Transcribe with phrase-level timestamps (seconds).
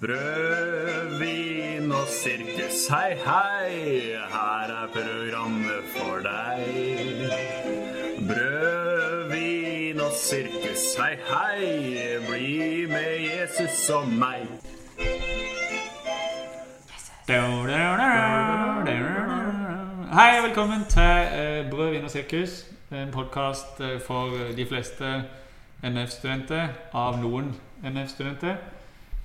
[0.00, 6.62] Brød, vin og sirkus, hei, hei, her er programmet for deg.
[8.28, 11.66] Brød, vin og sirkus, hei, hei,
[12.28, 14.46] bli med Jesus og meg.
[20.12, 22.66] Hei og velkommen til eh, Brød, vin og sirkus.
[22.92, 25.22] En podkast for de fleste
[25.82, 28.77] NF-studenter, av noen NF-studenter.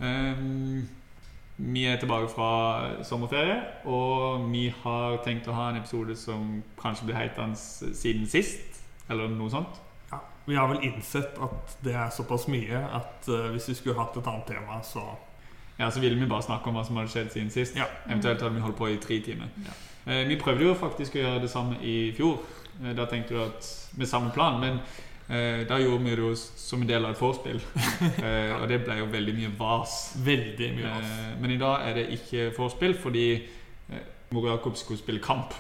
[0.03, 0.89] Um,
[1.57, 7.07] vi er tilbake fra sommerferie, og vi har tenkt å ha en episode som kanskje
[7.07, 9.77] blir hetende siden sist, eller noe sånt.
[10.11, 13.99] Ja, vi har vel innsett at det er såpass mye at uh, hvis vi skulle
[14.01, 15.05] hatt et annet tema, så
[15.79, 17.77] Ja, så ville vi bare snakke om hva som hadde skjedd siden sist.
[17.77, 17.87] Ja.
[18.05, 19.49] Eventuelt hadde vi holdt på i tre timer.
[19.65, 19.77] Ja.
[20.05, 22.43] Uh, vi prøvde jo faktisk å gjøre det samme i fjor.
[22.81, 24.81] Uh, da tenkte du at med samme plan, men
[25.29, 27.61] eh, da gjorde vi det jo som en del av et vorspiel.
[28.23, 30.13] Eh, og det ble jo veldig mye vas.
[30.25, 31.05] veldig mye vas.
[31.11, 33.25] Eh, men i dag er det ikke vorspiel fordi
[33.89, 35.53] eh, Mor Jakob skulle spille kamp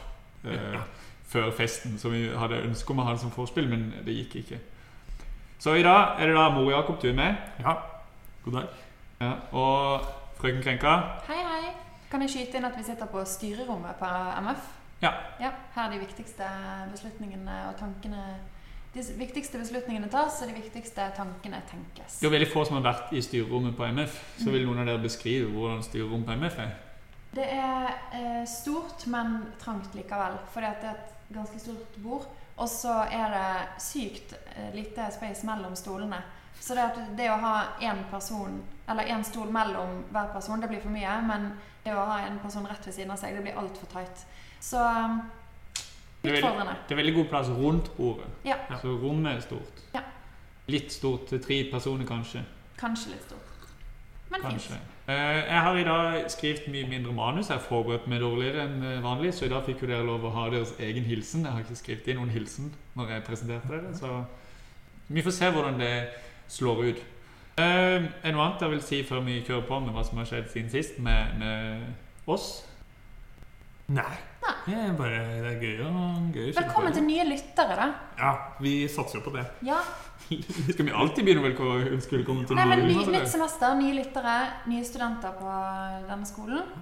[0.45, 0.81] eh, Ja.
[1.27, 1.97] før festen.
[1.99, 4.59] Så vi hadde ønske om å ha det som vorspiel, men det gikk ikke.
[5.59, 7.35] Så i dag er det da Mor Jakob du er med.
[7.63, 7.77] Ja,
[8.45, 8.67] god dag.
[9.21, 10.01] Ja, og
[10.41, 10.97] frøken Krenka.
[11.29, 11.71] Hei, hei.
[12.11, 14.09] Kan jeg skyte inn at vi sitter på styrerommet på
[14.43, 14.65] MF?
[15.01, 15.11] Ja.
[15.41, 16.45] Ja, Her er de viktigste
[16.91, 18.25] beslutningene og tankene
[18.93, 22.19] De viktigste beslutningene tas, og de viktigste tankene tenkes.
[22.21, 24.19] Det er veldig få som har vært i styrerommet på MF.
[24.37, 26.75] Så vil noen av dere beskrive hvordan styrerommet på MF er?
[27.33, 30.37] Det er eh, stort, men trangt likevel.
[30.53, 32.29] Fordi at det er et ganske stort bord.
[32.61, 36.21] Og så er det sykt eh, lite space mellom stolene.
[36.61, 36.85] Så det,
[37.17, 41.17] det å ha én person, eller én stol mellom hver person, det blir for mye.
[41.25, 44.27] Men det å ha en person rett ved siden av seg, det blir altfor tight.
[44.61, 45.17] Så eh,
[46.23, 48.25] Det er veldig- Det er veldig god plass rundt bordet.
[48.45, 48.55] Ja.
[48.69, 48.77] Ja.
[48.81, 49.81] Så rommet er stort.
[49.93, 49.99] Ja.
[50.67, 52.43] Litt stort til tre personer, kanskje.
[52.79, 53.39] Kanskje litt stort.
[54.31, 54.69] Men Kanskje.
[54.73, 54.81] fint.
[55.07, 55.13] Eh,
[55.45, 57.47] jeg har i dag skrevet mye mindre manus.
[57.49, 60.23] Jeg har forberedt meg dårligere enn eh, vanlig, så i dag fikk jo dere lov
[60.23, 61.43] å ha deres egen hilsen.
[61.43, 64.23] Jeg har ikke skrevet inn noen hilsen når jeg presenterte dere, så
[65.09, 66.09] vi får se hvordan det
[66.47, 67.01] slår ut.
[67.59, 70.25] Uh, er noe annet jeg vil si før vi kjører på med hva som har
[70.25, 71.83] skjedd siden sist med, med
[72.25, 72.63] oss?
[73.93, 74.15] Nei.
[74.65, 77.89] Det er bare det er gøy og gøy Velkommen til nye lyttere, da.
[78.19, 78.31] Ja,
[78.63, 79.43] vi satser jo på det.
[79.67, 79.81] Ja.
[80.73, 82.97] Skal vi alltid begynne å ønske velkommen til Nei, men ny.
[83.13, 84.39] Nytt semester, nye lyttere,
[84.71, 85.59] nye studenter på
[86.09, 86.73] denne skolen.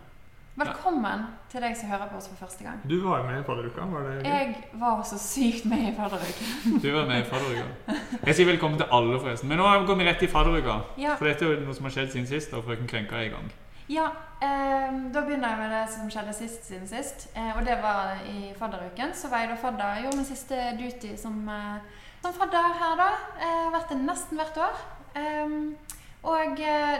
[0.61, 2.81] Velkommen til deg som hører på oss for første gang.
[2.83, 4.25] Du var jo med i fadderuka, var det gøy?
[4.27, 6.49] Jeg var så sykt med i fadderuka.
[6.83, 7.95] Du var med i fadderuka.
[8.27, 9.49] Jeg sier velkommen til alle, forresten.
[9.49, 10.75] Men nå går vi rett i fadderuka.
[11.01, 13.29] Ja, For dette er jo noe som har skjedd siden sist, og frøken Krenka er
[13.29, 13.47] i gang.
[13.91, 14.07] Ja
[14.41, 17.27] eh, da begynner jeg med det som skjedde sist siden sist.
[17.35, 19.13] Eh, og det var i fadderuken.
[19.13, 20.01] Så var jeg da fadder.
[20.03, 23.09] Gjorde min siste duty som, eh, som fadder her, da.
[23.41, 24.83] Jeg har vært det nesten hvert år.
[25.19, 25.75] Ehm,
[26.23, 26.99] og eh,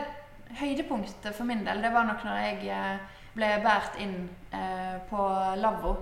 [0.60, 2.98] høydepunktet for min del, det var nok når jeg eh,
[3.36, 4.16] ble båret inn
[4.52, 5.28] eh, på
[5.62, 5.94] lavvo.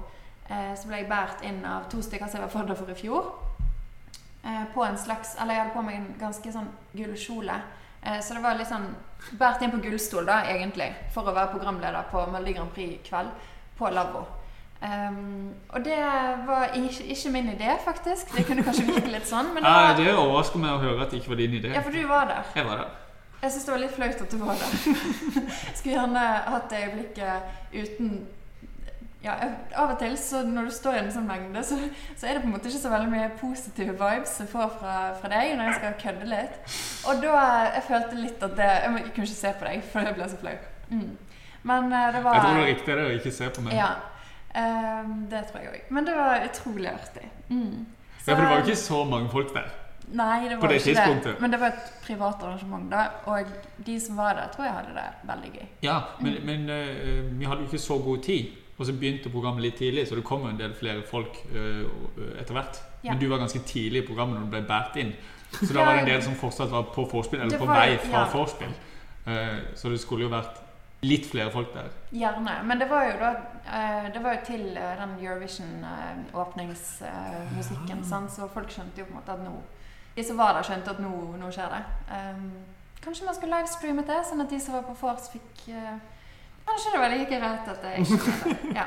[0.50, 2.98] Eh, så ble jeg båret inn av to stykker som jeg var fadder for i
[2.98, 3.30] fjor.
[4.42, 7.60] Eh, på en slags Eller jeg hadde på meg en ganske sånn gullkjole.
[8.02, 8.88] Eh, så det var litt sånn
[9.30, 13.48] båret inn på gullstol, da, egentlig, for å være programleder på Melodi Grand Prix-kveld
[13.78, 14.26] på lavvo.
[14.80, 15.98] Um, og det
[16.48, 18.32] var ikke, ikke min idé, faktisk.
[18.36, 19.52] Det kunne kanskje virke litt sånn.
[19.54, 21.72] Men det var, det overrasker meg å høre at det ikke var din idé.
[21.76, 22.52] ja, for du var der.
[22.56, 22.98] Jeg var der.
[23.40, 24.72] Jeg syns det var litt flaut at du var der.
[25.76, 28.14] Skulle gjerne hatt det øyeblikket uten
[29.24, 29.34] ja,
[29.76, 31.76] Av og til så når du står i en sånn mengde, så,
[32.16, 34.94] så er det på en måte ikke så veldig mye positive vibes jeg får fra,
[35.20, 36.76] fra deg når jeg skal kødde litt.
[37.10, 37.42] Og da
[37.74, 40.14] jeg følte litt at det Jeg, må- jeg kunne ikke se på deg, for jeg
[40.16, 40.54] ble så flau.
[40.90, 41.10] Mm.
[41.62, 43.74] Men eh, det var Jeg tror det er riktig det å ikke se på meg.
[43.76, 43.90] Ja.
[44.54, 45.90] ehm, det tror jeg òg.
[45.90, 47.28] Men det var utrolig artig.
[47.50, 47.86] Mm.
[48.26, 49.68] Ja, for det var jo ikke så mange folk der.
[50.10, 51.34] Nei, det var det ikke det.
[51.40, 53.04] Men det var et privat arrangement, da.
[53.30, 53.46] Og
[53.86, 55.68] de som var der, tror jeg hadde det veldig gøy.
[55.86, 58.56] Ja, men, men uh, vi hadde jo ikke så god tid.
[58.80, 61.84] Og så begynte programmet litt tidlig, så det kom jo en del flere folk uh,
[62.40, 62.78] etter hvert.
[63.02, 63.12] Ja.
[63.12, 65.10] Men du var ganske tidlig i programmet når du ble båret inn.
[65.52, 67.98] Så da var det en del som fortsatt var på vorspiel, eller var, på vei
[68.06, 68.30] fra ja.
[68.32, 68.72] vorspiel.
[69.26, 70.56] Eh, så det skulle jo vært
[71.04, 71.88] litt flere folk der.
[72.12, 72.62] Gjerne.
[72.64, 73.30] Men det var jo da
[73.66, 78.28] uh, Det var jo til den Eurovision-åpningsmusikken, ja.
[78.32, 79.54] så folk skjønte jo på en måte at nå
[80.16, 81.82] De som var der, skjønte at nå, nå skjer det.
[82.16, 82.50] Um,
[83.04, 85.56] kanskje man skulle livestreamet det, sånn at de som var på vors, fikk
[86.68, 88.74] Kanskje det var like greit at jeg ikke skjedde.
[88.74, 88.84] Ja.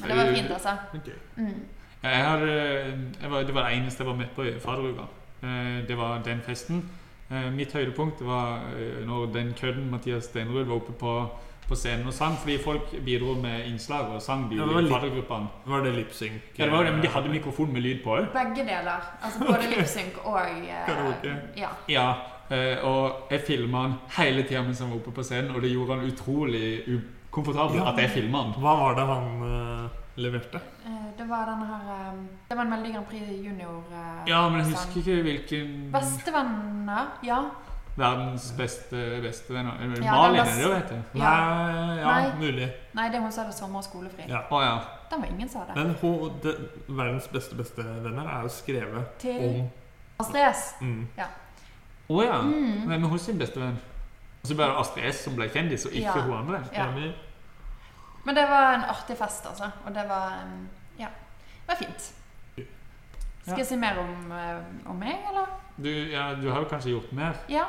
[0.00, 0.76] Men det var fint, altså.
[0.94, 1.18] Okay.
[1.36, 1.64] Mm.
[2.02, 5.08] Jeg har, jeg var, det var det eneste jeg var med på i fadderuka.
[5.42, 6.84] Eh, Det var den festen.
[7.30, 11.16] Eh, Mitt høydepunkt var eh, når den kødden Mathias Steinrud var oppe på
[11.66, 14.90] på scenen og sang, fordi folk bidro med innslag og sang de Ja, det
[15.28, 15.48] var.
[15.66, 16.42] Var det lipsynk?
[16.58, 18.28] Ja, det var det, men de hadde mikrofon med lyd på òg.
[18.32, 19.02] Begge deler.
[19.22, 21.32] Altså både lipsynk og eh, Karaoke.
[21.56, 21.68] Ja.
[21.88, 22.16] Ja, eh,
[22.84, 25.96] og jeg filma han hele tida mens han var oppe på scenen, og det gjorde
[25.96, 27.88] han utrolig ukomfortabel Ja.
[27.92, 28.52] at jeg filma han.
[28.62, 30.60] Hva var det han uh, leverte?
[30.86, 34.48] Eh, Det var den her um, Det var en Melodi Grand Prix junior uh, Ja,
[34.48, 34.74] men jeg sang.
[34.76, 37.38] husker ikke hvilken Bestevenner, ja.
[37.96, 39.72] verdens beste bestevenner
[40.04, 41.02] Ja, Malin, er det jo, vet jeg?
[41.14, 41.30] Ja.
[41.30, 42.36] Nei, ja, Nei.
[42.40, 42.68] mulig.
[42.94, 44.28] Nei, det hun sa det sommer- og skolefri.
[44.28, 44.42] Ja.
[44.50, 44.78] Oh, ja.
[45.10, 45.76] Den var ingen som sa det.
[45.82, 46.54] Men hun, det,
[46.88, 49.68] verdens beste bestevenner er jo skrevet Til om
[50.20, 50.74] Astrid S.
[50.80, 51.06] mm,
[52.08, 52.40] Å ja.
[52.42, 52.86] Mm.
[52.86, 53.78] Hvem er hos sin bestevenn?
[54.42, 56.22] Og så ble det Astrid S som ble kjendis, og ikke Ja.
[56.22, 56.60] hun andre.
[56.72, 56.86] Ja.
[58.24, 59.70] Men det var en artig fest, altså.
[59.86, 60.68] Og det var um,
[60.98, 61.08] Ja.
[61.66, 62.12] Det var fint.
[63.46, 65.46] Skal jeg si mer om, eh, om meg, eller?
[65.78, 67.36] Du, ja, du har jo kanskje gjort mer?
[67.48, 67.64] Ja.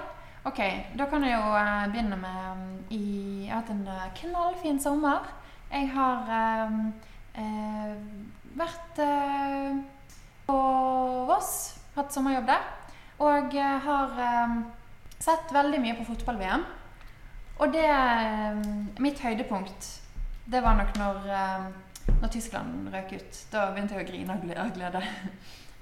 [0.45, 0.57] Ok,
[0.97, 4.79] da kan jeg jo eh, begynne med um, i, Jeg har hatt en eh, knallfin
[4.79, 5.27] sommer.
[5.71, 6.93] Jeg har um,
[7.35, 7.93] eh,
[8.57, 9.75] vært eh,
[10.47, 10.57] på
[11.27, 11.51] Voss,
[11.95, 12.63] hatt sommerjobb der.
[13.23, 14.59] Og eh, har um,
[15.17, 16.65] sett veldig mye på fotball-VM.
[17.57, 18.61] Og det um,
[19.01, 19.87] Mitt høydepunkt,
[20.45, 21.71] det var nok når, um,
[22.21, 23.41] når Tyskland røk ut.
[23.51, 25.01] Da begynte jeg å grine av gle- glede.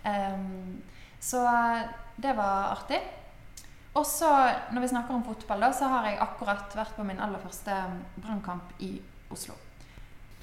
[1.29, 1.41] så
[2.21, 3.01] det var artig.
[3.95, 4.29] Og så,
[4.75, 7.75] når vi snakker om fotball, da, så har jeg akkurat vært på min aller første
[8.19, 8.97] brannkamp i
[9.31, 9.55] Oslo.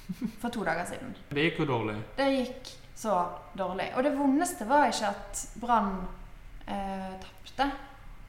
[0.41, 1.13] For to dager siden.
[1.29, 1.99] Det gikk jo dårlig.
[2.17, 3.19] Det gikk så
[3.57, 3.91] dårlig.
[3.97, 5.95] Og det vondeste var ikke at Brann
[6.67, 7.71] eh, tapte.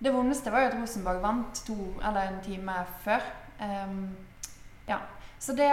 [0.04, 3.22] Det vondeste var jo at Rosenborg vant to eller en time før.
[3.60, 4.16] Um,
[4.88, 4.98] ja.
[5.38, 5.70] Så det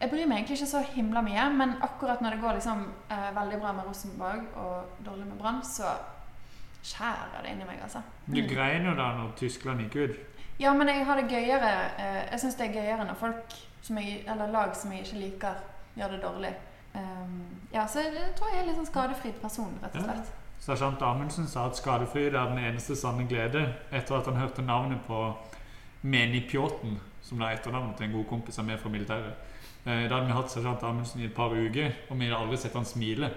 [0.00, 3.30] Jeg bryr meg egentlig ikke så himla mye, men akkurat når det går liksom eh,
[3.36, 5.94] veldig bra med Rosenborg og dårlig med Brann, så
[6.84, 8.02] skjærer det inni meg, altså.
[8.26, 10.42] Du grein jo da når Tyskland gikk ut.
[10.60, 13.98] Ja, men jeg har det gøyere eh, Jeg syns det er gøyere når folk som
[13.98, 15.64] jeg, eller lag som jeg ikke liker,
[15.96, 16.54] gjør det dårlig.
[16.94, 17.40] Um,
[17.72, 20.45] ja, så jeg tror jeg er litt sånn skadefri person, rett og Ja.
[20.66, 23.60] Sersjant Amundsen sa at skadefryd er den eneste sanne glede
[23.94, 25.20] etter at han hørte navnet på
[26.02, 29.36] Meni Pjåten, som er etternavnet til en god kompis av meg fra militæret.
[29.86, 32.58] Eh, Da hadde vi hatt sersjant Amundsen i et par uker, og vi hadde aldri
[32.58, 33.30] sett han smile.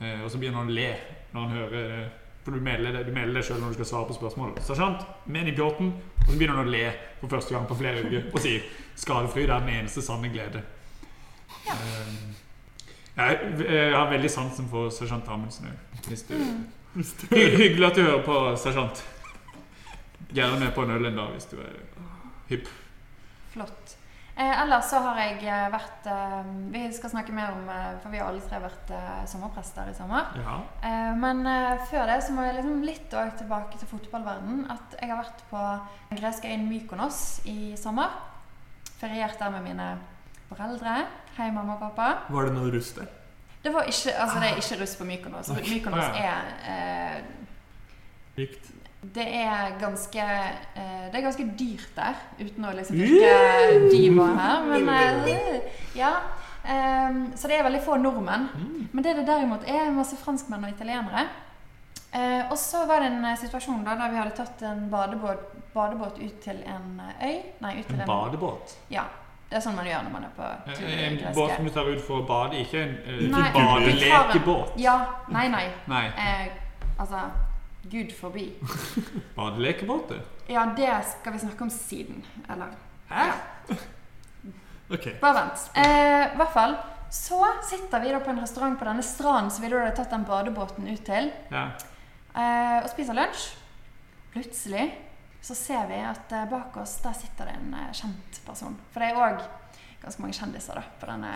[0.00, 0.90] Eh, Og så begynner han å le
[1.32, 2.08] når han hører eh,
[2.44, 4.50] For du melder det, du melder det sjøl når du skal svare på spørsmål.
[4.60, 5.94] Sersjant, Meni Pjåten.
[5.94, 6.90] Og så begynner han å le
[7.20, 8.60] for første gang på flere uker og sier
[8.96, 10.60] 'Skadefryd er den eneste sanne glede'.
[11.70, 12.43] Eh,
[13.14, 15.82] Jeg, jeg har veldig sansen for sersjant Amundsen òg.
[16.34, 16.64] Mm.
[17.30, 19.02] Hy hyggelig at du hører på, sersjant.
[20.34, 21.76] Gjerne på en øl en dag hvis du er
[22.50, 22.70] hypp.
[23.54, 23.94] Flott.
[24.34, 28.10] Eh, ellers så har jeg eh, vært eh, Vi skal snakke mer om eh, For
[28.10, 30.32] vi har alle tre vært eh, sommerprester i sommer.
[30.42, 30.56] Ja.
[30.82, 35.12] Eh, men eh, før det så må jeg liksom litt tilbake til fotballverden At jeg
[35.12, 35.62] har vært på
[36.10, 38.10] den greske øyen Mykonos i sommer.
[38.98, 39.92] Feriert der med mine
[40.50, 41.04] foreldre.
[41.34, 42.08] Hei, mamma og pappa.
[42.30, 43.08] Var det noe russ der?
[43.64, 45.50] Det var ikke, altså det er ikke russ på Mykonos.
[45.56, 47.18] Mykonos er eh,
[48.38, 48.70] Rikt.
[49.14, 54.68] Det er ganske eh, Det er ganske dyrt der, uten å liksom virke diva her.
[54.70, 54.90] Men
[55.28, 56.12] eh, ja.
[56.64, 58.46] Ehm, så det er veldig få nordmenn.
[58.92, 61.26] Men det det derimot er, masse franskmenn og italienere.
[62.14, 65.50] Eh, og så var det en eh, situasjon da, der vi hadde tatt en badebåt,
[65.74, 67.38] badebåt ut til en eh, øy.
[67.64, 68.76] Nei, ut til En badebåt.
[68.92, 69.08] Ja.
[69.50, 71.70] Det er sånn man gjør når man er på tur i En båt som du
[71.70, 74.72] tar ut for å bade, ikke en eh, ikke badelekebåt.
[74.82, 74.94] Ja.
[75.28, 75.66] Nei, nei.
[75.86, 76.46] Nei, Eh,
[76.98, 77.20] altså
[77.90, 78.46] Gud forbi.
[79.36, 80.20] badelekebåter.
[80.48, 82.24] Ja, det skal vi snakke om siden.
[82.50, 82.72] Eller
[83.10, 83.26] Hæ?
[83.28, 83.76] Ja.
[84.94, 85.06] Ok.
[85.20, 85.62] Bare vent.
[85.80, 86.74] Eh, I hvert fall
[87.14, 90.10] så sitter vi da på en restaurant på denne stranden som vi da hadde tatt
[90.12, 91.62] den badebåten ut til, Ja.
[92.36, 93.46] eh, og spiser lunsj.
[94.34, 94.84] Plutselig
[95.44, 98.76] så ser vi at eh, bak oss der sitter det en eh, kjent person.
[98.94, 99.42] For det er òg
[100.04, 101.32] ganske mange kjendiser da på denne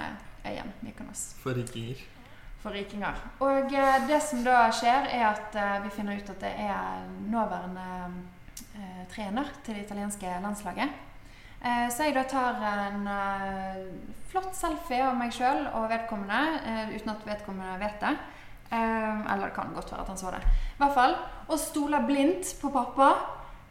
[0.48, 2.00] øyen Mykonos For rikinger.
[2.62, 3.20] for rikinger.
[3.44, 7.88] Og eh, det som da skjer, er at vi finner ut at det er nåværende
[9.12, 10.90] trener til det italienske landslaget.
[11.90, 13.08] Så jeg da tar en
[14.30, 18.12] flott selfie av meg sjøl og vedkommende, uten at vedkommende vet det.
[18.70, 20.42] Eller det kan godt være at han så det.
[20.44, 21.16] I hvert fall.
[21.48, 23.08] Og stoler blindt på pappa,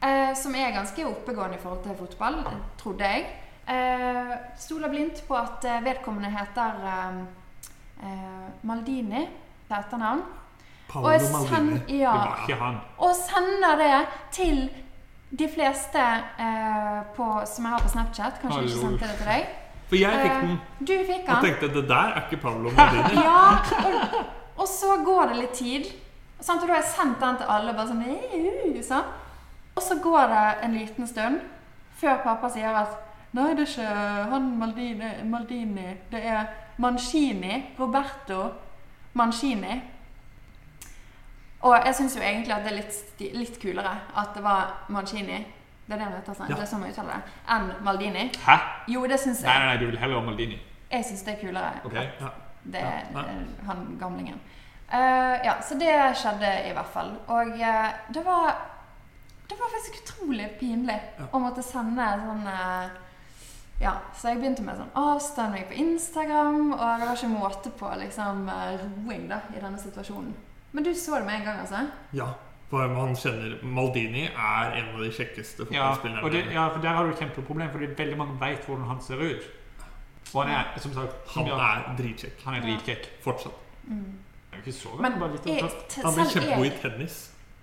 [0.01, 2.39] eh, som er ganske oppegående i forhold til fotball,
[2.77, 3.25] trodde jeg.
[3.67, 7.21] Eh, stoler blindt på at eh, vedkommende heter eh,
[8.03, 9.25] eh, Maldini
[9.67, 10.21] til etternavn.
[10.87, 11.99] Paolo og Maldini.
[11.99, 12.77] ja, Det var ikke han.
[12.97, 13.97] og sender det
[14.31, 14.69] til
[15.39, 15.99] de fleste
[16.39, 18.37] eh, på, som jeg har på Snapchat.
[18.41, 18.67] Kanskje Hallo.
[18.69, 19.47] ikke sendte det til deg.
[19.87, 20.55] For jeg fikk den
[20.87, 23.21] Du fikk og tenkte tenkte det der er ikke Paolo Maldini.
[23.27, 24.17] Ja, og,
[24.63, 25.91] og så går det litt tid.
[26.39, 26.61] Sant?
[26.63, 27.73] Og da har jeg sendt den til alle.
[27.73, 29.11] Bare sånn, sånn.
[29.77, 31.41] Og så går det en liten stund
[31.97, 33.03] før pappa sier at
[33.35, 35.87] Nei, det er ikke han Maldini, Maldini.
[36.09, 36.45] Det er
[36.81, 37.57] Mancini.
[37.79, 38.37] Roberto
[39.13, 39.75] Mancini.
[41.67, 45.43] Og jeg syns jo egentlig at det er litt, litt kulere at det var Mancini
[45.87, 46.49] det er det han heter, sant?
[46.49, 46.55] Ja.
[46.55, 48.23] det er sånn man uttaler det, enn Maldini.
[48.43, 48.55] Hæ?
[48.91, 49.59] Jo, det syns Nei, jeg.
[49.61, 50.57] nei, nei, du vil heller ha Maldini.
[50.91, 51.69] Jeg syns det er kulere.
[51.87, 52.09] Okay.
[52.19, 52.31] Ja.
[52.73, 53.23] Det er Ja.
[53.69, 54.41] han gamlingen.
[54.91, 57.13] Uh, ja, så det skjedde i hvert fall.
[57.27, 58.59] Og uh, det var
[59.47, 61.27] Det var faktisk utrolig pinlig Ja.
[61.31, 62.89] å måtte sende sånn eh,
[63.79, 67.91] Ja, så jeg begynte med sånn avstemning på Instagram, og det var ikke måte på
[68.01, 70.33] liksom eh, roing da i denne situasjonen.
[70.73, 71.85] Men du så det med en gang, altså?
[72.13, 72.33] ja.
[72.69, 76.23] For man kjenner Maldini er en av de kjekkeste Ja, fotballspillerne.
[76.25, 78.99] Ja, det, ja, for der har du et kjempeproblem, fordi veldig mange vet hvordan han
[79.01, 79.45] ser ut.
[80.33, 82.41] Og han er, som sagt, Han ja, er dritkjekk.
[82.43, 83.07] han er dritkjekk.
[83.23, 83.53] Fortsatt.
[83.87, 84.17] Mm.
[84.51, 87.15] Jeg er ikke så Men gammel, bare litt jeg, Han blir kjempegod i tennis.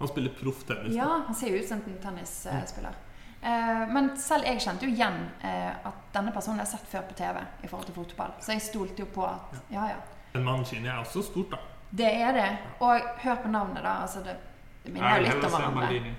[0.05, 0.95] Han spiller proff tennis.
[0.97, 2.97] Ja, han ser jo ut som en tennisspiller.
[3.45, 7.17] Eh, men selv jeg kjente jo igjen eh, at denne personen har sett før på
[7.19, 8.37] TV i forhold til fotball.
[8.41, 9.99] Så jeg stolte jo på at ja, ja.
[10.33, 11.61] Men Mancini er også stort, da.
[11.95, 12.47] Det er det.
[12.83, 13.99] Og hør på navnet, da.
[14.07, 14.37] Altså det,
[14.85, 15.91] det minner jo litt om hverandre.
[15.93, 16.15] Okay.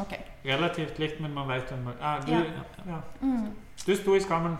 [0.00, 0.14] Ok.
[0.44, 2.44] Relativt likt, men man vet hvem ah, du, Ja.
[2.86, 3.00] ja.
[3.20, 3.50] Mm.
[3.86, 4.56] du sto i skammen.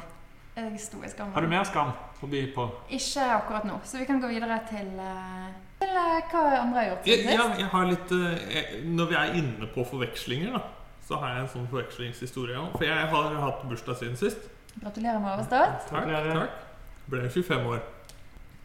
[0.57, 1.33] Jeg sto i skammen.
[1.33, 2.67] Har du mer skam å by på?
[2.93, 3.79] Ikke akkurat nå.
[3.89, 7.47] Så vi kan gå videre til, eh, til eh, hva andre har gjort siden ja,
[7.47, 7.61] sist.
[7.63, 10.63] jeg har litt eh, jeg, Når vi er inne på forvekslinger, da,
[11.07, 12.77] så har jeg en sånn forvekslingshistorie òg.
[12.77, 14.47] For jeg har hatt bursdag siden sist.
[14.79, 15.89] Gratulerer med overstått.
[15.91, 16.07] Takk.
[16.09, 16.47] Gratulerer.
[16.47, 17.83] takk Ble 25 år.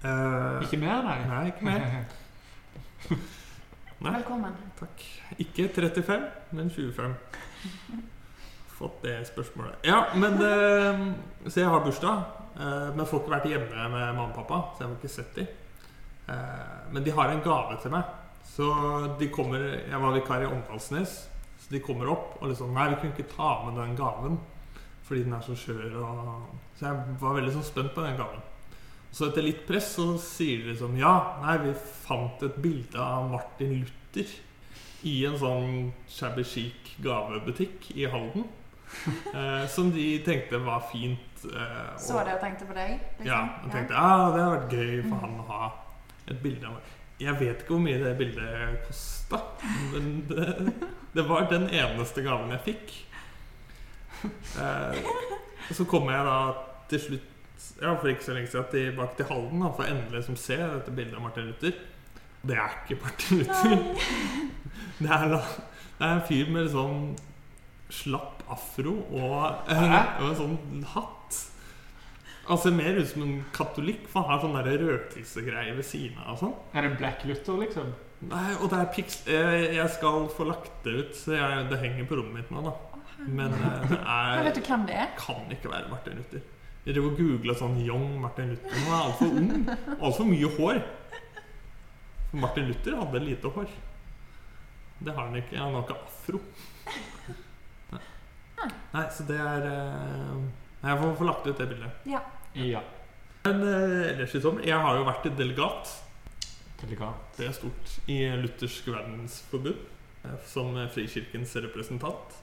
[0.04, 1.18] Uh, Ikke mer, nei?
[1.26, 1.88] Nei, ikke mer.
[3.98, 4.54] Nei, Velkommen.
[4.78, 5.06] takk.
[5.42, 7.16] Ikke 35, men 25.
[8.78, 9.80] Fått det spørsmålet.
[9.90, 12.28] Ja, men uh, Så jeg har bursdag.
[12.58, 15.40] Uh, men får ikke vært hjemme med mamma og pappa, så jeg får ikke sett
[15.42, 15.50] dem.
[16.28, 18.04] Eh, men de har en gave til meg.
[18.48, 18.68] Så
[19.20, 21.16] de kommer Jeg var vikar i Åndalsnes,
[21.60, 24.38] så de kommer opp og liksom Nei, vi kunne ikke ta med den gaven
[25.08, 25.94] fordi den er så skjør.
[26.04, 28.42] Og, så jeg var veldig sånn spent på den gaven.
[29.16, 31.14] Så etter litt press så sier de liksom Ja,
[31.46, 31.72] nei, vi
[32.04, 34.34] fant et bilde av Martin Luther
[35.08, 38.48] i en sånn shabby chic gavebutikk i Halden.
[39.36, 41.42] Eh, som de tenkte var fint.
[41.44, 42.94] Eh, Så det og tenkte på deg?
[43.20, 43.28] Liksom.
[43.28, 45.68] ja, De tenkte ah, det hadde vært gøy for han å ha
[46.28, 46.94] et bilde av meg.
[47.18, 49.40] Jeg vet ikke hvor mye det bildet kosta,
[49.94, 50.74] men det,
[51.16, 52.94] det var den eneste gaven jeg fikk.
[54.58, 55.02] Eh,
[55.72, 56.38] så kommer jeg da
[56.90, 57.34] til slutt
[57.82, 61.18] ja, for ikke så lenge siden tilbake til Halden for endelig liksom se dette bildet
[61.18, 61.74] av Martin Luther.
[62.48, 63.78] Det er ikke Martin Luther.
[64.98, 65.42] Det er, da,
[65.98, 67.02] det er en fyr med sånn
[67.94, 71.17] slapp afro og, og en sånn hatt.
[72.48, 76.36] Han ser mer ut som en katolikk, for han har sånn røkelsegreie ved siden av.
[76.36, 77.90] og sånn Er det Black Luther, liksom?
[78.28, 82.08] Nei, og det er piks jeg, skal få lagt det ut, så jeg, det henger
[82.10, 83.04] på rommet mitt nå, da.
[83.28, 85.12] Men eh, det er vet du hvem det er?
[85.20, 86.46] kan ikke være Martin Luther.
[86.86, 88.74] Jeg driver og googla sånn young Martin Luther.
[88.78, 89.70] Han er altfor ung.
[90.08, 90.82] Altfor mye hår.
[92.30, 93.74] For Martin Luther hadde lite hår.
[95.04, 95.60] Det har han ikke.
[95.60, 96.40] Han har ikke afro.
[98.58, 100.48] Nei, Nei så det er eh,
[100.86, 102.08] Jeg får få lagt ut det bildet.
[102.08, 102.24] Ja.
[103.48, 105.92] Men eh, ellers i sommer Jeg har jo vært delegat.
[106.82, 107.22] Delegat.
[107.38, 109.80] Det er stort i Luthersk verdensforbund.
[110.26, 112.36] eh, Som Frikirkens representant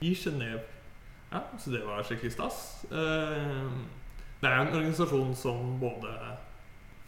[0.00, 0.62] i Genéve.
[1.30, 2.84] Ja, så det var skikkelig stas.
[2.90, 3.70] Eh,
[4.40, 6.08] Det er en organisasjon som både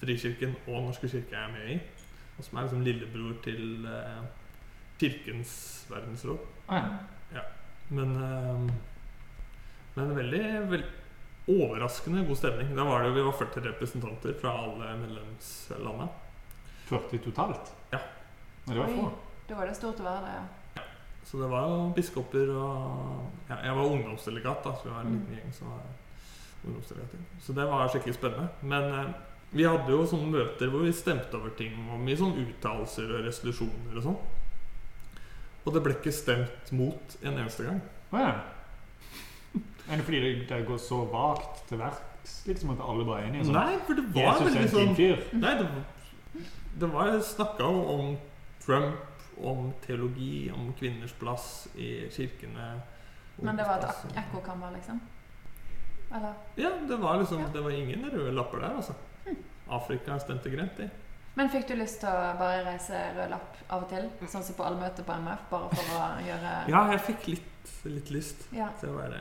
[0.03, 1.81] Frikirken og Norske kirke er med i.
[2.39, 3.87] Og som er liksom lillebror til
[5.01, 6.39] Kirkens verdensråd.
[6.69, 6.91] Ah,
[7.35, 7.41] ja.
[7.91, 8.73] Men, eh,
[9.97, 10.89] men veldig, veldig
[11.51, 12.75] overraskende god stemning.
[12.77, 16.09] Da var det jo, Vi var 40 representanter fra alle medlemslandene.
[16.89, 17.73] 40 totalt?
[17.91, 17.99] Ja.
[18.65, 19.11] Men det var få.
[19.49, 20.85] Da var det stort å være der, ja.
[21.25, 25.13] Så det var jo biskoper og ja, Jeg var ungdomsdelegat, da, så vi var en
[25.15, 25.85] liten gjeng som var
[26.67, 27.27] ungdomsdelegater.
[27.41, 28.49] Så det var skikkelig spennende.
[28.61, 29.13] Men eh,
[29.53, 33.27] vi hadde jo sånne møter hvor vi stemte over ting, og mye sånn uttalelser og
[33.27, 34.21] resolusjoner og sånn.
[35.63, 37.83] Og det ble ikke stemt mot en eneste gang.
[38.11, 38.33] Oh, ja.
[39.91, 42.37] Er det fordi det, det går så vagt til verks?
[42.47, 43.45] Liksom at alle bare er enige?
[43.49, 43.57] Sånn.
[43.59, 45.41] Nei, for det var Jesus veldig sånn.
[45.43, 46.45] Nei, det, var-
[46.83, 47.67] det var snakka
[47.97, 48.15] om
[48.65, 48.95] Trump,
[49.43, 52.71] om teologi, om kvinners plass i kirkene.
[53.43, 55.01] Men det var et ekkokammer, liksom?
[56.15, 56.35] Eller?
[56.61, 57.47] Ja, det var liksom Ja.
[57.53, 58.95] Det var ingen røde lapper der, altså.
[59.73, 60.91] Afrika stemte grønt, de.
[61.35, 64.09] Men fikk du lyst til å bare reise rød lapp av og til?
[64.29, 67.47] Sånn som på allmøte på MF, bare for å gjøre Ja, jeg fikk litt,
[67.85, 68.69] litt lyst Ja.
[68.81, 69.21] til å være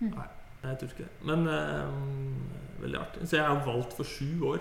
[0.00, 0.10] Mm.
[0.12, 0.24] Nei,
[0.62, 1.12] jeg tror ikke det.
[1.24, 3.28] Men eh, veldig artig.
[3.28, 4.58] Så jeg er valgt for sju år.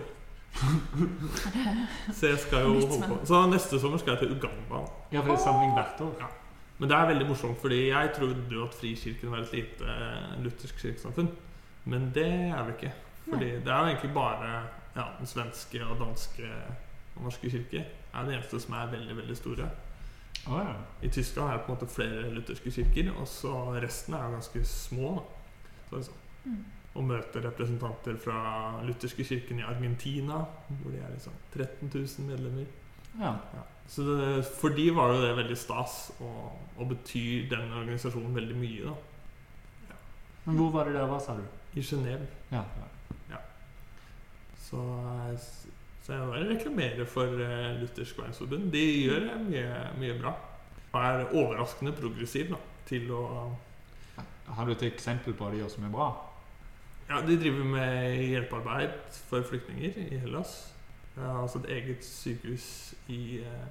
[2.15, 3.17] Så jeg skal jo holde på.
[3.27, 4.79] Så neste sommer skal jeg til Uganda.
[5.11, 6.13] Ja, for det er samling hvert år.
[6.21, 6.29] Ja.
[6.77, 10.31] Men det er veldig morsomt, fordi jeg trodde jo at Frikirken var et lite eh,
[10.43, 11.29] luthersk kirkesamfunn.
[11.85, 12.93] Men det er det ikke.
[13.29, 14.49] Fordi det er jo egentlig bare
[14.95, 16.49] ja, den svenske og danske
[17.15, 17.83] og norske kirker
[18.15, 19.69] er det eneste som er veldig, veldig store.
[20.45, 20.75] Å, ja.
[21.01, 24.35] I Tyskland er det på en måte flere lutherske kirker, og så resten er jo
[24.37, 25.13] ganske små.
[25.17, 25.69] Da.
[25.89, 26.23] Så liksom.
[26.45, 26.63] Mm.
[26.95, 28.39] Og møter representanter fra
[28.85, 30.43] lutherske kirken i Argentina,
[30.81, 32.69] hvor de er liksom 13 000 medlemmer.
[33.19, 33.33] ja.
[33.55, 33.63] Ja.
[33.87, 38.55] Så det, for de var jo det veldig stas, og, og betyr den organisasjonen veldig
[38.57, 38.85] mye.
[38.89, 39.97] da
[40.45, 41.43] Men hvor var det der var, sa du?
[41.75, 42.25] I Genéve.
[42.51, 42.63] Ja.
[44.65, 45.39] Så, eh,
[46.05, 48.67] så jeg vil reklamere for eh, Luthersk verdensforbund.
[48.71, 50.33] De gjør eh, mye, mye bra.
[50.91, 53.23] Og er overraskende progressiv da, til å
[54.45, 56.11] Har du et eksempel på de som er bra?
[57.09, 58.93] Ja, de driver med hjelpearbeid
[59.29, 60.53] for flyktninger i Hellas.
[61.15, 63.65] Har altså et eget sykehus i eh,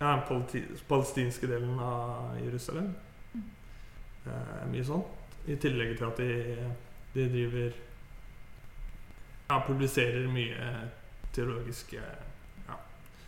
[0.00, 2.90] ja, den palestinske delen av Jerusalem.
[4.26, 5.14] Eh, mye sånt.
[5.46, 6.66] I tillegg til at de,
[7.14, 7.78] de driver
[9.50, 10.72] Ja, publiserer mye
[11.34, 12.00] teologiske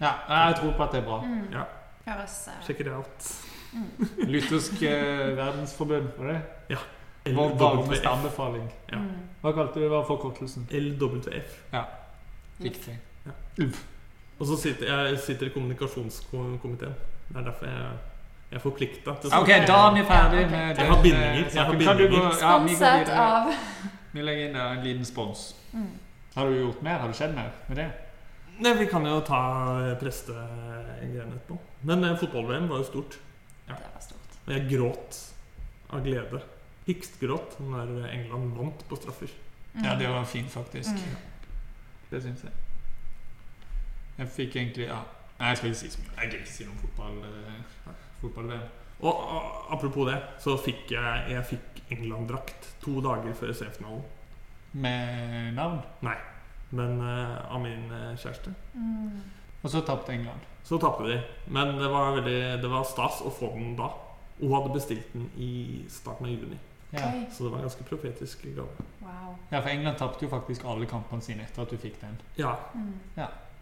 [0.01, 1.21] Ja, jeg tror på at det er bra.
[1.25, 1.45] Mm.
[1.53, 1.63] Ja.
[2.05, 3.29] Høres det ut
[3.73, 4.09] mm.
[4.29, 6.41] Luthersk eh, verdensforbund, var det?
[7.25, 7.61] Vår LWF.
[7.61, 8.67] varmeste anbefaling.
[8.93, 8.99] Ja.
[8.99, 9.11] Mm.
[9.41, 9.91] Hva kalte du det?
[9.91, 10.67] Var forkortelsen?
[10.71, 11.55] LWF.
[12.61, 12.99] Riktig.
[14.39, 16.95] Og så sitter jeg sitter i kommunikasjonskomiteen.
[17.29, 17.93] Det er derfor jeg,
[18.51, 20.51] jeg er forplikta til å Ok, da er vi ferdig Ja, okay.
[20.51, 21.85] med Jeg har bindinger, eh, jeg har saken.
[21.87, 22.41] Kan du gå- bindinger.
[22.41, 23.53] Ja, vi går Sponset av
[24.13, 25.55] Vi legger inn en liten spons.
[25.73, 25.93] mm.
[26.35, 26.99] Har du gjort mer?
[26.99, 27.91] Har du skjedd mer med det?
[28.63, 29.41] Nei, Vi kan jo ta
[29.83, 31.59] eh, prestegreiene etterpå.
[31.89, 33.19] Men eh, fotball-VM var jo stort.
[33.67, 34.37] Det var stort.
[34.47, 35.21] Og jeg gråt
[35.95, 36.43] av glede.
[36.87, 39.33] Hikstgråt når England vant på straffer.
[39.75, 39.85] Mm.
[39.87, 40.91] Ja, det var fint, faktisk.
[40.91, 41.17] Mm.
[42.11, 42.53] Det syns jeg.
[44.19, 45.01] Jeg fikk egentlig ja.
[45.39, 46.13] Nei, jeg skal ikke si så mye.
[46.19, 47.17] Jeg gidder ikke si noe om fotball.
[47.31, 48.69] eh, fotball og,
[49.05, 54.05] Og apropos det, så fikk jeg, jeg fikk England-drakt to dager før semifinalen.
[54.75, 55.79] Med navn.
[56.03, 56.17] Nei,
[56.75, 58.51] men uh, av min eh, kjæreste.
[58.75, 59.21] Mm.
[59.63, 60.41] Og så tapte England.
[60.67, 61.21] Så tapte de.
[61.55, 63.93] Men det var, veldig, det var stas å få den da.
[64.41, 66.59] Hun hadde bestilt den i starten av juni.
[66.95, 67.07] Ja.
[67.33, 68.67] Så det var en ganske profetisk gave.
[69.03, 69.33] Wow.
[69.51, 72.19] ja, for England tapte jo faktisk alle kampene sine etter at du fikk den.
[72.39, 72.99] Ja, Mm.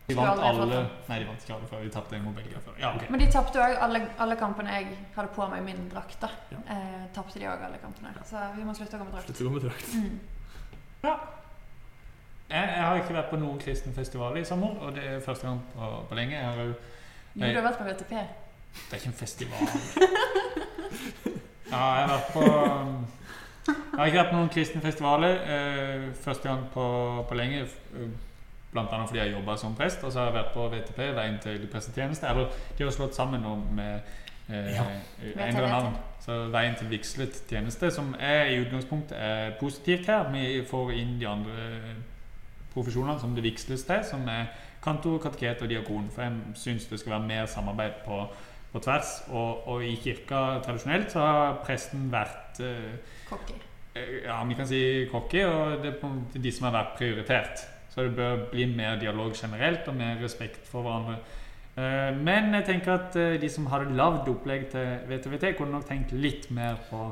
[0.08, 0.80] De vant alle.
[1.06, 1.82] Nei, de vant ikke alle før.
[1.86, 2.74] De tapte mot Belgia før.
[2.80, 3.06] Ja, okay.
[3.12, 6.18] Men de tapte òg alle, alle kampene jeg hadde på meg min drakt.
[6.20, 6.58] da Ja.
[6.74, 8.10] eh, Tapte de òg alle kampene.
[8.26, 9.30] Så vi må slutte å gå med drakt.
[9.30, 9.94] slutt å gå med drakt.
[9.94, 10.18] Mm.
[11.02, 15.46] Jeg, jeg har ikke vært på noen kristen festival i sommer, og det er første
[15.48, 16.36] gang på, på lenge.
[16.36, 16.72] Jeg har jo
[17.34, 18.10] Jo, du har vært på VTP.
[18.10, 19.58] Det er ikke en festival.
[21.72, 22.42] Ja, jeg har vært på
[23.66, 25.38] Jeg har ikke vært på noen kristne festivaler.
[25.56, 26.84] Eh, første gang på,
[27.28, 27.64] på lenge.
[28.72, 28.84] Bl.a.
[29.06, 30.04] Fordi jeg jobba som prest.
[30.04, 32.28] Og så har jeg vært på VTP, Veien til prestetjeneste.
[32.28, 34.00] Eller de har slått sammen nå med
[34.48, 34.84] eh, Ja.
[35.48, 35.96] endra navn.
[36.22, 40.28] Så Veien til vigslet tjeneste, som er i utgangspunktet er positivt her.
[40.30, 41.64] Vi får inn de andre
[42.74, 44.52] profesjonene som det vigsles til, som er
[44.84, 46.06] kantor, kateket og diakon.
[46.14, 48.20] For jeg syns det skal være mer samarbeid på,
[48.72, 49.16] på tvers.
[49.34, 53.58] Og, og i kirka tradisjonelt så har presten vært eh, Cocky.
[53.98, 57.66] eh, Ja, vi kan si kokke, og det er de som har vært prioritert.
[57.92, 61.18] Så det bør bli mer dialog generelt, og mer respekt for hverandre.
[61.76, 65.86] Eh, Men jeg tenker at eh, de som hadde lagd opplegg til VTVT, kunne nok
[65.88, 67.06] tenkt litt mer på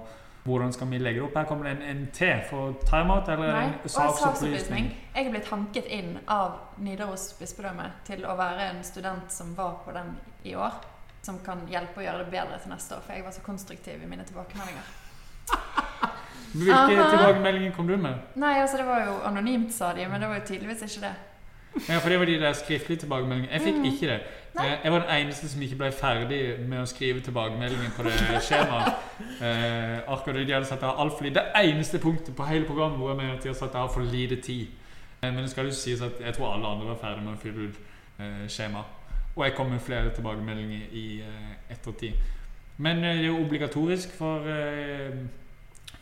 [0.45, 1.37] hvordan skal vi legge det opp.
[1.37, 4.87] Her kommer det en, NT for timeout, eller Nei, en saksopplysning.
[5.15, 9.83] Jeg er blitt hanket inn av Nidaros bispedømme til å være en student som var
[9.85, 10.15] på den
[10.49, 10.81] i år.
[11.23, 14.01] Som kan hjelpe å gjøre det bedre til neste år, for jeg var så konstruktiv
[14.01, 14.95] i mine tilbakemeldinger.
[16.51, 18.17] Hvilke tilbakemeldinger kom du med?
[18.41, 21.13] Nei, altså det var jo anonymt, sa de, men det var jo tydeligvis ikke det.
[21.89, 23.53] Ja, for det var de der skriftlige tilbakemeldingene.
[23.53, 23.85] Jeg fikk Mhm.
[23.85, 24.21] ikke det.
[24.57, 24.67] Nei.
[24.67, 28.13] Eh, Jeg var den eneste som ikke ble ferdig med å skrive tilbakemeldingen på det
[28.43, 28.95] skjemaet.
[29.41, 31.35] Eh, akkurat de hadde satt av altfor lite.
[31.35, 34.01] Det eneste punktet på hele programmet hvor jeg mener at de har satt av for
[34.03, 34.67] lite tid.
[35.23, 37.41] Eh, men det skal jo sies at jeg tror alle andre var ferdig med å
[37.41, 37.77] fylle ut
[38.21, 38.83] eh, skjema.
[39.37, 42.13] Og jeg kom med flere tilbakemeldinger i eh, ettertid.
[42.79, 45.13] Men eh, det er jo obligatorisk for, eh,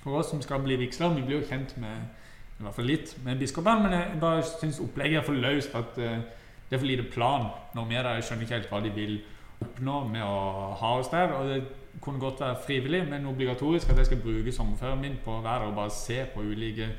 [0.02, 1.14] for oss som skal bli vigsler.
[1.14, 2.08] Vi blir jo kjent med
[2.58, 5.74] i hvert fall litt med biskopene, men jeg bare syns opplegget er for løst.
[5.78, 6.22] At eh,
[6.68, 8.18] det er for lite plan når vi er der.
[8.18, 9.20] Jeg skjønner ikke helt hva de vil
[9.64, 11.34] oppnå med å ha oss der.
[11.36, 11.60] Og det
[12.02, 15.64] kunne godt være frivillig, men obligatorisk at jeg skal bruke sommerferien min på å være
[15.64, 16.90] der og bare se på ulike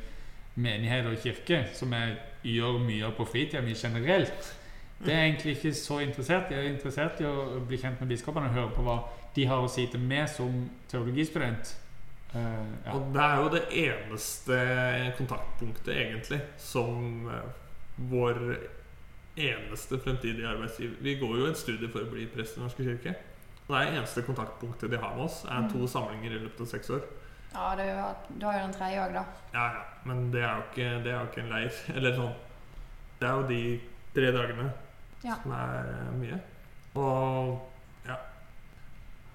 [0.60, 2.16] menigheter og kirker, som jeg
[2.56, 4.56] gjør mye på fritida mi generelt.
[5.00, 6.52] Det er jeg egentlig ikke så interessert.
[6.52, 8.98] Jeg er interessert i å bli kjent med biskopene og høre på hva
[9.36, 11.72] de har å si til meg som teologistudent.
[12.34, 12.92] Eh, ja.
[12.94, 14.58] Og det er jo det eneste
[15.18, 17.48] kontaktpunktet, egentlig, som eh,
[18.12, 18.42] vår
[19.40, 22.84] eneste fremtidige arbeidsgiver Vi går jo en studie for å bli prest i Den norske
[22.86, 23.16] kirke.
[23.70, 26.90] Det er eneste kontaktpunktet de har med oss, er to samlinger i løpet av seks
[26.90, 27.04] år.
[27.54, 29.24] Ja, du, har- du har jo den tredje òg, da.
[29.54, 31.80] Ja, ja, men det er jo ikke, det er jo ikke en leir.
[31.96, 32.34] Eller sånn.
[33.20, 33.62] Det er jo de
[34.16, 34.68] tre dagene
[35.26, 35.36] Ja.
[35.44, 36.38] som er eh, mye.
[36.96, 37.66] Og
[38.08, 38.16] ja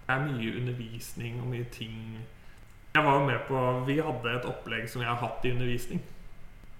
[0.07, 1.99] Det er mye undervisning og mye ting
[2.95, 6.01] Jeg var jo med på Vi hadde et opplegg som jeg har hatt i undervisning,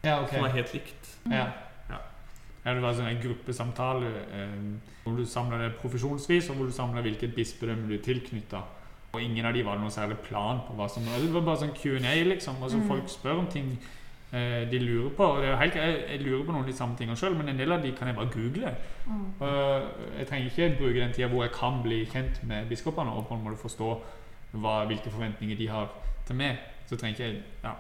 [0.05, 0.29] Ja, ok.
[0.31, 1.09] som var helt likt.
[1.31, 1.47] Ja.
[1.91, 1.99] Ja.
[2.65, 4.53] Ja, det var sånn en gruppesamtale eh,
[5.05, 8.61] hvor du samla det profesjonsvis, og hvor du samla hvilket bispedømme du er tilknytta.
[9.15, 11.61] Og ingen av de var det noe særlig plan på hva som Det var bare
[11.65, 12.63] sånn Q&A, liksom.
[12.63, 12.89] Altså Mm.
[12.89, 13.79] Folk spør om ting
[14.33, 15.25] eh, de lurer på.
[15.25, 17.49] Og det er helt, jeg, jeg lurer på noen av de samme tingene sjøl, men
[17.49, 18.75] en del av de kan jeg bare google.
[19.07, 19.27] Mm.
[19.41, 19.83] Og
[20.19, 23.35] jeg trenger ikke bruke den tida hvor jeg kan bli kjent med biskopene og på
[23.35, 23.91] en måte forstå
[24.55, 25.89] hva, hvilke forventninger de har
[26.27, 26.63] til meg.
[26.89, 27.75] Så trenger ikke jeg ja.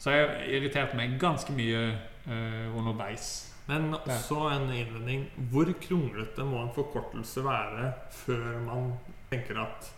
[0.00, 1.80] Så jeg har irritert meg ganske mye
[2.26, 3.30] uh, underveis.
[3.68, 5.26] Men også en innvending.
[5.50, 8.92] Hvor kronglete må en forkortelse være før man
[9.30, 9.90] tenker at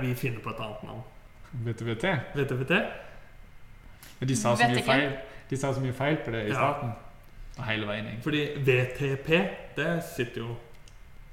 [0.00, 1.02] vi finner på et annet navn?
[1.52, 2.04] VTVT.
[2.34, 2.70] VTVT?
[4.18, 5.12] Men de sa så mye feil
[5.50, 6.54] De sa så mye feil på det i Ja.
[6.54, 6.90] starten.
[7.58, 8.22] Og hele veien, egentlig.
[8.22, 9.28] Fordi VTP,
[9.76, 10.56] det sitter jo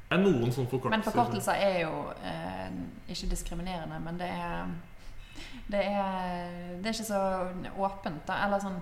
[0.10, 0.90] Det er noen sånne forkortelser.
[0.90, 2.70] Men forkortelser er jo eh,
[3.10, 4.68] ikke diskriminerende, men det er
[5.68, 6.52] det er,
[6.82, 7.22] det er ikke så
[7.78, 8.36] åpent, da.
[8.46, 8.76] Eller sånn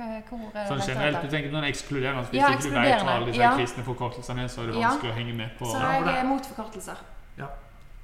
[0.00, 3.02] eh, Hvor er det Sånn generelt, du tenker noen ekskluderende Hvis Ja, ikke du vet
[3.04, 3.50] hva alle disse ja.
[3.58, 4.88] kristne forkortelsene er, så er det Ja.
[4.94, 5.66] vanskelig å henge med på.
[5.68, 6.96] Så jeg det- er mot forkortelser.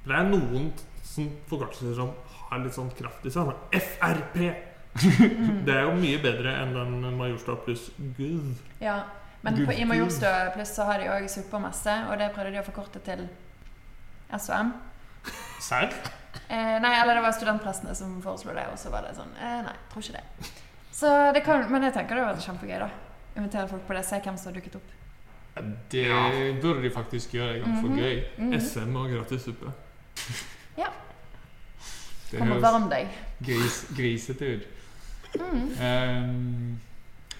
[0.03, 0.71] Det er noen
[1.01, 2.09] som forkortelser som
[2.49, 3.47] har litt sånn kraft i seg.
[3.47, 4.53] Sånn FRP!
[4.93, 5.63] Mm.
[5.65, 8.51] Det er jo mye bedre enn den Majorstua pluss Gud.
[8.81, 8.99] Ja.
[9.41, 12.59] Men Gud, på, i Majorstua pluss så har de òg supermesse, og det prøvde de
[12.61, 13.23] å forkorte til
[14.37, 14.73] SOM.
[15.63, 15.89] Serr?
[16.49, 19.61] Eh, nei, eller det var studentprestene som foreslo det, og så var det sånn eh,
[19.65, 20.49] Nei, tror ikke det.
[20.93, 22.89] Så det kan, Men jeg tenker det var kjempegøy, da.
[23.35, 24.91] Invitere folk på det, se hvem som har dukket opp.
[25.55, 27.97] Ja, Det burde de faktisk gjøre en gang for Mhm.
[27.99, 28.23] gøy.
[28.37, 28.53] Mhm.
[28.59, 29.47] SM og gratis
[30.77, 30.87] ja.
[32.31, 33.07] Det Kom og varm deg.
[33.45, 34.67] gris, grisete ut.
[35.39, 35.69] Mm.
[35.81, 36.79] Um,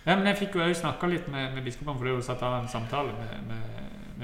[0.05, 2.21] ja, men jeg fikk jo òg snakka litt med, med biskopene, for det er jo
[2.21, 3.63] satt av en samtale med, med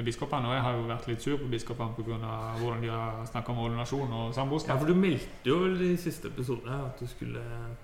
[0.06, 0.48] biskopene.
[0.48, 2.18] Og jeg har jo vært litt sur på biskopene pga.
[2.60, 4.34] hvordan de har snakka om ordinasjon og
[4.68, 7.42] Ja, for du meldte jo vel i siste episode at du skulle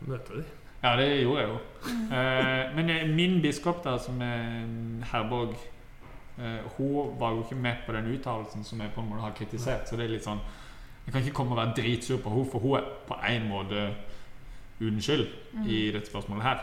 [0.08, 0.46] møte dem.
[0.84, 1.58] Ja, det gjorde jeg jo.
[2.14, 4.68] Eh, men eh, min biskop, der, som er
[5.12, 5.56] Herborg,
[6.38, 9.32] eh, hun var jo ikke med på den uttalelsen som jeg på en måte har
[9.32, 9.90] kritisert.
[9.90, 10.40] Så det er litt sånn
[11.06, 13.90] Jeg kan ikke komme og være dritsur på henne, for hun er på en måte
[14.80, 15.68] uten skyld Mm.
[15.70, 16.60] i dette spørsmålet her.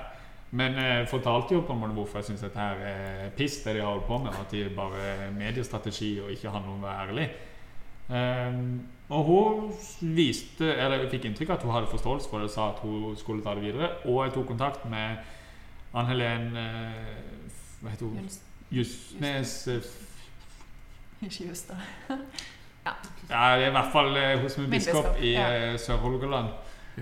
[0.53, 3.77] Men jeg fortalte jo på en måte hvorfor jeg syns dette her er piss, det
[3.77, 4.35] de har holdt på med.
[4.37, 7.29] At de bare er mediestrategi og ikke handler om å være ærlig.
[8.13, 9.71] Um, og hun
[10.17, 12.83] viste, eller jeg fikk inntrykk av at hun hadde forståelse for det og sa at
[12.85, 13.91] hun skulle ta det videre.
[14.05, 15.23] Og jeg tok kontakt med
[15.93, 17.01] Ann Helen eh,
[17.83, 18.31] Hva heter hun?
[18.73, 19.89] Justnes eh,
[21.21, 21.77] Ikke just da.
[22.83, 22.95] Ja,
[23.29, 25.45] det er i hvert fall eh, hun som er biskop i ja.
[25.55, 26.49] eh, Sør-Hålogaland.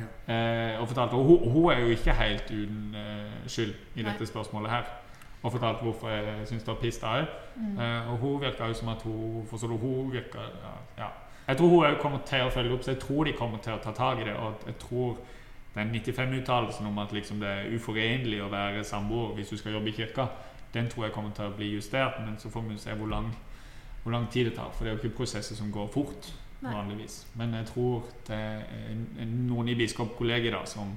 [0.00, 0.34] Ja.
[0.34, 4.10] Eh, og fortalte, og hun, hun er jo ikke helt uten uh, skyld i Nei.
[4.10, 4.90] dette spørsmålet her.
[5.42, 7.26] Og fortalte hvorfor jeg syns det var piss da òg.
[7.56, 7.78] Mm.
[7.80, 9.76] Eh, og hun virka jo som at hun Forstår du?
[9.76, 11.08] Hun virka ja, ja.
[11.48, 13.72] Jeg tror hun òg kommer til å følge opp, så jeg tror de kommer til
[13.72, 14.34] å ta tak i det.
[14.36, 15.16] Og jeg tror
[15.74, 19.88] den 95-uttalelsen om at liksom det er uforenlig å være samboer hvis du skal jobbe
[19.88, 20.26] i kirka,
[20.74, 22.20] den tror jeg kommer til å bli justert.
[22.24, 23.32] Men så får vi se hvor lang,
[24.02, 24.70] hvor lang tid det tar.
[24.76, 26.72] For det er jo ikke prosesser som går fort Nei.
[26.74, 27.26] vanligvis.
[27.40, 30.96] Men jeg tror det er noen i biskopkollegiet da som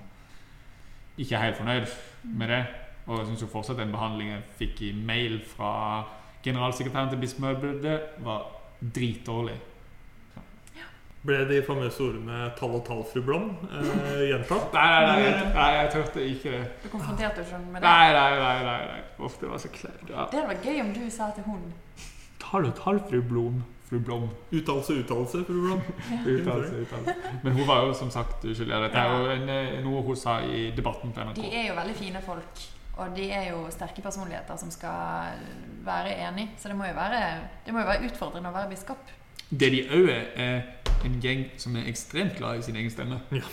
[1.17, 2.63] ikke er helt fornøyd med det.
[3.07, 6.03] Og jeg syns fortsatt den behandlingen jeg fikk i mail fra
[6.43, 8.47] generalsekretæren til bispemøtet, var
[8.95, 9.59] dritdårlig.
[11.23, 14.73] Ble de famøse ordene 'tall og tall, fru Blom' eh, gjentatt?
[14.73, 16.63] Nei, nei, nei, jeg, nei, jeg tørte ikke det.
[16.83, 17.87] Du konfronterte ikke med det.
[17.87, 18.57] Nei, nei, nei.
[18.65, 18.97] nei, nei.
[19.23, 20.03] Uff, det var så kleint.
[20.09, 20.25] Ja.
[20.31, 21.61] Det hadde vært gøy om du sa til hun
[22.43, 23.63] Tall og tall, fru Blom.
[23.93, 24.29] Fru Blom.
[24.51, 25.81] Uttalelse, uttalelse, fru Blom.
[26.25, 27.13] Uttalelse, uttalelse.
[27.43, 28.79] Men hun var jo som sagt uskyldig.
[28.87, 31.35] Dette er jo en, eh, noe hun sa i debatten på NRK.
[31.35, 32.63] De er jo veldig fine folk.
[32.97, 35.37] Og de er jo sterke personligheter som skal
[35.85, 36.49] være enig.
[36.57, 37.19] Så det må jo være,
[37.65, 39.13] det må jo være utfordrende å være biskop.
[39.49, 40.61] Det de òg er, er
[41.05, 43.19] en gjeng som er ekstremt glad i sin egen stemme.
[43.31, 43.45] Ja.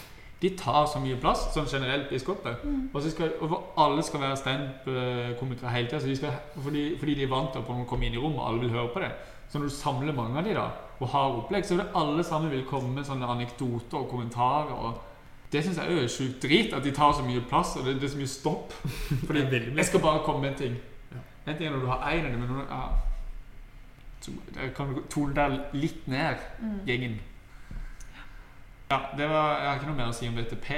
[0.42, 2.54] De tar så mye plass, som generelt biskoper.
[2.94, 6.32] Og, så skal, og alle skal være standup-komikere hele tida.
[6.56, 8.88] Fordi, fordi de er vant til å komme inn i rommet, og alle vil høre
[8.94, 9.10] på det.
[9.50, 10.68] Så når du samler mange av de da,
[11.00, 14.70] og har opplegg, så vil alle sammen vil komme med sånne anekdoter og kommentarer.
[14.72, 15.00] og
[15.52, 18.04] Det syns jeg er sjukt drit, at de tar så mye plass, og det, det
[18.06, 18.72] er så mye stopp.
[19.26, 19.40] Fordi
[19.76, 20.76] jeg skal bare komme med en ting.
[21.10, 21.22] Ja.
[21.50, 22.82] En ting er når du har én av dem, men når du ja,
[24.20, 24.30] så
[24.76, 26.80] kan du tone deg litt ned, Mm.
[26.86, 27.18] gjengen.
[28.90, 30.70] Ja, det var, Jeg har ikke noe mer å si om VTP.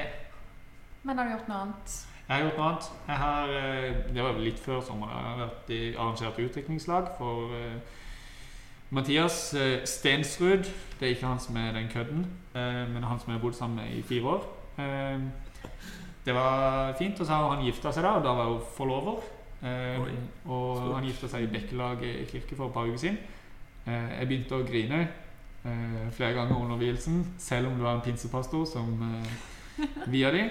[1.02, 1.94] Men har du gjort noe annet?
[2.28, 2.90] Jeg har gjort noe annet.
[3.08, 5.10] Jeg har, eh, det var litt før sommeren.
[5.16, 7.80] Jeg har vært i, arrangert utviklingslag for eh,
[8.92, 10.68] Mathias eh, Stensrud.
[11.00, 13.56] Det er ikke han som er den kødden, eh, men han som jeg har bodd
[13.56, 14.44] sammen med i fire år.
[14.78, 15.20] Eh,
[16.26, 19.24] det var fint, og så har han gifta seg da, og da var hun forlover.
[19.62, 19.98] Eh,
[20.44, 20.94] og Stort.
[20.94, 23.18] han gifta seg i Bekkelaget kirke for et par uker siden.
[23.86, 25.00] Eh, jeg begynte å grine
[25.64, 28.92] eh, flere ganger under vielsen, selv om det var en pinsepastor som
[30.12, 30.50] via de.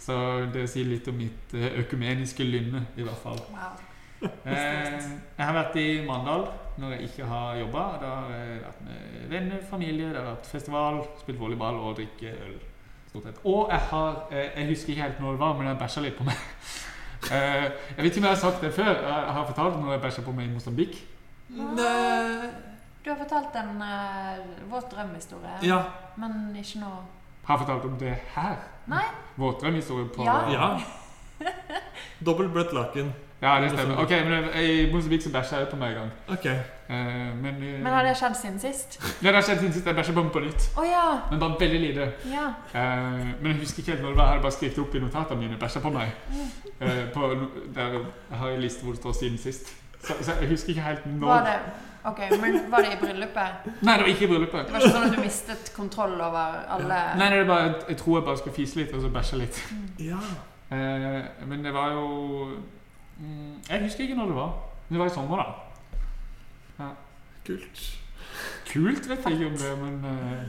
[0.00, 0.16] Så
[0.52, 3.40] det sier litt om mitt økumeniske lynne, i hvert fall.
[3.48, 3.86] Wow.
[4.20, 5.00] Eh,
[5.38, 6.42] jeg har vært i Mandal
[6.80, 7.84] når jeg ikke har jobba.
[8.00, 12.32] Da har jeg vært med venner, familie, det har vært festival, spilt volleyball og drikke
[12.46, 12.56] øl.
[13.10, 13.40] Stort sett.
[13.44, 16.18] Og jeg har eh, Jeg husker ikke helt når det var, men jeg bæsja litt
[16.20, 16.46] på meg.
[17.20, 18.88] Eh, jeg vet ikke om jeg har sagt det før.
[18.96, 20.94] Jeg har fortalt når jeg bæsja på meg i Mosambik.
[21.52, 22.48] Nei.
[23.04, 25.82] Du har fortalt en uh, våt drømmehistorie, Ja.
[26.16, 26.90] men ikke nå
[27.44, 28.56] Har jeg fortalt om det her?
[28.86, 29.04] Nei?
[29.36, 30.50] Våtdrømhistorie på Ja.
[30.52, 30.80] ja.
[32.26, 33.12] Dobbelt bløtt laken.
[33.42, 33.96] Ja, det stemmer.
[34.02, 36.10] Ok, men jeg- I Mosebik så bæsja jeg på meg en gang.
[36.28, 36.46] Ok.
[36.46, 38.98] Eh, men eh, Men har det skjedd siden sist?
[39.22, 39.86] Ja, det har skjedd siden sist.
[39.86, 40.66] Jeg bæsja på meg på nytt.
[40.78, 41.18] Oh, ja.
[41.30, 42.12] Men bare veldig lite.
[42.30, 42.46] Ja.
[42.74, 44.24] Eh, men jeg husker ikke helt når det var.
[44.24, 45.56] Jeg hadde bare skrevet opp i notatene mine.
[45.60, 46.08] Bæsja på meg.
[46.80, 47.30] Eh, på,
[47.74, 47.88] der,
[48.30, 49.72] jeg har en liste hvor det står 'siden sist'.
[50.04, 51.26] Så, så jeg husker ikke helt når.
[51.28, 51.58] Var det
[52.04, 53.48] okay, men var det i bryllupet?
[53.82, 54.66] Nei, det var ikke i bryllupet.
[54.66, 57.96] Det var ikke sånn at du mistet kontroll over alle Nei, nei, det var, jeg
[57.96, 59.62] tror jeg bare skulle fise litt og så bæsja litt.
[59.98, 60.20] Ja.
[60.72, 62.48] Eh, men det var jo
[63.20, 64.52] mm, Jeg husker ikke når det var.
[64.90, 66.88] Det var i sommer, da.
[67.46, 67.84] Kult.
[68.72, 70.42] Kult vet jeg ikke om det, men uh,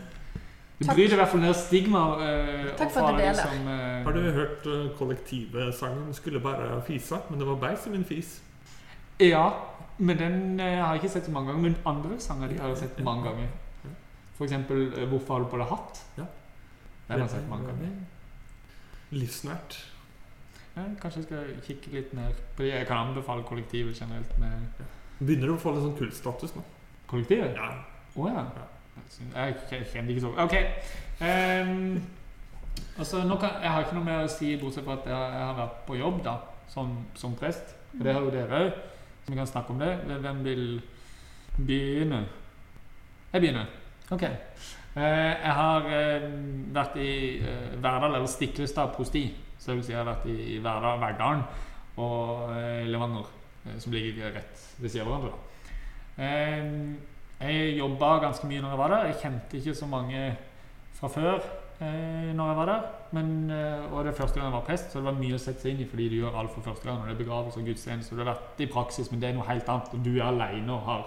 [0.82, 2.00] det bryr bryter i hvert fall ned stigma.
[2.18, 3.42] Uh, Takk for at du deler.
[3.42, 7.90] Som, eh, Har du hørt uh, kollektivsangen 'Skulle bare fise', men det var beis i
[7.90, 8.42] min fis?
[9.20, 9.50] Ja,
[9.98, 11.62] men den eh, har jeg ikke sett så mange ganger.
[11.70, 13.48] Men andre sanger de har jeg sett mange ganger.
[14.40, 16.02] Eh, 'Hvorfor har du på deg hatt'?
[16.18, 16.26] Ja.
[17.08, 17.90] Den har jeg sett mange ganger.
[19.12, 19.91] Livsnært.
[20.76, 22.74] Kanskje jeg skal kikke litt mer på det.
[22.74, 24.86] Jeg kan anbefale kollektivet generelt med
[25.22, 26.64] Begynner å få litt sånn kultstatus nå.
[27.12, 27.58] kollektivet.
[27.58, 27.74] Ja.
[28.16, 28.46] Å ja.
[29.36, 30.56] Jeg kjenner ikke så Ok.
[31.22, 32.02] Um,
[32.98, 35.60] altså, kan, jeg har ikke noe mer å si, bortsett fra at jeg, jeg har
[35.60, 36.38] vært på jobb da,
[36.72, 37.76] som, som prest.
[38.00, 38.82] Og det har jo dere òg,
[39.22, 39.92] så vi kan snakke om det.
[40.24, 40.66] Hvem vil
[41.60, 42.24] begynne?
[43.34, 43.70] Jeg begynner.
[44.12, 44.24] Ok.
[44.96, 46.28] Uh, jeg har uh,
[46.74, 49.28] vært i uh, Verdal, eller Stiklestad prosti.
[49.62, 51.44] Så det vil si jeg har vært i Verdal, Verdalen
[52.02, 53.28] og eh, Levanger,
[53.68, 55.36] eh, som ligger rett ved siden av hverandre.
[56.18, 56.72] Eh,
[57.42, 59.10] jeg jobba ganske mye når jeg var der.
[59.12, 60.24] Jeg kjente ikke så mange
[60.98, 62.90] fra før eh, når jeg var der.
[63.12, 63.32] Men,
[63.92, 65.86] og det første gang jeg var prest, så det var mye å sette seg inn
[65.86, 66.98] i fordi du gjør alt for første gang.
[66.98, 68.18] når det er begravelse og gudstjeneste.
[68.18, 69.94] Du har vært i praksis, men det er noe helt annet.
[69.94, 71.06] Og du er alene og har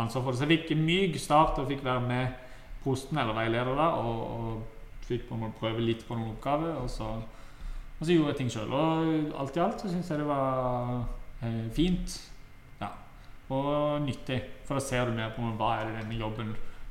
[0.00, 0.40] ansvar for det.
[0.40, 2.40] Så jeg fikk en myk start og fikk være med
[2.84, 6.78] prosten eller veileder da, og, og fikk prøve litt på noen oppgaver.
[6.80, 7.12] Og så,
[8.04, 8.72] og så gjorde jeg ting sjøl.
[8.76, 11.06] Og alt i alt så syns jeg det var
[11.40, 12.16] eh, fint.
[12.82, 12.90] Ja.
[13.48, 14.42] Og nyttig.
[14.68, 16.50] For da ser du mer på hva er det denne jobben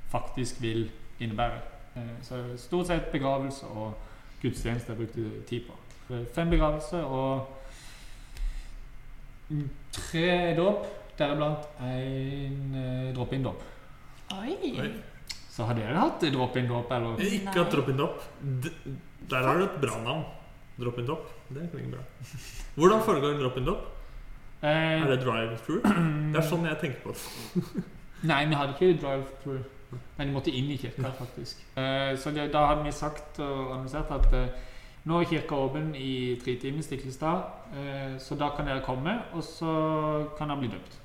[0.09, 0.87] faktisk vil
[1.21, 1.61] innebære.
[2.01, 3.93] Eh, Så stort sett begravelse og
[4.41, 5.77] gudstjeneste jeg brukte tid på.
[6.09, 7.45] Eh, Fem begravelser og
[9.53, 13.65] mm, tre dåp, deriblant en eh, drop-in-dåp.
[14.41, 14.57] Oi.
[14.81, 14.91] Oi.
[15.29, 17.21] Så har dere hatt drop-in-dåp, eller?
[17.21, 18.23] Ikke hatt drop-in-dåp.
[19.29, 20.31] Der har du et bra navn.
[20.79, 21.27] Drop-in-dopp.
[21.53, 22.03] Det klinger bra.
[22.75, 23.83] Hvordan foregår en drop in drop?
[24.63, 24.69] Eh,
[25.03, 25.83] Er det drive-through?
[26.33, 27.83] Det er sånn jeg tenker på det.
[28.31, 29.63] Nei, vi hadde ikke drive-through.
[30.17, 31.59] Men de måtte inn i kirka, faktisk.
[31.77, 34.47] Eh, så det, da hadde vi sagt og annonsert at eh,
[35.05, 37.43] nå er kirka åpen i tre timer, Stiklestad,
[37.77, 39.73] eh, så da kan dere komme, og så
[40.39, 40.97] kan dere bli døpt.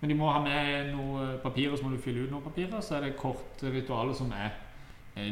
[0.00, 2.96] Men de må ha med noen papirer, så må du fylle ut noen papirer, så
[2.98, 4.56] er det korte ritualer som er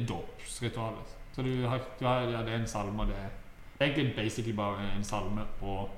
[0.06, 1.14] dåpsritualet.
[1.34, 3.32] Så du har, du har, ja, det er en salme, og det er
[3.80, 5.90] egentlig basically bare en salme og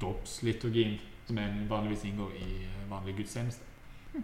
[0.00, 3.64] dåpsliturgien, som en- vanligvis inngår i eh, vanlig gudstjeneste.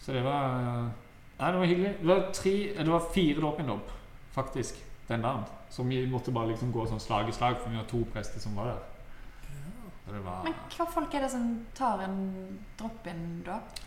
[0.00, 0.90] Så det var
[1.38, 1.92] Nei, det var hyggelig.
[2.00, 3.88] Det var, tre, det var fire dåp-in-dåp,
[4.30, 4.74] faktisk,
[5.08, 5.42] den dagen.
[5.70, 8.40] Så vi måtte bare liksom gå sånn slag i slag, for vi var to prester
[8.40, 8.78] som var der.
[10.06, 13.80] Det var Men hva folk er det som tar en drop-in-dåp?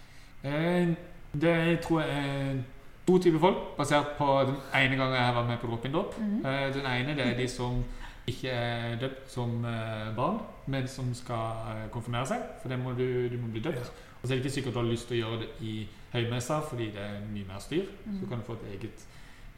[0.43, 0.89] eh,
[1.32, 2.63] Det tror jeg er
[3.08, 6.17] to typer folk, basert på den ene gangen jeg var med på drop in drop.
[6.20, 6.46] Mhm.
[6.46, 7.84] Eh, Den ene det er de som
[8.28, 12.41] ikke er døpt som eh, barn, men som skal eh, konfirmere seg.
[12.62, 13.91] For det må du, du må bli døpt.
[14.22, 16.60] Og så er det ikke sikkert du har lyst til å gjøre det i høymessa,
[16.70, 17.86] fordi det er mye mer styr.
[18.04, 18.30] Så Mhm.
[18.30, 19.06] kan du få et eget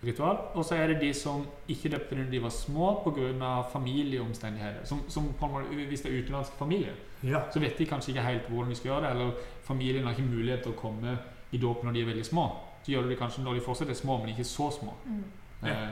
[0.04, 0.38] ritual.
[0.54, 3.64] Og så er det de som ikke døpte når de var små pga.
[3.74, 4.86] familieomstendigheter.
[4.86, 7.40] Som, som på en måte, hvis det er utenlandsk familie, Ja.
[7.54, 9.12] så vet de kanskje ikke helt hvordan de skal gjøre det.
[9.12, 9.32] Eller
[9.64, 11.18] familien har ikke mulighet til å komme
[11.52, 12.52] i dåp når de er veldig små.
[12.84, 14.94] Så gjør du det kanskje når de fortsatt er små, men ikke så små.
[15.06, 15.24] Mm.
[15.64, 15.70] Ja.
[15.74, 15.90] Eh,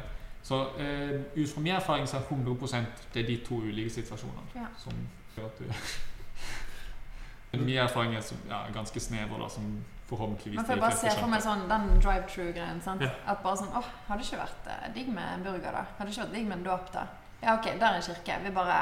[0.48, 4.42] Så eh, ut fra min erfaring så er 100 det er de to ulike situasjonene
[4.56, 4.66] Ja.
[4.78, 4.94] som
[5.36, 5.66] gjør at du
[7.66, 11.28] min erfaring er som, ja, ganske snever, da, som forhåpentligvis Man får bare se for
[11.28, 12.82] meg sånn den drive-true-greien.
[12.82, 13.02] sant?
[13.02, 13.10] Ja.
[13.28, 15.84] At bare sånn åh, hadde det ikke vært eh, digg med en burger, da?
[15.98, 17.04] Hadde det ikke vært digg med en dåp, da?
[17.42, 18.38] Ja, ok, der er en kirke.
[18.44, 18.78] Vi bare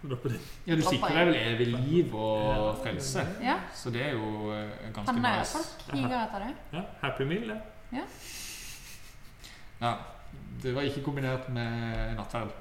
[0.00, 3.24] Ja, du sikrer deg vel evig liv og frelse.
[3.44, 3.58] Ja.
[3.76, 6.54] Så det er jo eh, ganske Han er folk higer etter det?
[6.72, 7.58] Ja, Happy meal, det.
[9.80, 9.92] Ja,
[10.62, 12.56] det var ikke kombinert med nattverd.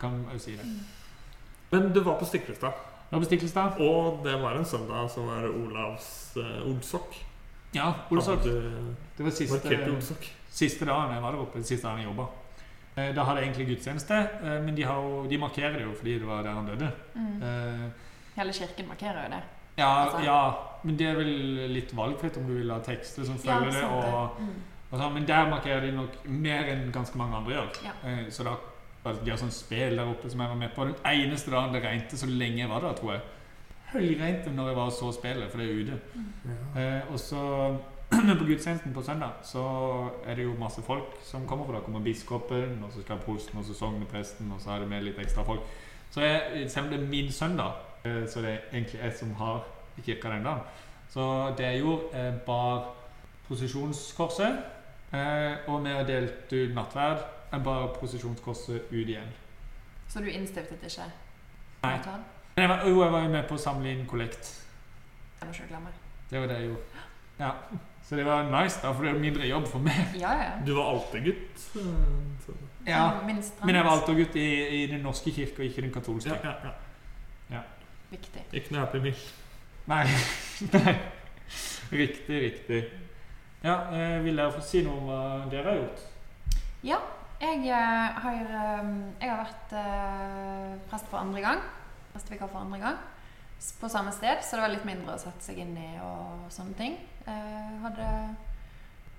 [0.00, 0.66] Kan jeg jo si det.
[1.70, 2.72] Men du var på Stiklestad,
[3.10, 3.80] var bestikkelsesdag.
[3.80, 7.14] og det var en søndag som var Olavs uh, Olsok.
[7.74, 8.42] Ja, Olsok.
[8.42, 10.16] Det var siste,
[10.48, 11.62] siste dagen jeg var der oppe.
[11.62, 12.26] Siste dagen jeg jobba.
[12.96, 15.92] Eh, Da har de egentlig gudstjeneste, eh, men de, har jo, de markerer det jo
[15.94, 16.90] fordi det var der han døde.
[17.14, 17.42] Mm.
[17.42, 17.90] Eh,
[18.36, 19.42] Hele kirken markerer jo det.
[19.78, 20.24] Ja, Altså.
[20.24, 20.52] ja,
[20.84, 23.74] men det er vel litt valgfritt om du vil ha tekster som følger det.
[23.74, 23.84] det.
[23.84, 24.48] Og, Mm.
[24.92, 27.84] og sånn, men der markerer de nok mer enn ganske mange andre gjør.
[27.84, 27.92] Ja.
[28.04, 28.56] Eh, Så da
[29.24, 30.84] De har sånn spel der oppe som jeg var med på.
[30.84, 33.20] Den eneste dagen det regnet så lenge jeg var der, tror jeg.
[33.92, 36.00] Høljregnet når jeg var og så spillet, for det er ute.
[36.76, 36.80] Ja.
[36.80, 37.78] Eh, og så
[38.26, 39.62] Men på gudstjenesten på søndag så
[40.26, 41.66] er det jo masse folk som kommer.
[41.66, 44.88] For da kommer biskopen, og så skal prosten, og så sognepresten, og så er det
[44.90, 45.60] med litt ekstra folk.
[46.10, 47.72] Så jeg, selv om det er min søndag,
[48.04, 49.60] eh, så det er egentlig jeg som har
[50.04, 50.60] kirka den dagen.
[51.10, 52.94] Så det jeg gjorde, eh, bar
[53.48, 54.58] prosesjonskorset,
[55.12, 57.18] eh, og vi har delt ut nattverd.
[57.52, 59.32] Jeg bar prosesjonskorset ut igjen.
[60.08, 61.06] Så du innstiftet ikke?
[61.82, 61.98] Nei.
[62.56, 64.66] Men jeg var, jo, jeg var jo med på å samle inn kollekt.
[65.40, 65.94] Det må ikke glemme.
[66.30, 67.06] Det var det jeg gjorde.
[67.38, 67.52] Ja.
[68.10, 69.98] Så det var nice, da, for det er mindre jobb for meg.
[70.18, 70.46] Ja, ja.
[70.66, 71.52] Du var altergutt.
[71.54, 72.54] gutt så-
[72.86, 73.20] Ja.
[73.26, 76.34] Minst Men jeg var alltid i, i den norske kirke og ikke den katolske.
[76.44, 76.70] Ja, ja,
[77.50, 77.60] ja.
[78.10, 78.42] viktig.
[78.52, 79.14] Ikke noe Happy meal.
[79.86, 80.04] Nei.
[80.72, 80.96] Nei.
[81.92, 82.84] Riktig, riktig.
[83.62, 85.20] Ja, eh, Vil dere få si noe om hva
[85.50, 86.02] dere har gjort?
[86.82, 86.98] Ja,
[87.40, 91.62] jeg eh, har, eh, jeg har vært eh, prest for andre gang.
[92.12, 92.98] Prestevikar for andre gang.
[93.80, 96.74] På samme sted, så det var litt mindre å sette seg inn i og sånne
[96.74, 96.98] ting.
[97.26, 98.06] Eh, hadde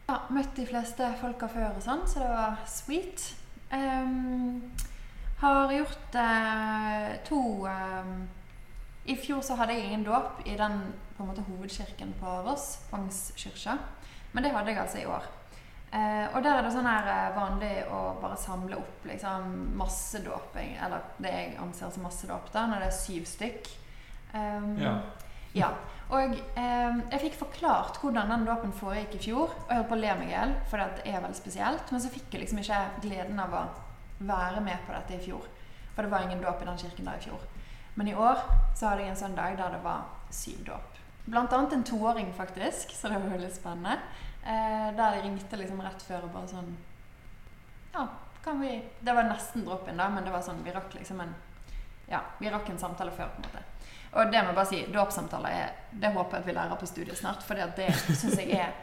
[0.07, 3.27] ja, møtt de fleste folka før og sånn, så det var sweet.
[3.71, 4.61] Um,
[5.41, 8.09] har gjort eh, to um,
[9.07, 10.81] I fjor så hadde jeg ingen dåp i den
[11.15, 13.77] på en måte hovedkirken på Voss, Vangskirka.
[14.31, 15.29] Men det hadde jeg altså i år.
[15.91, 20.77] Eh, og der er det sånn her eh, vanlig å bare samle opp liksom massedåping,
[20.85, 23.71] eller det jeg anser som massedåp, da, når det er syv stykk.
[24.31, 24.93] Um, Ja.
[25.57, 25.73] ja.
[26.11, 29.95] Og eh, jeg fikk forklart hvordan den dåpen foregikk i fjor, og jeg holdt på
[29.95, 31.93] å le meg i hjel, for det er veldig spesielt.
[31.93, 33.63] Men så fikk jeg liksom ikke gleden av å
[34.19, 35.47] være med på dette i fjor.
[35.95, 37.47] For det var ingen dåp i den kirken der i fjor.
[37.95, 38.43] Men i år
[38.75, 40.03] så hadde jeg en søndag der det var
[40.35, 40.99] syv dåp.
[41.31, 43.97] Blant annet en toåring, faktisk, så det var veldig spennende.
[44.43, 46.71] Eh, der de ringte liksom rett før og bare sånn
[47.93, 48.07] Ja,
[48.41, 48.71] kan vi
[49.05, 51.35] Det var nesten drop-in, da, men det var sånn vi rakk liksom en
[52.09, 53.61] Ja, vi rakk en samtale før, på en måte.
[54.11, 56.89] Og det må jeg bare si, dåpssamtaler er Det håper jeg at vi lærer på
[56.89, 58.73] studiet snart, for det syns jeg er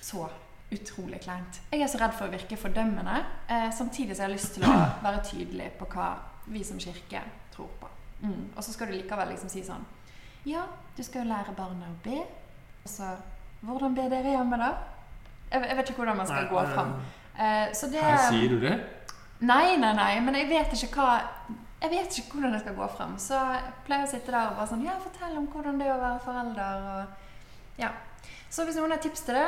[0.00, 0.28] så
[0.72, 1.60] utrolig kleint.
[1.72, 4.74] Jeg er så redd for å virke fordømmende, eh, samtidig har jeg lyst til å
[5.02, 6.10] være tydelig på hva
[6.52, 7.22] vi som kirke
[7.54, 7.88] tror på.
[8.20, 8.50] Mm.
[8.56, 9.84] Og så skal du likevel liksom si sånn
[10.48, 10.64] Ja,
[10.96, 12.18] du skal jo lære barna å be.
[12.82, 13.16] Og så
[13.60, 14.68] Hvordan ber dere hjemme, da?
[15.50, 16.92] Jeg, jeg vet ikke hvordan man skal Nei, gå fram.
[17.34, 18.76] Eh, så det Her sier du det?
[19.40, 21.16] Nei, nei, nei, men jeg vet ikke hva
[21.82, 23.12] Jeg vet ikke hvordan jeg skal gå frem.
[23.22, 25.94] Så jeg pleier å sitte der og bare sånn Ja, fortell om hvordan det er
[25.94, 26.88] å være forelder.
[26.94, 27.28] Og,
[27.78, 27.90] ja.
[28.50, 29.46] Så hvis noen har tips til det,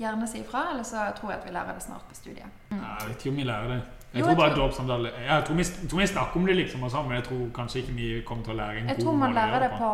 [0.00, 0.66] gjerne si ifra.
[0.74, 2.52] Eller så tror jeg at vi lærer det snart på studiet.
[2.70, 3.80] Nei, Jeg vet ikke om vi lærer det.
[4.10, 6.90] Jeg Jo, tror jeg bare dåpssamtale Jeg vi, tror vi snakker om det, liksom, og
[6.90, 9.18] sånn, men jeg tror kanskje ikke vi kommer til å lære en Jeg god tror
[9.20, 9.90] man lærer det på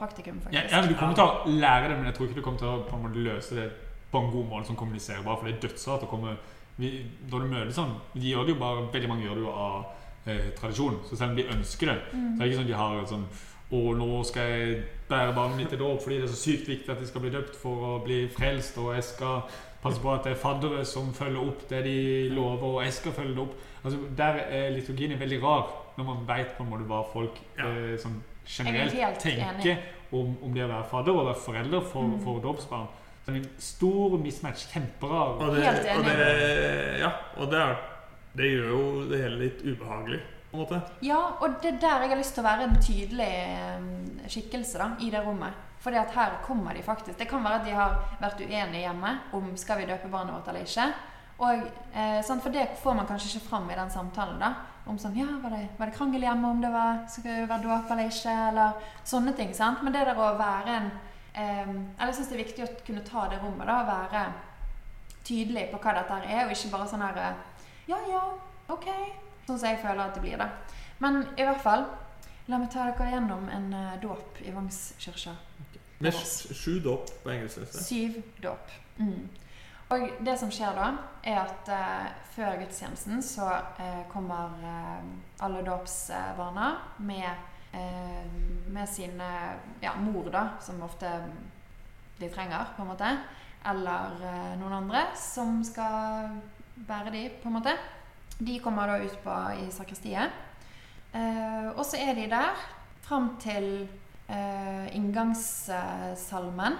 [0.00, 0.72] praktikum, Ja, faktisk.
[0.72, 2.66] ja, men Du kommer til å lære det, men jeg tror ikke du kommer til
[2.72, 3.68] å på en måte løse det
[4.10, 5.22] på en god måte som kommuniserer.
[5.22, 6.34] For det er dødsrart å komme
[6.82, 6.90] vi,
[7.30, 9.86] Når du møter sånn De gjør det jo bare Veldig mange gjør det jo av
[10.26, 10.98] eh, tradisjon.
[11.08, 12.36] Så selv om de ønsker det, Mm.
[12.36, 13.26] så er det ikke sånn de har et sånn
[13.72, 16.90] Å, nå skal jeg bære barnet mitt til dåp fordi det er så sykt viktig
[16.90, 19.42] at de skal bli døpt for å bli frelst, og jeg skal
[19.80, 23.12] passe på at det er faddere som følger opp det de lover, og jeg skal
[23.12, 23.54] følge det opp.
[23.84, 27.68] Altså, Der er liturgien veldig rar, når man veit på en måte hva folk Ja.
[27.68, 29.78] eh, sånn er generelt tenker
[30.12, 32.20] om, om det å være fadder og være forelder for, Mm.
[32.24, 32.88] for dåpsbarn.
[33.24, 34.66] Så en stor mismatch.
[34.72, 35.38] Kjemperar.
[35.40, 35.98] Og det, Helt enig.
[35.98, 37.76] Og det, ja, og det, er,
[38.36, 40.80] det gjør jo det hele litt ubehagelig, på en måte.
[41.06, 43.90] Ja, og det er der jeg har lyst til å være en tydelig eh,
[44.30, 45.66] skikkelse da, i det rommet.
[45.80, 47.16] Fordi at her kommer de faktisk.
[47.18, 50.50] Det kan være at de har vært uenige hjemme om skal vi døpe barnet vårt
[50.52, 50.88] eller ikke.
[51.40, 51.62] Og,
[51.96, 54.38] eh, sant, for det får man kanskje ikke fram i den samtalen.
[54.38, 54.52] da
[54.86, 57.62] Om sånn, ja, var det, var det krangel hjemme om det var, skal det være
[57.62, 58.34] dåp eller ikke?
[58.50, 58.72] Eller
[59.04, 59.54] sånne ting.
[59.54, 59.82] sant?
[59.82, 60.90] Men det der å være en
[61.34, 63.66] eh, jeg syns det er viktig å kunne ta det rommet.
[63.66, 64.24] da, Være
[65.24, 67.40] tydelig på hva dette er, og ikke bare sånn her eh,
[67.90, 68.22] Ja, ja,
[68.70, 68.86] ok.
[69.48, 70.46] Sånn som jeg føler at det blir, da.
[71.02, 71.86] Men i hvert fall,
[72.46, 74.52] la meg ta dere gjennom en uh, dåp i.
[74.54, 76.34] Med for oss.
[76.46, 77.66] sj- sju dåp på engelsk.
[77.74, 78.70] Syv dåp.
[79.00, 79.24] Mm.
[79.90, 80.86] Og det som skjer da,
[81.26, 83.48] er at uh, før gudstjenesten så
[83.80, 84.54] uh, kommer
[85.42, 86.68] alle dåpsbarna
[86.98, 87.48] med,
[88.70, 89.30] med sine
[89.82, 91.10] ja, mor, da, som ofte
[92.20, 93.10] de trenger, på en måte.
[93.70, 94.14] Eller
[94.60, 96.30] noen andre som skal
[96.88, 97.74] bære de, på en måte.
[98.40, 100.32] De kommer da ut på, i sakristiet.
[101.12, 102.56] Eh, og så er de der
[103.04, 103.88] fram til
[104.30, 106.78] eh, inngangssalmen.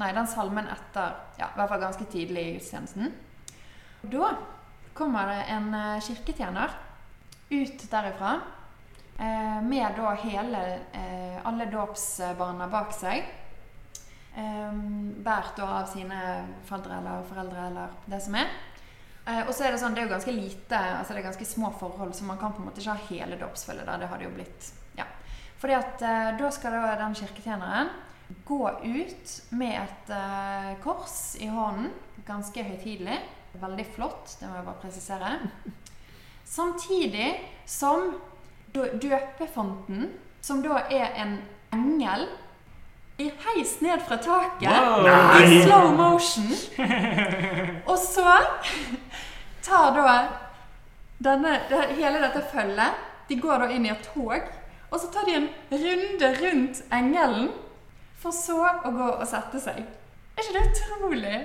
[0.00, 3.12] Nei, den salmen etter Ja, i hvert fall ganske tidlig i gudstjenesten.
[4.12, 4.32] Da
[4.94, 6.74] kommer det en eh, kirketjener
[7.52, 8.32] ut derifra
[9.18, 13.24] eh, med da hele eh, alle dåpsbarna bak seg.
[14.36, 14.82] Eh,
[15.22, 16.20] Båret da av sine
[16.68, 18.52] faddere eller foreldre eller det som er.
[19.26, 21.46] Eh, og så er det sånn, det er jo ganske lite, altså det er ganske
[21.46, 24.00] små forhold, så man kan på en måte ikke ha hele dåpsfølget der.
[24.02, 24.72] Det har det jo blitt.
[24.98, 25.04] ja.
[25.62, 27.92] Fordi at eh, da skal da den kirketjeneren
[28.48, 31.92] gå ut med et eh, kors i hånden.
[32.26, 33.20] Ganske høytidelig.
[33.62, 35.30] Veldig flott, det må jeg bare presisere.
[36.44, 37.28] Samtidig
[37.68, 38.14] som
[38.72, 40.10] dø- døpefonten,
[40.40, 41.34] som da er en
[41.72, 42.26] engel,
[43.22, 45.42] blir heist ned fra taket Wow!
[45.42, 46.48] i slow motion.
[47.90, 48.34] Og så
[49.62, 50.14] tar da
[51.22, 54.48] denne, det, hele dette følget De går da inn i et tog,
[54.90, 57.46] og så tar de en runde rundt engelen,
[58.20, 59.78] for så å gå og sette seg.
[60.36, 61.38] Er ikke det utrolig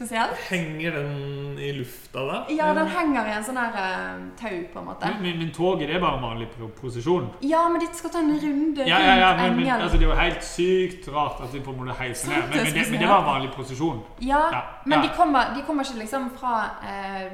[0.00, 0.36] spesielt?
[0.48, 2.38] Henger den i lufta da?
[2.48, 5.10] Ja, den henger i en sånn her uh, tau, på en måte.
[5.20, 6.48] Men, men, toget det er bare vanlig
[6.78, 7.28] posisjon.
[7.44, 9.84] Ja, men de skal ta en runde Ja, ja, ja, rundt men, men engelen.
[9.84, 12.48] altså, Det er jo helt sykt rart at de på en måte heiser ned.
[12.48, 14.00] Men, men, det, men det var vanlig posisjon.
[14.24, 15.04] Ja, Ja, men ja.
[15.04, 17.30] De, kommer, de kommer ikke liksom fra eh,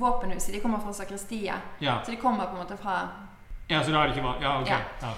[0.00, 1.80] våpenhuset, de kommer fra sakristiet.
[1.80, 2.98] Ja, Så de kommer på en måte fra
[3.66, 4.42] ja så da er det ikke vanlig?
[4.46, 4.68] Ja, ok.
[5.02, 5.08] Ja.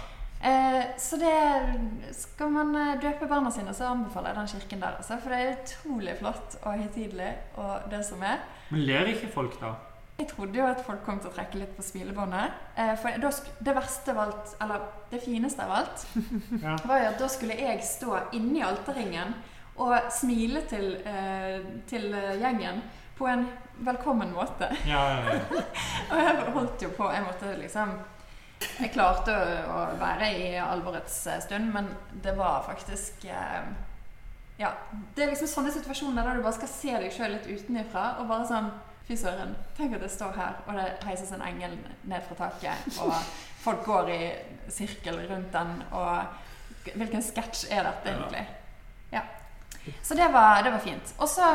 [0.41, 4.97] Eh, Så det Skal man eh, døpe barna sine, så anbefaler jeg den kirken der.
[4.99, 8.39] Altså, for det er utrolig flott og høytidelig og det som er.
[8.71, 9.73] Men ler ikke folk da?
[10.19, 12.55] Jeg trodde jo at folk kom til å trekke litt på smilebåndet.
[12.77, 13.31] Eh, for da,
[13.63, 16.07] det verste av alt, eller det fineste av alt,
[16.65, 16.77] Ja.
[16.85, 19.35] var jo at da skulle jeg stå inni alterringen
[19.79, 22.11] og smile til, eh, til
[22.41, 22.81] gjengen
[23.19, 23.45] på en
[23.87, 24.67] velkommen måte.
[24.87, 25.63] Ja, ja, ja.
[26.11, 27.93] Og jeg holdt jo på Jeg måtte liksom
[28.79, 31.89] Jeg klarte å, å være i alvorets eh, stund, men
[32.25, 33.71] det var faktisk eh,
[34.59, 34.73] Ja.
[35.15, 38.31] Det er liksom sånne situasjoner der du bare skal se deg sjøl litt utenifra og
[38.31, 38.71] bare sånn
[39.09, 39.55] Fy søren.
[39.73, 41.79] Tenk at jeg står her, og det heises en engel
[42.11, 43.15] ned fra taket, og
[43.63, 44.19] folk går i
[44.69, 46.45] sirkel rundt den, og
[46.89, 48.45] Hvilken sketsj er dette, egentlig?
[49.13, 49.25] Ja.
[50.05, 51.11] Så det var, det var fint.
[51.19, 51.49] Og så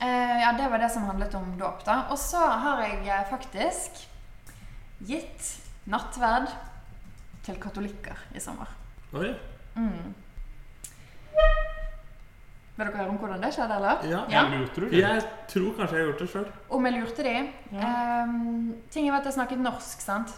[0.00, 1.98] eh, Ja, det var det som handlet om dåp, da.
[2.12, 4.04] Og så har jeg faktisk
[5.08, 5.50] gitt
[5.90, 6.50] nattverd
[7.42, 8.70] til katolikker i sommer.
[9.18, 9.32] Oi.
[9.74, 10.12] Mm.
[12.72, 14.04] Vil dere høre om hvordan det skjedde, eller?
[14.08, 14.22] Ja.
[14.32, 14.44] ja.
[14.48, 15.02] Lurte du det?
[15.02, 16.46] Jeg tror kanskje jeg har gjort det sjøl.
[16.72, 17.34] Om jeg lurte de?
[17.76, 17.90] Ja.
[18.22, 20.32] Um, Tingen var at jeg snakket norsk, sant?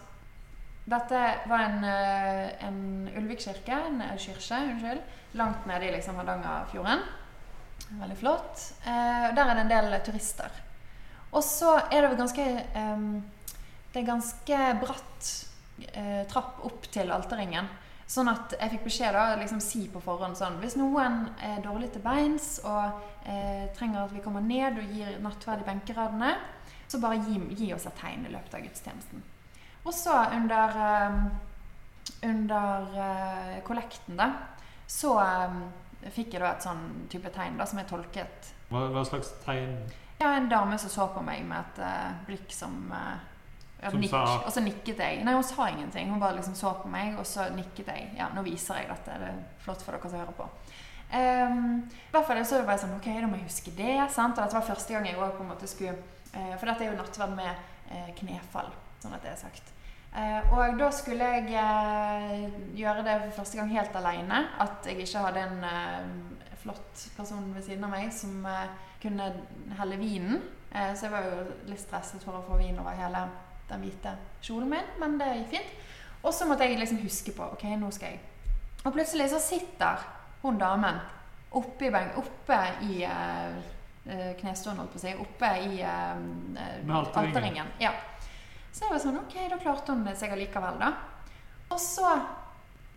[0.85, 2.81] Dette var en, eh, en
[3.17, 5.01] Ulvik-kirke, en kirke, unnskyld,
[5.39, 7.07] langt nede i liksom Hardangerfjorden.
[8.03, 8.67] Veldig flott.
[8.85, 10.61] Uh, der er det en del turister.
[11.35, 12.45] Og så er det vel ganske
[12.79, 13.07] em,
[13.95, 15.31] Det er ganske bratt
[15.95, 17.69] eh, trapp opp til alterringen.
[18.11, 21.89] Sånn at jeg fikk beskjed da, liksom si på forhånd sånn Hvis noen er dårlig
[21.95, 26.35] til beins og eh, trenger at vi kommer ned og gir nattverd i benkeradene,
[26.91, 29.25] så bare gi, gi oss et tegn i løpet av gudstjenesten.
[29.87, 31.19] Og så under eh,
[32.23, 34.31] under eh, kollekten, da,
[34.87, 39.05] så eh, fikk jeg da et sånn type tegn da, som jeg tolket Hva, hva
[39.09, 39.79] slags tegn?
[40.21, 43.23] Ja, en dame som så på meg med et eh, blikk som eh,
[43.85, 45.21] ja, Som nikk, sa- Og så nikket jeg.
[45.25, 46.09] Nei, hun sa ingenting.
[46.11, 48.11] Hun bare liksom så på meg, og så nikket jeg.
[48.17, 49.19] Ja, nå viser jeg dette.
[49.21, 50.49] Det er flott for dere som hører på.
[51.15, 54.11] Um, I hvert fall så var jeg sånn Ok, da må jeg huske det.
[54.11, 54.39] sant?
[54.39, 55.93] Og dette var første gang jeg også på en måte skulle
[56.35, 57.61] uh, For dette er jo nattverd med
[57.93, 58.73] uh, knefall,
[59.03, 59.71] sånn at det er sagt.
[60.15, 61.53] Uh, og da skulle jeg
[62.75, 64.41] gjøre det for første gang helt alene.
[64.65, 66.27] At jeg ikke hadde en
[66.65, 68.41] flott person ved siden av meg som
[69.03, 69.27] kunne
[69.79, 70.41] helle vinen.
[70.73, 73.21] Så jeg var jo litt stresset for å få vin over hele
[73.69, 75.75] den hvite kjolen min, men det gikk fint.
[76.25, 78.21] Og så måtte jeg liksom huske på Ok, nå skal jeg
[78.85, 80.01] Og plutselig så sitter
[80.43, 81.01] hun damen
[81.55, 81.91] oppe i,
[82.21, 82.59] oppe
[82.89, 83.59] i eh,
[84.11, 85.13] eh, knestående, holdt på å si.
[85.23, 86.25] Oppe i eh,
[86.61, 87.71] eh, alterringen.
[87.81, 87.93] Ja.
[88.75, 90.91] Så jeg var sånn Ok, da klarte hun seg allikevel, da.
[91.71, 92.11] Og så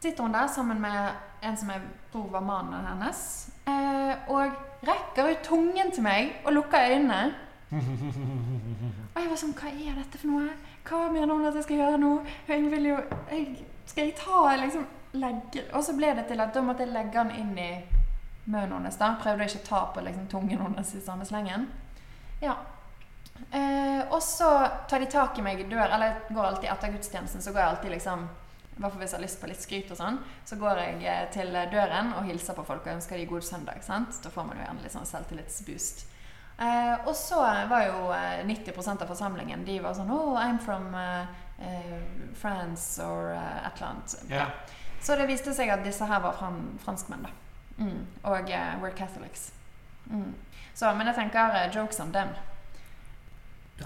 [0.01, 3.22] sitter hun der sammen med en som jeg tror var mannen hennes,
[3.70, 4.57] eh, og
[4.88, 7.47] rekker ut tungen til meg og lukker øynene.
[9.13, 10.53] Og jeg var sånn Hva er dette for noe?
[10.88, 12.11] Hva mener hun at jeg skal gjøre nå?
[12.47, 12.95] Jeg vil jo
[13.28, 14.86] jeg, Skal jeg ta liksom
[15.20, 17.72] legge Og så ble det til at da måtte jeg legge den inn i
[18.47, 18.95] munnen hennes.
[18.95, 21.65] Prøvde å ikke ta på liksom, tungen hennes i samme slengen.
[22.39, 22.53] Ja.
[23.51, 24.47] Eh, og så
[24.88, 27.74] tar de tak i meg i dør, eller går alltid etter gudstjenesten, så går jeg
[27.74, 28.24] alltid liksom
[28.78, 31.55] i hvis jeg har lyst på litt skryt og sånn, så går jeg eh, til
[31.74, 33.82] døren og hilser på folk og ønsker de god søndag.
[33.84, 34.20] sant?
[34.24, 36.05] Da får man jo gjerne litt sånn selvtillitsboost.
[36.60, 37.38] Eh, og så
[37.70, 41.28] var jo eh, 90% av forsamlingen De var sånn Oh, I'm from uh,
[41.62, 41.99] uh,
[42.34, 44.16] France or uh, et eller annet.
[44.32, 44.47] Ja.
[45.01, 47.30] Så det viste seg at disse her var fran franskmenn, da.
[47.78, 47.99] Mm.
[48.24, 49.51] Og uh, we're Catholics.
[50.10, 50.34] Mm.
[50.74, 52.34] Så, men jeg tenker eh, jokes on them.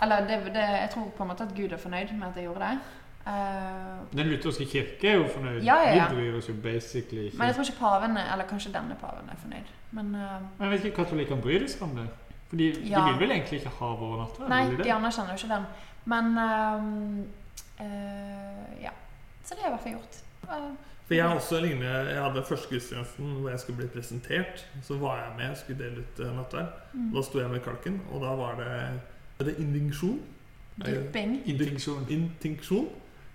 [0.01, 2.47] Eller det, det, jeg tror på en måte at Gud er fornøyd med at jeg
[2.47, 2.79] gjorde det.
[3.21, 5.59] Uh, Den lutherske kirke er jo fornøyd.
[5.67, 6.07] Ja, ja, ja.
[6.09, 8.95] Vi bryr oss jo basically ikke men jeg tror ikke paven, er- eller kanskje denne
[9.01, 9.69] paven, er fornøyd.
[9.91, 12.07] Men uh, Men jeg vet ikke katolikkene bryr seg om det.
[12.51, 12.99] For de, Ja.
[13.05, 14.49] de vil vel egentlig ikke ha vår nattverd?
[14.51, 15.65] Nei, de de anerkjenner jo ikke den.
[16.11, 18.91] Men øh, øh, Ja.
[19.43, 20.15] Så det har jeg i hvert fall gjort.
[20.51, 20.73] Eh,
[21.07, 24.65] For jeg også Jeg hadde første gudstjenesten hvor jeg skulle bli presentert.
[24.83, 26.67] Så var jeg med og skulle dele ut eh, nattverd.
[26.93, 27.13] mm.
[27.15, 28.99] Da sto jeg med kalken, og da var det
[29.39, 30.19] var det indiksjon.
[30.85, 31.41] Dypping.
[31.45, 32.05] Intinksjon.
[32.09, 32.89] Intinksjon.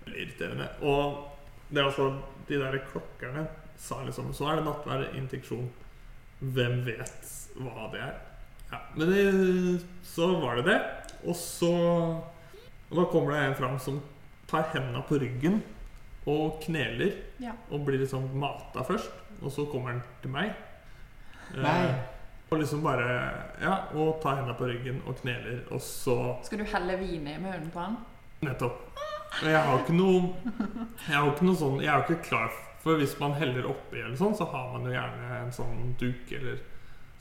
[0.07, 0.67] Irriterende.
[0.81, 1.27] Og
[1.69, 2.13] det er også
[2.47, 3.47] De der klokkerne
[3.77, 5.69] sa liksom Så er det nattverd, intinksjon.
[6.39, 8.13] Hvem vet hva det er?
[8.71, 9.23] Ja, men det,
[10.03, 10.79] så var det det.
[11.27, 11.73] Og så
[12.87, 13.99] og Da kommer det en fram som
[14.47, 15.61] tar hendene på ryggen
[16.27, 17.17] og kneler.
[17.43, 17.51] Ja.
[17.71, 19.11] Og blir liksom mata først.
[19.41, 20.53] Og så kommer han til meg.
[21.55, 21.95] Eh,
[22.49, 23.07] og liksom bare
[23.61, 27.37] Ja, og tar hendene på ryggen og kneler, og så Skal du helle vin i
[27.39, 27.97] munnen på han?
[28.43, 28.81] Nettopp.
[29.41, 30.33] Og jeg har ikke noe
[31.07, 32.51] Jeg har ikke noe sånn Jeg er jo ikke klar
[32.83, 36.31] For hvis man heller oppi eller sånn, så har man jo gjerne en sånn duk
[36.39, 36.59] eller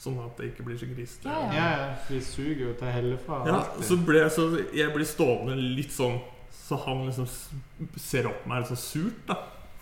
[0.00, 1.32] sånn at det ikke blir så grisete.
[1.32, 1.90] Ja, ja.
[2.08, 6.18] Vi suger jo til helle fra Ja, så, ble, så jeg blir stående litt sånn
[6.52, 7.28] Så han liksom
[8.00, 9.38] ser opp på meg litt sånn surt, da.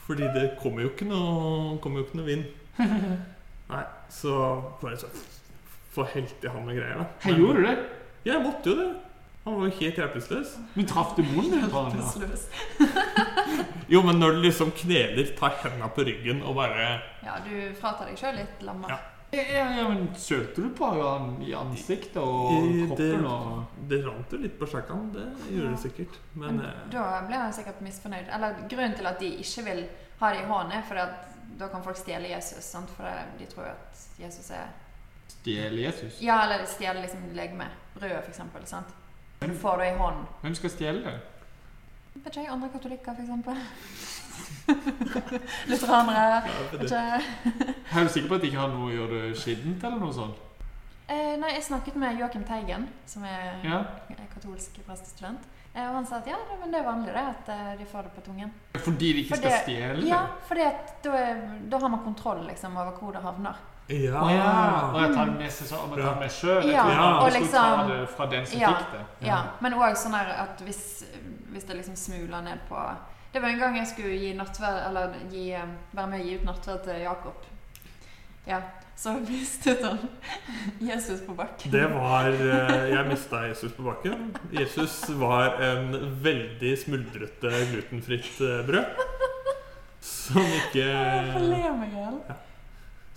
[0.06, 2.44] Fordi det kommer jo ikke noe Kommer jo ikke noe vind.
[3.72, 4.36] Nei, så
[4.82, 5.10] bare så
[5.94, 7.08] Få helt i han med greier, da.
[7.22, 7.74] Hei, gjorde du det?
[8.24, 8.88] Ja, jeg måtte jo det.
[9.44, 10.54] Han var jo helt hjelpeløs.
[10.74, 12.86] Men traff du munnen på han da?
[13.92, 16.86] Jo, men når du liksom kneler, tar hendene på ryggen og bare
[17.22, 18.88] Ja, du fratar deg sjøl litt lamma.
[18.90, 18.98] Ja.
[19.34, 24.32] Ja, ja, men Sølte du på han i ansiktet og I- kroppen og Det rant
[24.32, 26.18] jo litt på sjakkene, det gjorde det sikkert.
[26.34, 28.28] Men Men eh, da ble han sikkert misfornøyd.
[28.32, 29.84] Eller grunnen til at de ikke vil
[30.20, 32.64] ha det i hånden, er for at da kan folk stjele Jesus.
[32.64, 32.90] Sant?
[32.96, 33.04] For
[33.38, 34.70] de tror jo at Jesus er
[35.28, 36.20] stjele Jesus?
[36.22, 37.68] Ja, eller de stjeler liksom legeme.
[37.94, 38.66] Brødet, for eksempel.
[38.66, 38.86] Sant?
[39.40, 40.26] Du får det i hånden.
[40.42, 41.18] Hvem skal stjele det?
[42.14, 43.56] Vet ikke jeg, andre katolikker, for eksempel.
[45.68, 46.42] Lutheranere.
[46.72, 47.20] ja,
[47.90, 47.98] for.
[48.00, 50.12] Er du sikker på at de ikke har noe å gjøre det skittent, eller noe
[50.16, 50.40] sånt?
[51.06, 53.82] Eh, nei, jeg snakket med Joakim Teigen, som er Ja.
[54.34, 55.42] katolsk prestestudent.
[55.74, 57.84] Eh, og han sa at ja, det, men det er vanlig det, at eh, de
[57.84, 58.50] får det på tungen.
[58.78, 60.06] Fordi de ikke fordi, skal stjele?
[60.08, 60.68] Ja, fordi
[61.04, 61.22] da,
[61.68, 63.56] da har man kontroll liksom, over hvor det havner.
[63.88, 64.16] ja.
[64.22, 64.90] Oh, ja.
[64.94, 66.70] Og jeg tar det med seg sånn, jeg tar med sjøl?
[66.72, 66.84] Ja,
[67.20, 68.68] og liksom ta det fra den som Ja.
[68.78, 69.26] fikk det.
[69.28, 71.04] Ja, Men òg sånn at hvis,
[71.52, 72.80] hvis det liksom smuler ned på
[73.34, 76.34] Det var en gang jeg skulle gi nattverd, eller gi, eh, være med og gi
[76.38, 77.46] ut nattverd til Jakob.
[78.46, 78.60] Ja,
[78.94, 80.04] så mistet han
[80.78, 81.72] Jesus på bakken.
[81.72, 84.28] Det var eh, Jeg mista Jesus på bakken.
[84.54, 85.90] Jesus var en
[86.22, 89.02] veldig smuldrete, glutenfritt eh, brød.
[90.04, 92.38] Som ikke i.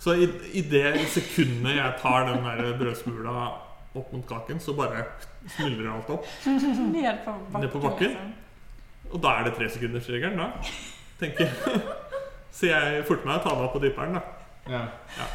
[0.02, 3.46] Så i, i det sekundet jeg tar den der brødsmula
[3.94, 5.06] opp mot kaken, så bare
[5.54, 6.28] smuldrer alt opp.
[6.98, 7.62] Ned på bakken.
[7.62, 8.14] Ned på bakken?
[8.18, 8.36] Liksom.
[9.12, 10.48] Og da er det tresekundersregelen, da.
[11.20, 11.80] Tenker jeg.
[12.58, 14.22] Så jeg forter meg å ta meg opp på dyperen, da.
[14.68, 14.82] Ja.
[15.18, 15.26] Ja.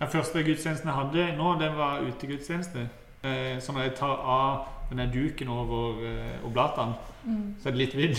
[0.00, 2.82] Den første gudstjenesten jeg hadde nå, den var utegudstjeneste.
[3.24, 6.94] Eh, så når jeg tar av denne duken over eh, oblatene,
[7.26, 7.56] Mm.
[7.58, 8.18] så er det litt vidd.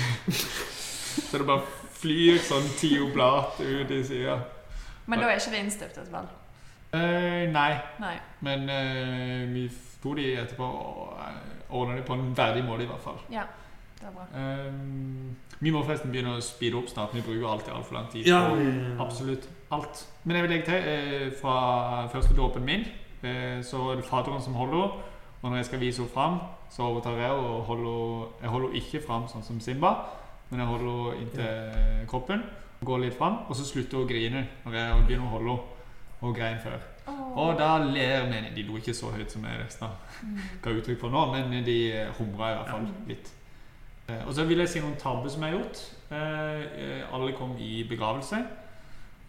[1.30, 1.62] så det bare
[1.96, 4.34] flyr sånn ti oblat ut i sida.
[5.08, 6.28] Men da er ikke det innstiftet, vel?
[6.98, 7.70] Eh, nei,
[8.04, 8.18] Nei.
[8.44, 11.22] men eh, vi sto de etterpå og
[11.70, 13.22] ordna det på en verdig måte, i hvert fall.
[13.32, 13.46] Ja,
[14.00, 14.26] det er bra.
[14.40, 14.74] Eh,
[15.60, 17.14] vi må forresten begynne å speede opp snart.
[17.16, 18.26] Vi bruker alltid altfor lang tid.
[18.28, 20.06] Ja, ja, vi- Absolutt alt.
[20.24, 22.86] Men jeg vil legge til eh, fra første dåpen min,
[23.24, 25.04] eh, så er det Faderen som holder henne.
[25.44, 26.40] Og når jeg skal vise henne fram,
[26.70, 29.92] så overtar jeg og holder Jeg holder ikke fram sånn som Simba,
[30.50, 32.44] men jeg holder henne inntil kroppen.
[32.86, 35.74] Går litt fram, og så slutter hun å grine når jeg begynner å holde henne.
[36.22, 36.80] Og grein før.
[37.08, 37.38] Oh.
[37.38, 39.88] Og da ler men De lo ikke så høyt som jeg resten
[40.24, 40.38] Mm.
[40.64, 43.30] ga uttrykk for nå, men de humra i hvert fall litt.
[44.10, 45.82] Eh, Og så vil jeg si noen tabber som jeg har gjort.
[46.12, 48.36] Eh, Alle kom i begravelse.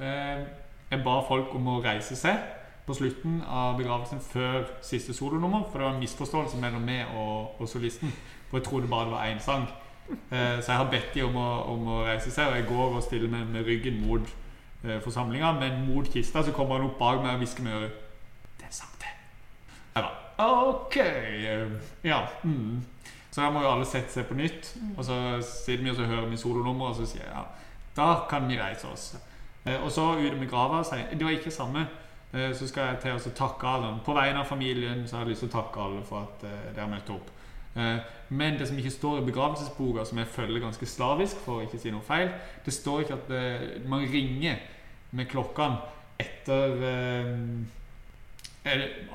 [0.00, 0.44] Eh,
[0.90, 2.38] Jeg ba folk om å reise seg
[2.86, 5.66] på slutten av begravelsen før siste solonummer.
[5.70, 8.12] For det var en misforståelse mellom meg og, og solisten.
[8.48, 9.66] For jeg trodde bare det var én sang.
[10.30, 11.36] Så jeg har bedt dem om
[11.74, 14.24] om å reise seg, og jeg går og stiller meg med ryggen mot
[15.04, 15.52] forsamlinga.
[15.60, 17.92] Men mot kista så kommer han opp bak meg og hvisker med øret.
[18.58, 19.12] Det er sant, det.
[19.94, 20.96] Jeg ba, OK.
[22.04, 22.22] Ja.
[22.44, 22.80] Mm.
[23.30, 24.74] Så da må jo alle sette seg på nytt.
[24.96, 27.44] Og så sitter vi og så hører vi solonummer, og så sier jeg ja,
[27.96, 29.16] da kan vi reise oss.
[29.64, 31.86] Eh, og så ute med grava sier jeg det var ikke samme.
[32.32, 33.94] Eh, så skal jeg til å takke alle.
[34.04, 36.72] På vegne av familien så har jeg lyst til å takke alle for at eh,
[36.76, 37.30] dere møtte opp.
[37.76, 37.98] Eh,
[38.28, 41.80] Men det som ikke står i begravelsesboka, som jeg følger ganske slavisk, for å ikke
[41.80, 42.28] si noe feil,
[42.64, 43.30] det står ikke at
[43.88, 44.58] man ringer
[45.16, 45.78] med klokkene
[46.20, 46.74] etter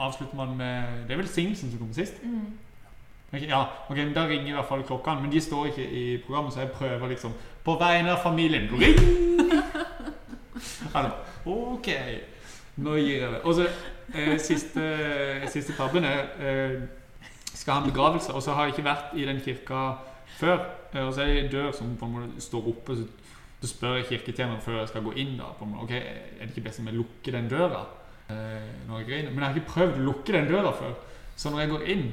[0.02, 2.18] Avslutter man med Det er velsignelsen som kommer sist?
[2.24, 2.56] Mm.
[3.34, 6.54] Ja, ok, men Da ringer i hvert fall klokkene, men de står ikke i programmet,
[6.54, 7.34] så jeg prøver liksom
[7.66, 9.00] På vegne av familien Ring!
[10.94, 11.12] Altså,
[11.50, 11.90] ok,
[12.86, 13.40] nå gir jeg det.
[13.44, 13.66] Og så
[14.14, 14.84] eh, siste,
[15.52, 16.76] siste tabben er eh,
[17.54, 19.82] Skal ha en begravelse, og så har jeg ikke vært i den kirka
[20.38, 20.62] før.
[20.94, 23.72] Eh, og så er det en dør som på en måte står oppe, så, så
[23.72, 25.36] spør jeg kirketjeneren før jeg skal gå inn.
[25.42, 27.86] da, på en måte, ok, Er det ikke best om jeg lukker den døra?
[28.30, 29.32] Eh, når jeg går inn?
[29.34, 30.94] Men jeg har ikke prøvd å lukke den døra før.
[31.36, 32.08] Så når jeg går inn,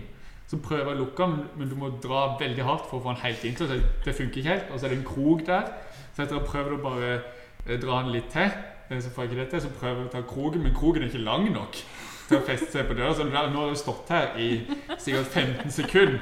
[0.51, 3.13] så prøver jeg å lukke den, men du må dra veldig hardt for å få
[3.13, 3.69] den helt inntil.
[3.71, 4.73] Så det funker ikke helt.
[4.73, 5.69] Og så er det en krok der.
[6.17, 8.51] Så etter å prøve å bare eh, dra den litt til,
[8.89, 9.63] eh, så får jeg ikke det til.
[9.63, 12.67] Så prøver jeg å ta kroken, men kroken er ikke lang nok til å feste
[12.73, 13.15] seg på døra.
[13.15, 14.51] Så nå har jeg stått her i
[14.99, 16.19] sikkert 15 sekunder.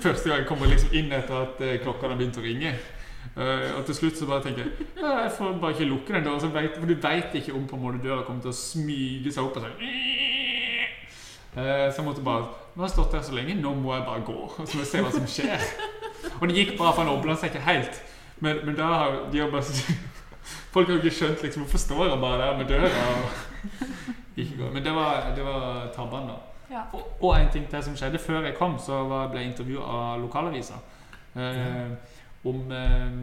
[0.00, 2.72] Første gang jeg kommer liksom inn etter at eh, klokka har begynt å ringe.
[3.36, 6.40] Uh, og til slutt så bare tenker jeg jeg får bare ikke lukke den døra.
[6.40, 9.60] For du veit ikke om på en måte døra kommer til å smyge seg opp
[9.60, 9.90] og sånn
[11.56, 14.04] Uh, Så jeg måtte bare Nå har jeg stått her så lenge, nå må jeg
[14.04, 14.36] bare gå.
[14.58, 15.62] Så må jeg se hva som skjer.
[16.36, 18.02] Og det gikk bra, for han åpna seg ikke helt.
[18.44, 19.94] Men, men da har de har bare
[20.74, 22.90] Folk har jo ikke skjønt liksom Hvorfor står jeg bare der med døra?
[23.14, 24.74] Og ikke går.
[24.74, 26.74] Men det var, det var tabbene, da.
[26.74, 26.82] Ja.
[26.92, 29.88] Og, og en ting til som skjedde før jeg kom, så var, ble jeg intervjua
[29.96, 30.82] av lokalavisa.
[31.36, 31.96] Eh,
[32.44, 33.20] om eh,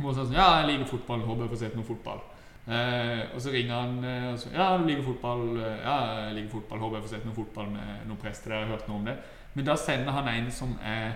[0.00, 2.20] om sånn, Ja, jeg liker fotball, håper jeg får sett noe fotball.
[2.62, 5.56] Eh, og så ringer han eh, og så, Ja, du liker fotball.
[5.58, 5.96] eh, Ja,
[6.26, 8.54] jeg liker fotball, håper jeg får sett noe fotball med noen prester.
[8.54, 9.16] Jeg har hørt noe om det.
[9.54, 11.08] Men da sender han en som er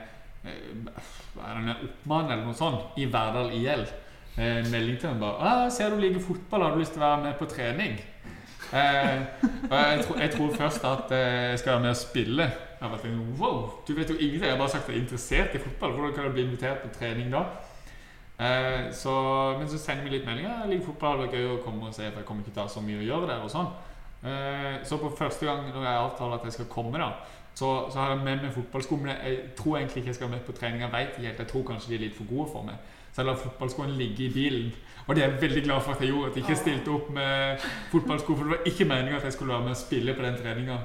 [0.44, 3.86] eh, det, oppmann eller noe sånt, i Verdal IL.
[4.36, 7.06] Eh, melding til ham bare ah, 'Ser du liker fotball, har du lyst til å
[7.06, 8.00] være med på trening?'
[8.72, 9.22] Eh,
[9.70, 12.42] og jeg, tro, jeg tror først at jeg skal være med og spille.
[12.80, 14.42] Jeg bare tenkte, wow, Du vet jo ingenting.
[14.42, 15.92] Jeg har bare sagt at jeg er interessert i fotball.
[15.92, 17.42] Hvordan kan jeg bli invitert på trening da?
[18.38, 19.12] Eh, så,
[19.58, 20.62] men så sender vi litt meldinger.
[20.64, 22.64] Jeg liker fotball, det er gøy å komme og se, for jeg kommer ikke til
[22.64, 23.44] å ha så mye å gjøre der.
[23.46, 23.70] og sånn.
[24.26, 27.12] Eh, så på første gang når jeg avtaler at jeg skal komme, da,
[27.56, 28.98] så, så har jeg med meg fotballsko.
[29.00, 30.84] Men jeg, tror egentlig ikke jeg skal med på trening.
[30.84, 32.92] Jeg vet ikke helt, jeg tror kanskje de er litt for gode for meg.
[33.12, 34.74] Så jeg lar fotballskoene ligge i bilen.
[35.06, 36.30] Og det er jeg veldig glad for at jeg gjorde.
[36.30, 38.34] At jeg ikke stilte opp med fotballsko.
[38.36, 40.76] For det var ikke meninga at jeg skulle være med og spille på den treninga.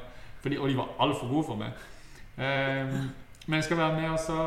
[0.45, 1.83] Og de var altfor gode for meg.
[2.39, 2.95] Eh,
[3.47, 4.37] men jeg skal være med og så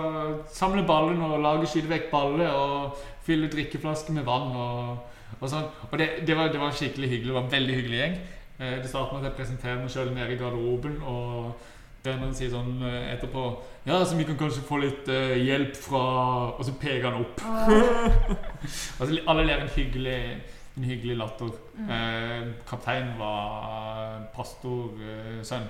[0.54, 4.96] samle ballene og lage skyte vekk baller og fylle drikkeflasker med vann og,
[5.40, 5.66] og sånn.
[5.90, 7.32] Og det, det, var, det var skikkelig hyggelig.
[7.32, 8.16] Det var en veldig hyggelig gjeng.
[8.60, 11.70] Eh, Det startet med at jeg presenterer meg sjøl nede i garderoben, og
[12.04, 13.44] treneren sier sånn eh, etterpå
[13.88, 16.02] Ja, så vi kan kanskje få litt eh, hjelp fra
[16.54, 17.42] Og så peker han opp.
[19.00, 20.18] Altså, alle ler en hyggelig,
[20.78, 21.50] en hyggelig latter.
[21.76, 21.90] Mm.
[21.96, 25.66] Eh, kapteinen var pastorsønn.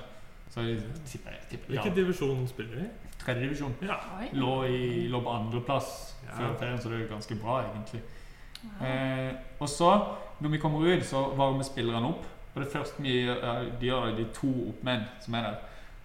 [0.55, 1.81] Så jeg tipper, jeg tipper ja.
[1.81, 2.85] Hvilken divisjon spiller de?
[3.25, 3.75] Tredjedivisjon.
[3.83, 3.97] Ja.
[4.33, 6.37] Lå, i, lå på andreplass Ja.
[6.39, 8.01] før ferien, så det er ganske bra, egentlig.
[8.81, 9.91] Eh, og så,
[10.41, 12.25] når vi kommer ut, så varmer spillerne opp.
[12.55, 15.55] Og det første vi gjør, de gjør, er de to oppmenn som er der.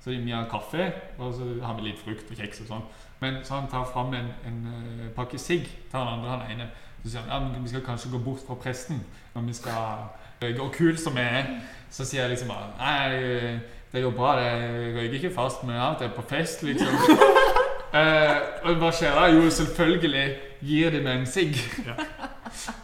[0.03, 2.85] Så vi har kaffe, og så har vi litt frukt og kjeks og sånn.
[3.19, 6.69] Men så han tar fram en, en eh, pakke sigg til han andre, han ene.
[7.03, 9.01] Så sier han ja, men vi skal kanskje gå bort fra presten
[9.35, 10.07] når vi skal
[10.41, 10.61] røyke.
[10.63, 11.51] Og kul som jeg er,
[11.91, 13.59] så sier jeg liksom bare Nei,
[13.91, 16.93] det går bra, det jeg røyker ikke fast, men av og til på fest, liksom.
[17.89, 18.35] Eh,
[18.69, 19.23] og hva skjer da?
[19.33, 20.25] Jo, selvfølgelig
[20.61, 21.57] gir de meg en sigg.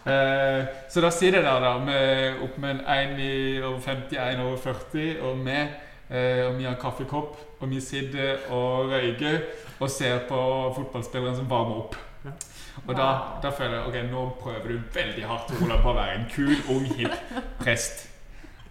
[0.05, 0.61] Eh,
[0.93, 4.59] så da sitter jeg der da med, opp med en 1 over 50, en over
[4.61, 5.73] 40, og med,
[6.09, 9.39] eh, og vi har kaffekopp, og vi sitter og røyker
[9.79, 10.39] og ser på
[10.77, 11.97] fotballspilleren som varmer opp.
[12.25, 12.35] Ja.
[12.85, 13.09] Og da,
[13.43, 16.55] da føler jeg ok, nå prøver du veldig hardt Ola, på å være en kul,
[16.75, 18.05] ung, hipp prest.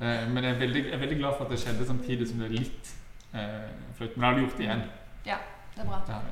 [0.00, 2.38] Eh, men jeg er, veldig, jeg er veldig glad for at det skjedde samtidig som
[2.42, 2.94] det er litt
[3.34, 3.68] eh,
[3.98, 4.16] flaut.
[4.16, 4.82] Men jeg hadde gjort det igjen.
[5.26, 5.36] Ja,
[5.76, 6.00] Det er bra.
[6.06, 6.22] Det.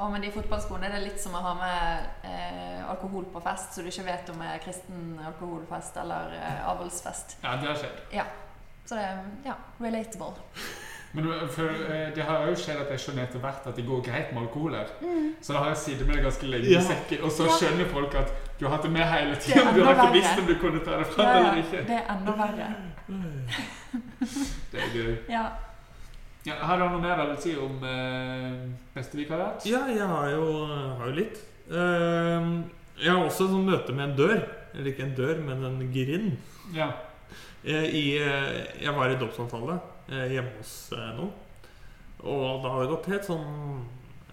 [0.00, 3.74] Og med de fotballskoene er det litt som å ha med eh, alkohol på fest,
[3.74, 7.36] så du ikke vet om det er kristen alkoholfest eller eh, avholdsfest.
[7.42, 8.30] Ja, det har skjedd.
[8.88, 10.32] Så det er ja, relatable.
[11.12, 14.00] Men for, eh, det har jo skjedd at jeg skjønner etter hvert at det går
[14.06, 14.88] greit med alkohol her.
[15.42, 16.80] Så da har jeg sittet med det ganske lenge i Ja.
[16.86, 18.30] sekken, og så skjønner folk at
[18.60, 19.74] du har hatt det med hele tiden.
[19.74, 20.12] Du har ikke verre.
[20.16, 21.84] visst om du kunne ta det fram Ja, eller ikke.
[21.90, 22.70] det er enda verre.
[24.70, 25.12] Det er gøy.
[25.36, 25.48] Ja.
[26.46, 28.62] Ja, har du noe mer å si om eh,
[28.94, 29.66] bestevikariat?
[29.68, 30.46] Ja, jeg har jo,
[30.96, 31.36] har jo litt.
[31.68, 32.62] Uh,
[32.96, 34.40] jeg har også sånn møte med en dør.
[34.72, 36.32] Eller ikke en dør, men en grind.
[36.72, 36.88] Ja.
[37.64, 39.76] Eh, I, eh, jeg var i dåpssamtale
[40.08, 41.32] eh, hjemme hos eh, noen.
[42.20, 43.44] Og da har det gått helt sånn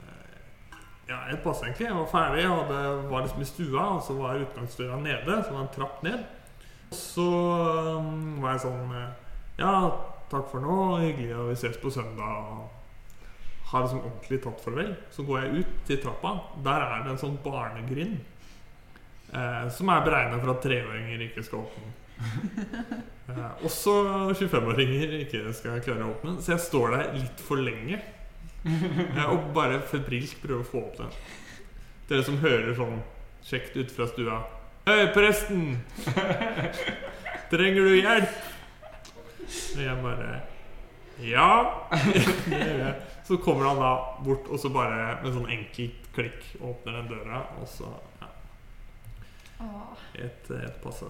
[0.03, 1.89] eh, Ja, helt passe, egentlig.
[1.89, 2.45] Jeg var ferdig.
[2.51, 5.41] og det var liksom i stua, og så var utgangsdøra nede.
[5.43, 6.23] Så var det en trapp ned.
[6.95, 7.27] Så
[7.99, 9.09] um, var jeg sånn eh,
[9.59, 9.73] Ja,
[10.31, 10.77] takk for nå.
[11.03, 12.67] Hyggelig, og vi ses på søndag.
[13.67, 14.93] Har liksom ordentlig tatt farvel.
[15.11, 16.37] Så går jeg ut til trappa.
[16.63, 18.19] Der er det en sånn barnegrind.
[19.33, 21.93] Eh, som er beregna for at treåringer ikke skal åpne.
[23.27, 23.91] Eh, også
[24.39, 26.37] 25-åringer ikke skal klare å åpne.
[26.39, 30.93] Så jeg står der litt for lenge eh, og bare febrilsk prøver å få opp
[31.01, 31.11] den.
[32.07, 33.01] Dere som hører sånn
[33.43, 34.37] kjekt ut fra stua.
[34.87, 35.81] Hei, presten!
[37.51, 38.35] Trenger du hjelp?
[39.75, 40.27] Og jeg bare
[41.27, 41.47] Ja.
[43.27, 43.89] Så kommer han da
[44.23, 47.89] bort, og så bare med sånn enkelt klikk åpner den døra, og så
[48.21, 48.29] ja,
[49.65, 50.05] Åh.
[50.23, 51.09] et, et passe.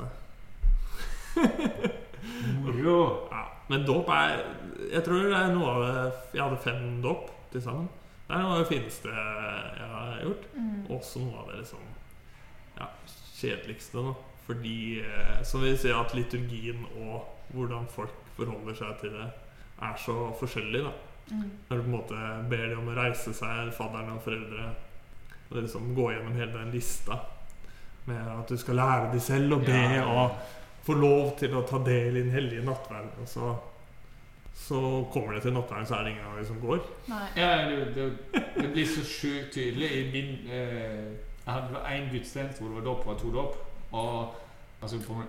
[2.63, 2.97] Moro.
[3.30, 4.41] Ja, men dåp er
[4.88, 7.86] Jeg tror det er noe av det Jeg hadde fem dåp til sammen.
[8.25, 10.51] Det er noe av det fineste jeg har gjort.
[10.57, 10.84] Mm.
[10.97, 11.86] Også noe av det liksom
[13.38, 14.14] kjedeligste, da.
[14.48, 19.28] Fordi eh, Som vi ser at liturgien og hvordan folk forholder seg til det,
[19.82, 20.92] er så forskjellig, da.
[21.32, 21.48] Mm.
[21.70, 22.20] Når du på en måte
[22.50, 24.70] ber dem om å reise seg, fadderne og foreldre,
[25.50, 27.18] og liksom gå gjennom hele den lista
[28.08, 30.04] med at du skal lære dem selv å be Ja.
[30.08, 30.38] og
[30.88, 33.10] få lov til å ta del i den hellige nattverd.
[33.20, 33.50] Og så,
[34.56, 34.80] så
[35.12, 36.80] kommer det til nattverden, så er det ingen av dem som går.
[37.12, 37.26] Nei.
[37.36, 41.10] Ja, det, det, det blir så sjukt tydelig i min eh,
[41.48, 43.56] Jeg hadde én gudstjeneste hvor det var dåp, og to dåp.
[43.91, 44.36] Og
[44.82, 45.24] altså, for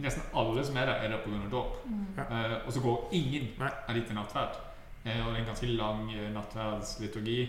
[0.00, 1.48] nesten alle som er der, er der pga.
[1.52, 1.74] dåp.
[1.86, 2.06] Mm.
[2.16, 2.22] Ja.
[2.22, 3.68] Eh, og så går ingen Nei.
[3.88, 4.56] av de til nattverd.
[5.04, 7.40] Eh, og det er en ganske lang eh, nattverdsliturgi.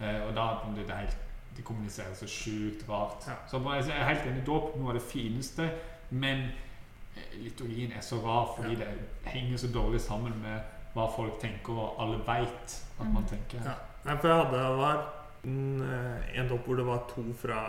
[0.00, 1.16] Eh, og da en det helt
[1.56, 3.24] de kommuniserer så sjukt rart.
[3.26, 3.34] Ja.
[3.50, 4.42] Så jeg er helt enig.
[4.42, 5.70] i Dåp noe av det fineste,
[6.10, 6.38] men
[7.16, 8.88] eh, liturgien er så rar fordi det
[9.24, 10.60] henger så dårlig sammen med
[10.94, 13.28] hva folk tenker, og alle veit at man Mm.
[13.28, 13.58] tenker.
[13.64, 14.16] Ja.
[14.16, 15.04] For jeg hadde var
[15.44, 17.62] en, eh, en hvor det var to fra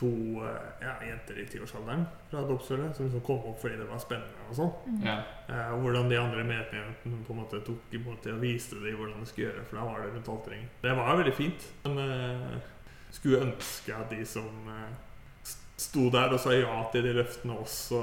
[0.00, 3.98] To eh, ja, jenter i tiårsalderen fra dåpsfølget som liksom kom opp fordi det var
[4.00, 4.46] spennende.
[4.48, 5.02] og sånn Mm.
[5.04, 5.16] Ja.
[5.48, 9.20] Eh, hvordan de andre medlemmene på en måte tok imot det og viste dem hvordan
[9.20, 9.64] de skulle gjøre.
[9.68, 10.70] For da var det rundt alterringen.
[10.80, 11.68] Det var veldig fint.
[11.84, 12.58] Men eh,
[13.10, 18.00] skulle ønske at de som eh, sto der og sa ja til de løftene også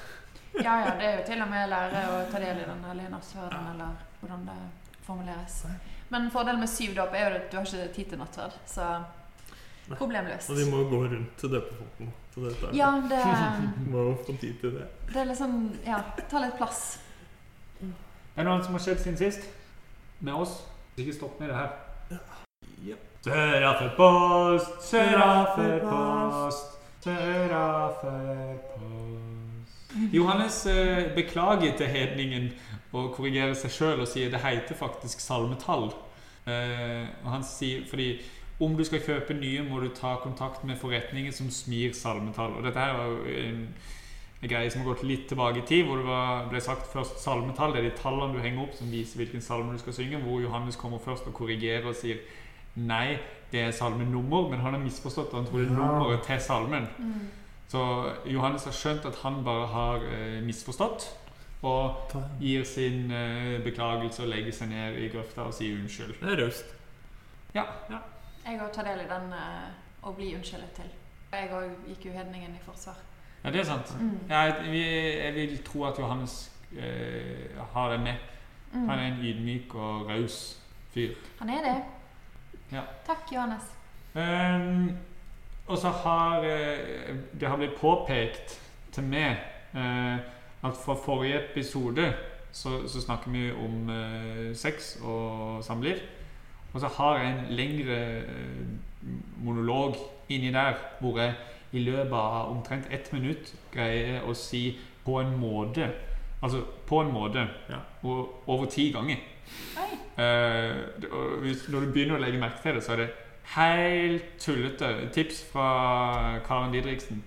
[0.66, 3.12] Ja, ja, det er jo til og med lære å ta del i den hellige
[3.12, 3.60] ja.
[3.74, 4.60] eller hvordan det
[5.04, 5.66] formuleres.
[6.08, 8.90] Men fordelen med syv dåp er jo at du har ikke tid til nattverd, så
[9.96, 10.50] problemløst.
[10.50, 12.12] Og de må jo gå rundt til døpefonten.
[12.76, 14.86] Ja, det, de må jo få tid til det.
[15.08, 15.52] det er liksom
[15.86, 17.00] Ja, ta litt plass.
[17.80, 19.46] Er det noe som har skjedd siden sist?
[20.20, 20.58] Med oss?
[21.00, 21.70] Ikke stopp med det her.
[22.84, 22.98] Ja.
[23.24, 28.76] Sørafepost, sørafepost, sørafepost.
[30.12, 32.50] Johannes eh, beklager til hedningen
[32.92, 35.90] og korrigerer seg sjøl og sier det heter faktisk salmetall.
[36.46, 38.12] Eh, og han sier fordi
[38.62, 42.56] om du skal kjøpe nye, må du ta kontakt med forretningen som smir salmetall.
[42.56, 43.58] Og dette her var jo en,
[44.40, 47.20] en greie som har gått litt tilbake i tid, hvor det var, ble sagt først
[47.20, 47.74] salmetall.
[47.74, 50.22] Det er de tallene du henger opp som viser hvilken salme du skal synge.
[50.24, 52.22] Hvor Johannes kommer først og korrigerer og sier
[52.80, 53.18] nei,
[53.52, 54.48] det er salmenummer.
[54.48, 56.88] Men han har misforstått han tror det er nummeret til salmen.
[56.96, 57.28] Mm.
[57.68, 57.84] Så
[58.30, 61.10] Johannes har skjønt at han bare har eh, misforstått.
[61.66, 66.14] Og gir sin uh, beklagelse og legger seg ned i grøfta og sier unnskyld.
[66.20, 66.74] Det er raust.
[67.56, 70.90] Jeg òg tar del i den uh, å bli unnskyldet til.
[71.32, 73.00] Jeg òg gikk jo hedningen i forsvar.
[73.42, 73.90] Ja, det er sant.
[74.00, 74.18] Mm.
[74.30, 74.84] Ja, jeg,
[75.24, 76.36] jeg vil tro at Johannes
[76.76, 78.30] uh, har det med.
[78.72, 78.88] Mm.
[78.88, 80.38] Han er en ydmyk og raus
[80.94, 81.16] fyr.
[81.40, 81.76] Han er det.
[82.72, 82.86] Ja.
[83.06, 83.72] Takk, Johannes.
[84.14, 84.96] Um,
[85.66, 88.60] og så har uh, det har blitt påpekt
[88.96, 89.36] til meg
[89.76, 90.18] eh,
[90.64, 92.12] at fra forrige episode
[92.52, 96.00] så, så snakker vi om eh, sex og samliv.
[96.72, 98.66] Og så har jeg en lengre eh,
[99.44, 99.96] monolog
[100.28, 101.34] inni der hvor jeg
[101.72, 105.90] i løpet av omtrent ett minutt greier å si på en måte
[106.42, 107.78] Altså på en måte Ja.
[108.02, 109.16] og over ti ganger.
[110.18, 110.76] Eh,
[111.10, 113.08] og hvis, når du begynner å legge merke til det, så er det
[113.56, 115.08] helt tullete.
[115.12, 117.24] Tips fra Karen Didriksen.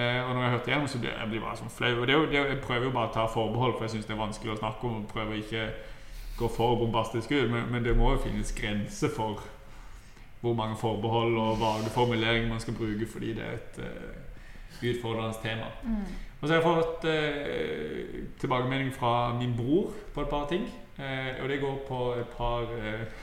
[0.00, 1.92] Eh, og når jeg hørte igjennom, så blir jeg blir bare sånn flau.
[2.00, 4.22] Og det det jeg prøver jo bare å ta forbehold, for jeg syns det er
[4.22, 5.02] vanskelig å snakke om.
[5.10, 5.66] Prøver ikke
[6.38, 9.42] gå for bombastisk ut, men, men det må jo finnes grenser for
[10.40, 15.36] hvor mange forbehold og vage formuleringer man skal bruke, fordi det er et, uh, utfordrende
[15.42, 15.68] tema.
[15.84, 16.06] Mm.
[16.40, 20.64] Og så har jeg fått uh, tilbakemelding fra min bror på et par ting.
[20.96, 22.72] Uh, og det går på et par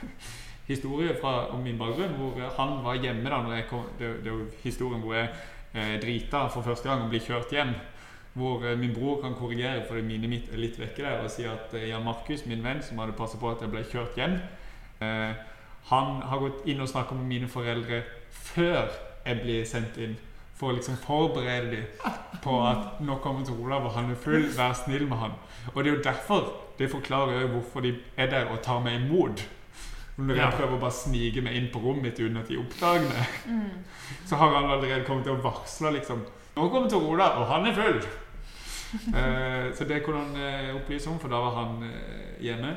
[0.70, 2.14] historier fra, om min bakgrunn.
[2.14, 5.34] Hvor han var hjemme da når jeg kom Det, det jo historien hvor jeg
[5.74, 7.74] drita for første gang og blir kjørt hjem.
[8.38, 11.46] Hvor eh, min bror kan korrigere fordi minnet mitt er litt vekke der og si
[11.48, 14.38] at eh, Jan Markus, min venn som hadde passet på at jeg ble kjørt hjem,
[15.02, 15.32] eh,
[15.90, 18.92] han har gått inn og snakka med mine foreldre før
[19.24, 20.16] jeg blir sendt inn.
[20.58, 24.48] For å liksom forberede dem på at nå kommer til Olav, og han er full,
[24.56, 25.36] vær snill med han.
[25.74, 26.48] Og det er jo derfor
[26.78, 29.44] det forklarer jo hvorfor de er der og tar meg imot.
[30.18, 30.50] Når jeg Ja.
[30.50, 33.70] prøver å bare snike meg inn på rommet mitt uten at de oppdager meg, Mm.
[34.26, 36.24] så har han allerede kommet til å varsle liksom
[36.56, 38.00] Nå kommer Tor Olav, og han er full!
[39.14, 42.70] Eh, så det kunne han eh, opplyse om, for da var han eh, hjemme.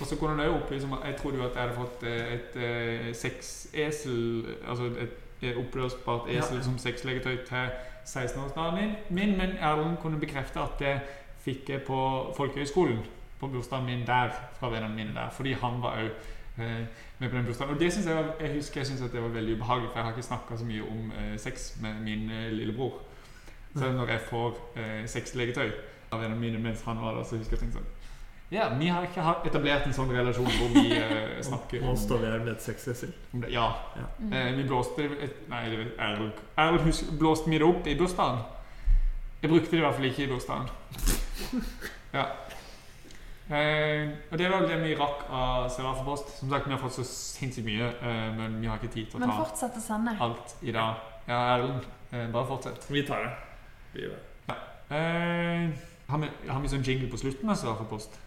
[0.00, 2.02] Og så kunne han også opplyse om at jeg trodde jo at jeg hadde fått
[2.06, 6.62] eh, et eh, sexesel Altså et, et oppblåsbart esel Ja.
[6.62, 7.70] som sexleketøy til
[8.06, 11.00] 16-årsdagen min, men Erlend kunne bekrefte at det
[11.44, 11.98] fikk jeg på
[12.36, 13.02] folkehøyskolen.
[13.40, 14.30] På bursdagen min der,
[14.60, 15.28] fra vennene mine der.
[15.30, 16.10] Fordi han var òg
[16.58, 17.74] med på den bursdagen.
[17.74, 19.98] Og det synes jeg, var, jeg husker jeg synes at det var veldig ubehagelig, for
[19.98, 22.98] jeg har ikke snakka så mye om eh, sex med min eh, lillebror.
[23.76, 25.70] Så når jeg får eh, sexlegetøy
[26.10, 27.94] av vennene mine mens han var der, så husker jeg tenkte sånn
[28.50, 32.22] Ja, vi har ikke etablert en sånn relasjon hvor vi eh, snakker Nå om, står
[32.22, 33.12] vi her med et sexesel.
[33.52, 33.68] Ja.
[33.98, 34.06] Ja.
[34.18, 34.32] Mm.
[34.32, 38.40] Eh, vi blåste et, Nei, det Erlend er, er, blåste vi det opp i bursdagen?
[39.42, 40.70] Jeg brukte det i hvert fall ikke i bursdagen.
[42.16, 42.24] Ja.
[43.48, 46.34] Eh, og det var vel det vi rakk av Seraferpost.
[46.38, 49.16] Som sagt, vi har fått så sinnssykt mye, eh, men vi har ikke tid til
[49.16, 50.16] å Men ta fortsett å sende.
[50.20, 50.94] alt i dag.
[51.28, 52.84] Ja, Erlend, eh, bare fortsett.
[52.90, 53.32] Vi tar det.
[53.94, 54.16] Vi gjør
[54.48, 54.56] det.
[54.90, 55.70] Eh,
[56.08, 58.18] har, vi, har vi sånn jingle på slutten av Seraferpost?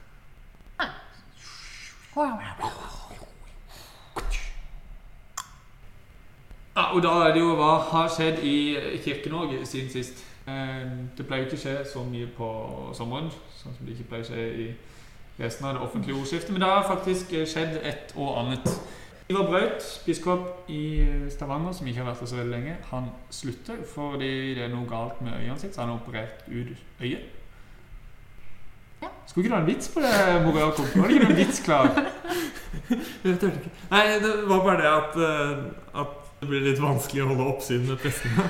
[6.76, 8.56] Ja, og da er det jo hva har skjedd i
[9.04, 10.24] Kirke-Norge siden sist.
[10.48, 10.86] Eh,
[11.18, 12.48] det pleier jo ikke å skje så mye på
[12.98, 13.28] sommeren,
[13.60, 14.68] sånn som det ikke pleier å skje i
[15.44, 16.52] resten av det offentlige ordskiftet.
[16.54, 18.72] Men det har faktisk eh, skjedd et og annet.
[19.32, 23.78] Ivar Braut, biskop i Stavanger, som ikke har vært der så veldig lenge, han slutter
[23.94, 27.30] fordi det er noe galt med øynene sitt, så han har operert ut øyet.
[29.02, 29.08] Ja.
[29.28, 30.90] Skulle ikke du ha en vits på det, Mor Jakob?
[30.96, 31.88] Var det ikke noen vits klar?
[33.24, 33.72] Jeg tørte ikke.
[33.94, 37.84] Nei, det var bare det at, eh, at det blir litt vanskelig å holde oppsyn
[37.86, 38.48] med prestene.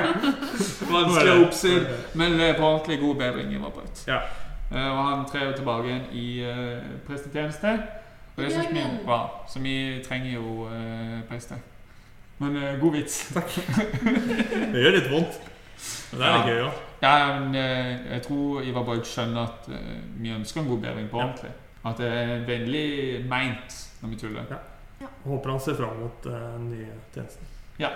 [0.96, 4.02] Vanskelig å oppsyn, men eh, på ordentlig god bedring, Ivar Braut.
[4.08, 4.20] Ja.
[4.72, 7.74] Eh, og han trer jo tilbake igjen i uh, prestetjeneste.
[8.36, 11.60] Og det syns vi er bra, så vi trenger jo uh, prester.
[12.38, 13.20] Men uh, god vits.
[14.72, 15.38] Det gjør litt vondt.
[16.10, 16.50] Men det er litt Ja.
[16.50, 16.82] gøy òg.
[17.02, 19.66] Ja, men jeg tror Ivar Borg skjønner at
[20.16, 21.26] vi ønsker en god bedring på Ja.
[21.26, 21.50] ordentlig.
[21.86, 22.86] At det er vennlig
[23.28, 24.54] meint når vi tuller.
[25.26, 27.46] Håper han ser fram mot den nye tjenesten.
[27.78, 27.90] Ja,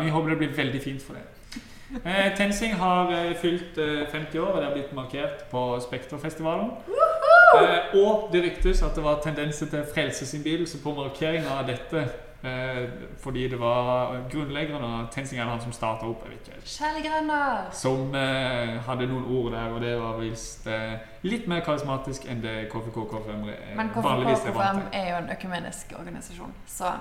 [0.00, 1.22] Vi håper det blir veldig fint for det.
[2.04, 6.70] Eh, Tensing har eh, fylt eh, 50 år, og det har blitt markert på Spekterfestivalen.
[7.56, 12.08] Eh, og det ryktes at det var tendenser til frelsesinnbydelse på markeringa av dette.
[12.42, 12.88] Eh,
[13.22, 16.22] fordi det var grunnleggeren av Tensing er han som starta opp.
[16.24, 16.68] jeg vet ikke helt
[17.74, 22.42] som eh, hadde noen ord der, og det var visst eh, litt mer karismatisk enn
[22.44, 26.92] det KFK-KFM Men vanligvis er vant og KFM er jo en økumenisk organisasjon, så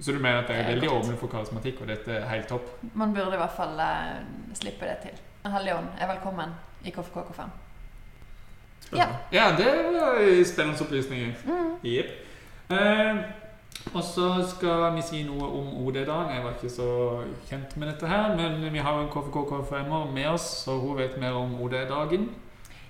[0.00, 2.48] Så du mener at er Det er veldig åpne for karismatikk, og dette er helt
[2.48, 2.68] topp?
[2.94, 4.20] man burde i hvert fall eh,
[4.54, 5.18] slippe det til.
[5.50, 7.50] Hallion er velkommen i KFKFM.
[8.80, 9.18] Spennende.
[9.32, 11.34] Ja, det var spennende opplysninger.
[11.44, 11.74] Mm.
[11.82, 12.06] Jepp.
[12.70, 13.16] Eh,
[13.94, 16.32] og så skal vi si noe om OD-dagen.
[16.34, 16.88] Jeg var ikke så
[17.48, 21.38] kjent med dette her, men vi har en KFK-KFM-er med oss, så hun vet mer
[21.38, 22.28] om OD-dagen.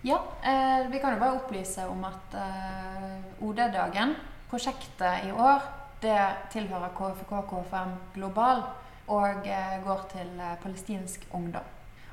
[0.06, 4.14] Ja, eh, vi kan jo bare opplyse om at eh, OD-dagen,
[4.50, 5.62] prosjektet i år,
[6.03, 6.18] det
[6.53, 8.62] tilhører KFK-KFM Global
[9.09, 11.64] og eh, går til eh, palestinsk ungdom.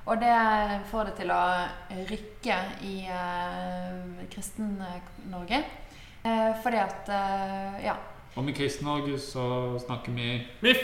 [0.06, 0.36] Og det
[0.92, 1.42] får det til å
[2.12, 5.64] rykke i eh, Kristen-Norge.
[6.26, 7.96] Eh, fordi at eh, Ja.
[8.36, 9.46] Og med Kristen-Norge så
[9.86, 10.78] snakker vi MIF!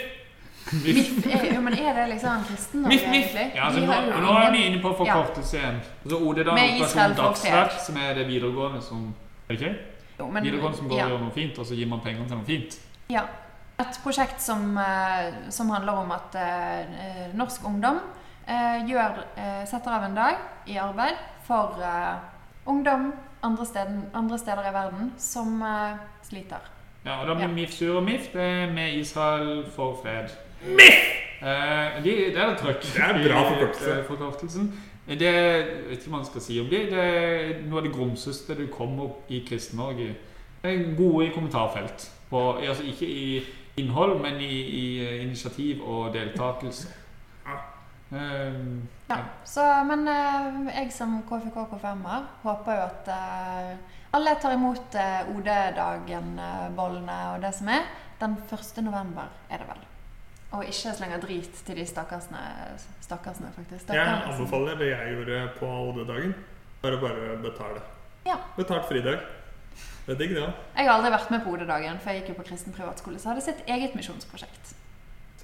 [0.72, 3.46] MIF er, jo, men er det liksom Kristen-Norge, egentlig?
[3.54, 5.80] Ja, altså, Vi nå, har nå er vi inne på forkortelse igjen.
[6.04, 9.08] Altså OD-dagen Med Operasjon Israel Dagsverk, som er det videregående som
[9.48, 9.74] Er det ikke?
[10.18, 11.04] Jo, men- Videregående som går ja.
[11.04, 12.78] og gjør noe fint, og så gir man penger til noe fint.
[13.12, 13.26] Ja.
[13.82, 17.98] Et prosjekt som, eh, som handler om at eh, norsk ungdom
[18.46, 20.36] eh, gjør, eh, setter av en dag
[20.70, 22.14] i arbeid for eh,
[22.70, 23.08] ungdom
[23.42, 25.96] andre, steder, andre steder i verden som eh,
[26.28, 26.62] sliter.
[27.04, 27.54] Ja, og da blir Ja.
[27.56, 28.28] MIF sur og MIF.
[28.32, 30.30] Det er med Israel for fred.
[30.62, 31.02] MIF!
[31.42, 34.04] Eh, de, det er det trøkk Det er en bra forkortelse.
[34.06, 34.68] forkortelsen.
[35.08, 36.84] Det jeg vet ikke hva man skal si om det.
[36.92, 40.12] Det er noe av det grumseste du kommer opp i Kristen-Norge.
[40.62, 42.06] Det gode i kommentarfelt.
[42.32, 43.26] På, altså ikke i
[43.76, 46.88] innhold, men i, i eh, initiativ og deltakelse.
[48.12, 53.72] Um, Ja, så, men eh, jeg som KFK-KFM-er håper jo at eh,
[54.16, 57.88] alle tar imot eh, OD-dagen-bollene og det som er.
[58.20, 58.84] Den 1.
[58.84, 59.82] november er det vel.
[60.52, 62.40] Og ikke slenge drit til de stakkarsene,
[63.04, 63.92] stakkarsene faktisk.
[63.92, 66.34] Jeg anbefaler det jeg gjorde på OD-dagen.
[66.82, 67.84] Bare bare betale.
[68.26, 68.36] Ja.
[68.56, 69.24] Betalt fridag.
[70.06, 70.62] Det er digg, det òg.
[70.76, 73.30] Jeg har aldri vært med på OD-dagen, for jeg gikk jo på kristen privatskole, så
[73.30, 74.74] hadde jeg sitt eget misjonsprosjekt.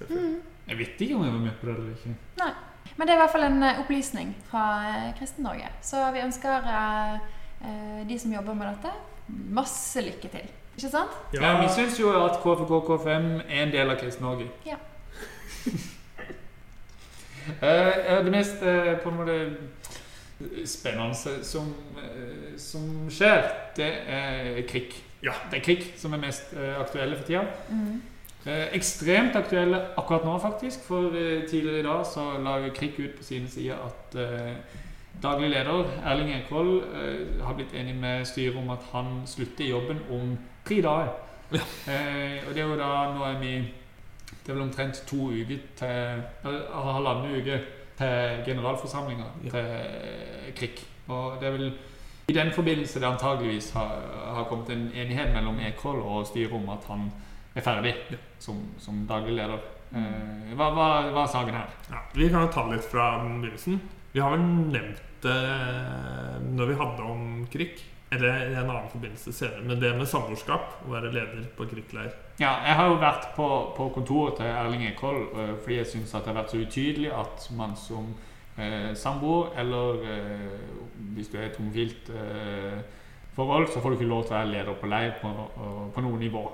[0.09, 0.37] Mm.
[0.67, 2.13] jeg vet ikke om jeg var med på det eller ikke.
[2.39, 2.51] Nei.
[2.95, 5.67] Men det er i hvert fall en eh, opplysning fra eh, Kristen-Norge.
[5.83, 7.13] Så vi ønsker eh,
[7.67, 8.91] eh, de som jobber med dette,
[9.59, 10.49] masse lykke til.
[10.75, 11.15] Ikke sant?
[11.35, 14.47] Ja, vi syns jo at KFK KFM er en del av Kristen-Norge.
[14.67, 14.79] Ja.
[17.59, 19.39] uh, det mest uh, på en måte
[20.65, 23.43] spennende som, eh, som skjer,
[23.75, 24.95] det er krig.
[25.23, 25.31] Ja.
[25.51, 27.43] Det er krig som er mest eh, aktuelle for tida.
[27.69, 28.01] Mm.
[28.45, 30.83] Eh, ekstremt aktuelle akkurat nå, faktisk.
[30.87, 31.11] For
[31.49, 34.55] tidligere i dag så la Krik ut på sine sider at eh,
[35.23, 39.69] daglig leder Erling Ekvold eh, har blitt enig med styret om at han slutter i
[39.69, 40.37] jobben om
[40.67, 41.11] tre dager.
[41.51, 43.53] Eh, og det er jo da Nå er vi
[44.29, 47.55] Det er vel omtrent to uker til Eller halvannen uke
[47.99, 49.49] til generalforsamlinga Ja.
[49.51, 50.83] til Krik.
[51.09, 51.71] Og det vel
[52.29, 53.95] i den forbindelse det antageligvis har,
[54.35, 57.07] har kommet en enighet mellom Ekroll og styret om at han
[57.55, 57.93] er ferdig
[58.39, 59.59] som, som daglig leder.
[59.89, 61.71] Eh, hva, hva, hva er saken her?
[61.89, 63.79] Ja, vi kan jo ta litt fra begynnelsen.
[64.13, 65.39] Vi har vel nevnt det
[66.55, 67.81] når vi hadde om KRIK.
[68.11, 69.61] Eller i en annen forbindelse senere.
[69.67, 73.49] Men det med samboerskap, å være leder på KRIK-leir Ja, jeg har jo vært på,
[73.77, 77.49] på kontoret til Erling Ekoll eh, fordi jeg syns det har vært så utydelig at
[77.57, 78.07] man som
[78.57, 80.55] eh, samboer, eller eh,
[81.15, 82.79] hvis du er i et homofilt eh,
[83.37, 85.35] forhold, så får du ikke lov til å være leder på leir på,
[85.93, 86.47] på noe nivå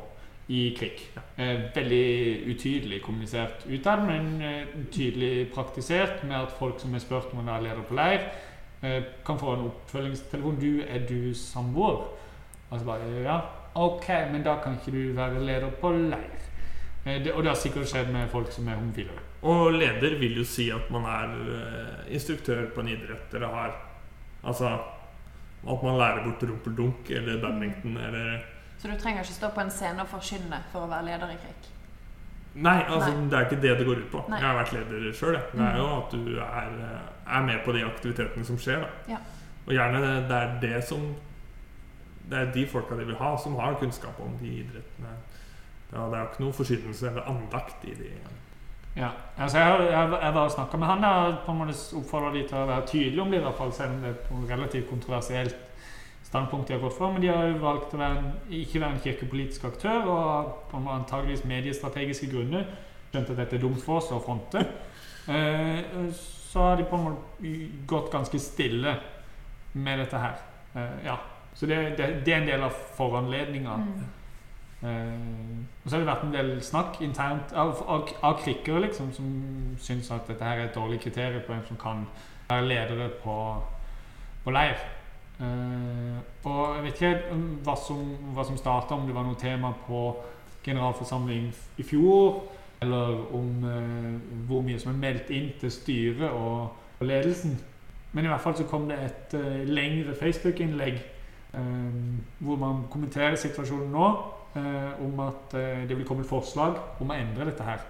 [0.47, 0.99] i krig.
[1.35, 7.33] Eh, veldig utydelig kommunisert utad, men eh, tydelig praktisert med at folk som er spurt
[7.33, 8.51] om å være leder på leir, eh,
[9.25, 10.59] kan få en oppfølgingstelefon.
[10.61, 12.07] Du, er du samboer?
[12.69, 13.39] Og så bare Ja,
[13.75, 16.45] ok, men da kan ikke du være leder på leir.
[17.05, 19.17] Eh, det, og det har sikkert skjedd med folk som er homofile.
[19.45, 23.81] Og leder vil jo si at man er eh, instruktør på en idrett, eller har
[24.45, 24.67] Altså
[25.65, 28.43] at man lærer bort rumpeldunk eller badminton eller
[28.77, 31.37] Så du trenger ikke stå på en scene og forkynne for å være leder i
[31.41, 31.69] krig?
[32.55, 33.29] Nei, altså Nei.
[33.29, 34.21] det er ikke det det går ut på.
[34.29, 34.37] Nei.
[34.39, 35.35] Jeg har vært leder sjøl.
[35.51, 38.79] Det er jo at du er, eh, er med på de aktivitetene som skjer.
[38.85, 39.13] Da.
[39.13, 39.17] Ja.
[39.67, 41.15] Og gjerne det er det som
[42.29, 45.11] Det er de folka de vil ha, som har kunnskap om de idrettene.
[45.93, 48.09] Ja, det er jo ikke noe forsynelse eller andakt i de
[48.95, 51.75] Ja, altså jeg, har- jeg, jeg var og snakka med han og på en måte
[51.99, 54.55] oppfordra de til å være tydelige om det, i hvert fall selv om det er
[54.55, 55.55] relativt kontroversielt
[56.25, 57.13] standpunkt de har gått for.
[57.13, 60.81] Men de har jo valgt å være en, ikke være en kirkepolitisk aktør og på
[60.81, 62.67] en antageligvis mediestrategiske grunner
[63.15, 64.65] skjønt at dette er dumt for oss å fronte.
[65.25, 65.79] Eh,
[66.13, 67.53] så har de på en måte
[67.89, 68.91] gått ganske stille
[69.73, 70.43] med dette her.
[70.75, 71.15] Eh, ja.
[71.55, 73.77] Så det, det, det er en del av foranledninga.
[73.81, 74.03] Mm.
[74.85, 79.13] Eh, og så har det vært en del snakk internt av, av, av krikkere liksom,
[79.15, 79.31] som
[79.81, 82.05] syns at dette her er et dårlig kriterium på hvem som kan
[82.49, 83.37] være ledere på,
[84.43, 84.77] på leir.
[85.35, 88.03] Eh, og jeg vet ikke hva som,
[88.35, 90.03] hva som starta, om det var noe tema på
[90.65, 91.49] generalforsamling
[91.81, 92.43] i fjor,
[92.81, 94.15] eller om uh,
[94.49, 97.53] hvor mye som er meldt inn til styret og, og ledelsen.
[98.11, 101.03] Men i hvert fall så kom det et uh, lengre Facebook-innlegg
[102.43, 104.07] hvor man kommenterer situasjonen nå
[105.05, 105.53] om at
[105.87, 107.85] det vil komme et forslag om å endre dette her.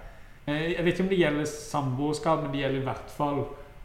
[0.46, 3.40] Jeg vet ikke om det gjelder samboerskap, men det gjelder i hvert fall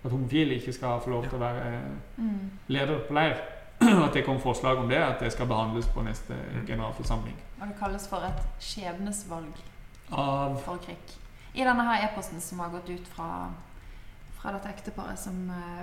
[0.04, 1.80] at homofile ikke skal få lov til å være
[2.16, 2.50] Mm.
[2.68, 3.36] leder på leir.
[4.06, 6.34] At det kom forslag om det, at det skal behandles på neste
[6.66, 7.36] generalforsamling.
[7.60, 9.56] Og det kalles for et skjebnesvalg
[10.12, 11.14] Av for krig.
[11.54, 13.50] I denne her e-posten som har gått ut fra,
[14.40, 15.36] fra dette ekteparet som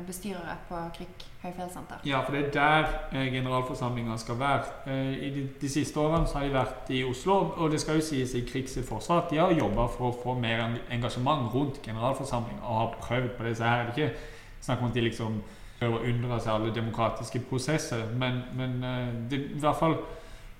[0.07, 2.01] bestyrere bestyrer på Krik høyfjellssenter.
[2.05, 4.63] Ja, for det er der eh, generalforsamlinga skal være.
[4.87, 7.99] Eh, I de, de siste årene så har de vært i Oslo, og det skal
[7.99, 11.81] jo sies i Krigs forsvar at de har jobba for å få mer engasjement rundt
[11.85, 13.91] generalforsamlinga og har prøvd på disse her.
[13.91, 15.41] Det er ikke snakk om at de liksom
[15.79, 19.99] prøver å unndra seg alle demokratiske prosesser, men, men eh, det i hvert fall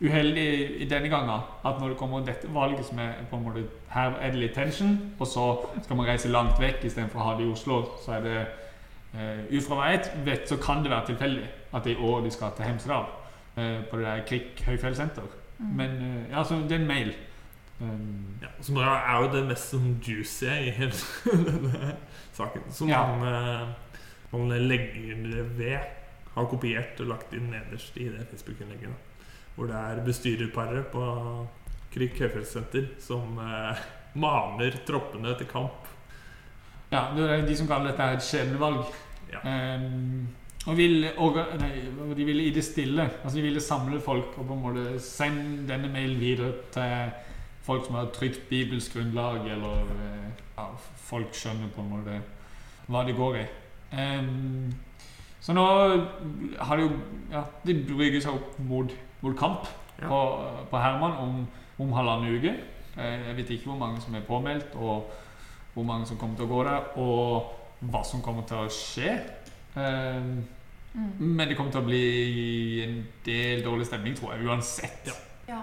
[0.02, 3.64] uheldig i denne gangen at når det kommer dette valget som er på en måte
[3.90, 5.46] Her er det litt tension, og så
[5.84, 7.80] skal man reise langt vekk istedenfor å ha det i Oslo.
[8.04, 8.36] Så er det
[9.16, 12.32] uh, hva jeg vet, så kan det være tilfeldig at det er i år de
[12.32, 13.08] skal til Hemsedal.
[13.58, 15.32] Uh, på det der Krik høyfjellsenter.
[15.58, 15.72] Mm.
[15.80, 17.16] Men uh, ja, så det er en mail.
[17.80, 20.94] Um, ja, Som er jo det mest sånn juicy i hele
[21.26, 21.96] denne
[22.38, 22.70] saken.
[22.74, 23.04] Som Ja.
[23.06, 23.68] man, eh,
[24.32, 25.80] man legger ved
[26.34, 29.07] har kopiert og lagt inn nederst i det Facebook-innlegget.
[29.58, 31.04] Hvor det er bestyrerparet på
[31.92, 33.86] Krik høyfjellssenter som eh,
[34.22, 35.88] maner troppene til kamp.
[36.92, 38.86] Ja, det er de som kaller dette et skjebnevalg.
[39.34, 39.42] Ja.
[39.44, 40.28] Um,
[40.68, 41.72] og vil, og, nei,
[42.16, 45.66] de ville i det stille altså De ville samle folk og på en måte sende
[45.68, 47.12] denne mailen videre til
[47.68, 50.68] folk som har trygt bibelsk grunnlag, eller eh, ja,
[51.10, 52.20] folk skjønner på en måte
[52.88, 53.46] hva det går i.
[53.92, 54.70] Um,
[55.44, 56.94] så nå har det jo
[57.32, 59.68] Ja, det brygger seg opp mot, mot kamp
[60.02, 60.08] Ja.
[60.08, 60.18] på,
[60.70, 61.48] på Herman om,
[61.80, 62.52] om halvannen uke.
[62.98, 65.10] Eh, Jeg vet ikke hvor mange som er påmeldt, og
[65.74, 69.18] hvor mange som kommer til å gå der, og hva som kommer til å skje.
[69.76, 70.46] Um,
[70.98, 71.12] Mm.
[71.20, 72.94] men det kommer til å bli en
[73.26, 75.06] del dårlig stemning, tror jeg, uansett.
[75.06, 75.14] Ja.
[75.48, 75.60] Ja.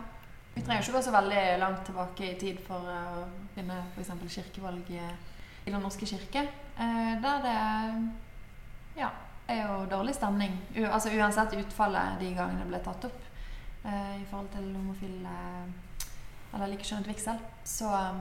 [0.54, 3.24] Vi trenger ikke gå så veldig langt tilbake i tid for å
[3.56, 4.12] finne f.eks.
[4.30, 5.00] kirkevalg i,
[5.66, 6.44] i Den norske kirke.
[6.78, 7.56] eh, Der det
[9.00, 9.08] ja,
[9.48, 10.54] er jo dårlig stemning.
[10.76, 13.23] U altså Uansett utfallet de gangene det ble tatt opp
[13.84, 15.36] eh, i forhold til homofile
[16.54, 17.38] eller likekjønnet vigsel.
[17.64, 18.18] Så eh,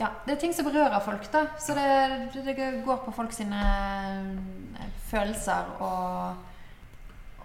[0.00, 1.46] ja, det er ting som berører folk, da.
[1.60, 6.44] Så det, det, går på folk sine eh, følelser og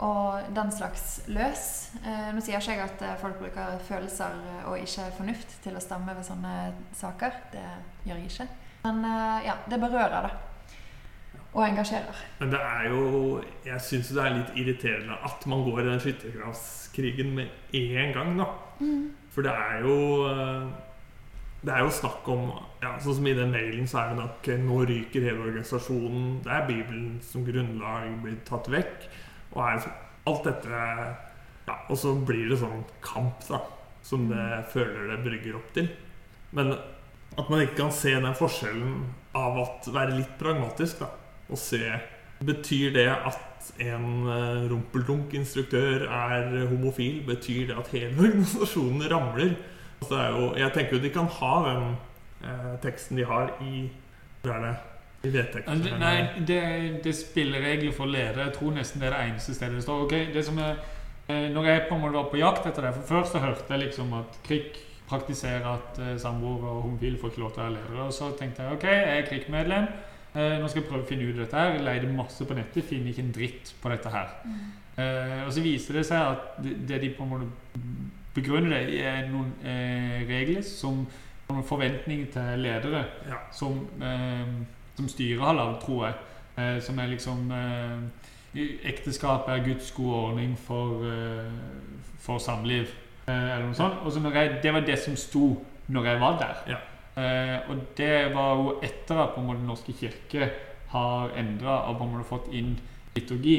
[0.01, 1.91] og den slags løs.
[2.01, 5.77] Eh, nå sier ikke jeg at eh, folk bruker følelser eh, og ikke fornuft til
[5.77, 6.53] å stemme ved sånne
[6.97, 7.37] saker.
[7.53, 7.65] Det
[8.07, 8.47] gjør jeg ikke.
[8.87, 10.31] Men eh, ja, det berører, da.
[11.51, 12.17] Og engasjerer.
[12.39, 12.99] Men det er jo
[13.65, 16.01] Jeg syns det er litt irriterende at man går i den
[16.91, 18.45] skyttergravskrigen med en gang, da.
[19.31, 20.69] For det er jo eh,
[21.61, 22.47] Det er jo snakk om
[22.81, 26.41] ja, Sånn som i den mailen så er det nok eh, Nå ryker hele organisasjonen.
[26.43, 29.05] Det er Bibelen som grunnlag blir tatt vekk.
[29.53, 29.85] Og er
[30.25, 30.81] alt dette
[31.67, 33.61] ja, Og så blir det sånn kamp, da.
[34.03, 35.91] Som det føler det brygger opp til.
[36.51, 39.05] Men at man ikke kan se den forskjellen
[39.37, 41.13] av at være litt pragmatisk, da.
[41.51, 41.85] Og se
[42.45, 47.21] Betyr det at en eh, rumpeldunk-instruktør er homofil?
[47.27, 49.53] Betyr det at hele organisasjonen ramler?
[50.01, 51.83] Altså, det er jo, jeg tenker jo de kan ha den
[52.43, 53.89] eh, teksten de har i
[54.41, 54.75] Hvor er det?
[55.23, 55.83] I vedtekten.
[56.01, 56.15] Nei,
[56.47, 56.61] det,
[57.03, 58.47] det spiller regler for ledere.
[58.47, 60.07] Jeg tror nesten det er det eneste stedet det står.
[60.07, 60.79] Okay, det som er,
[61.27, 63.69] eh, når jeg på en måte var på jakt etter det For først så hørte
[63.69, 64.79] jeg liksom at KRIK
[65.11, 68.07] praktiserer at eh, samboere og homofile får ikke lov til å være ledere.
[68.07, 69.91] Og så tenkte jeg ok, jeg er KRIK-medlem.
[70.36, 71.79] Eh, nå skal jeg prøve å finne ut dette her.
[71.84, 74.29] Leide masse på nettet, finner ikke en dritt på dette her.
[75.01, 77.82] Eh, og så viser det seg at det, det de på en måte
[78.36, 81.01] begrunner det er noen eh, regler som
[81.51, 83.41] noen forventninger til ledere Ja.
[83.51, 84.53] som, eh,
[84.95, 86.15] som styret har lagd, tror jeg.
[86.57, 88.27] Eh, som er liksom eh,
[88.88, 91.05] Ekteskap er Guds gode ordning for,
[92.19, 92.89] for samliv.
[93.27, 94.01] Eh, eller noe sånt.
[94.03, 94.19] Og så
[94.63, 95.53] det var det som sto
[95.88, 96.57] når jeg var der.
[96.73, 96.79] Ja.
[97.20, 100.47] Eh, og det var jo etter at på en måte Den norske kirke
[100.93, 102.78] har endra og på en måte fått inn
[103.16, 103.57] liturgi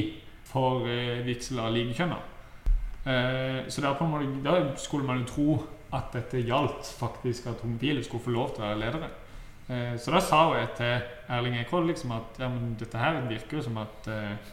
[0.49, 2.19] for eh, vigsel av likekjønna.
[3.05, 5.49] Eh, så da, på en måte, der skulle man jo tro
[5.93, 9.13] at dette gjaldt faktisk at homofile skulle få lov til å være ledere.
[9.69, 13.21] Eh, så da sa jo jeg til Erling Ekroll liksom at ja, men dette her
[13.29, 14.53] virker jo som at eh,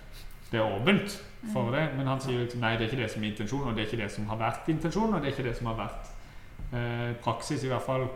[0.52, 1.20] det er åpent
[1.54, 1.86] for det.
[1.98, 3.92] Men han sier liksom nei, det er ikke det som er intensjonen, og det er
[3.92, 6.12] ikke det som har vært intensjonen, og det er ikke det som har vært
[6.74, 8.10] eh, praksis, i hvert fall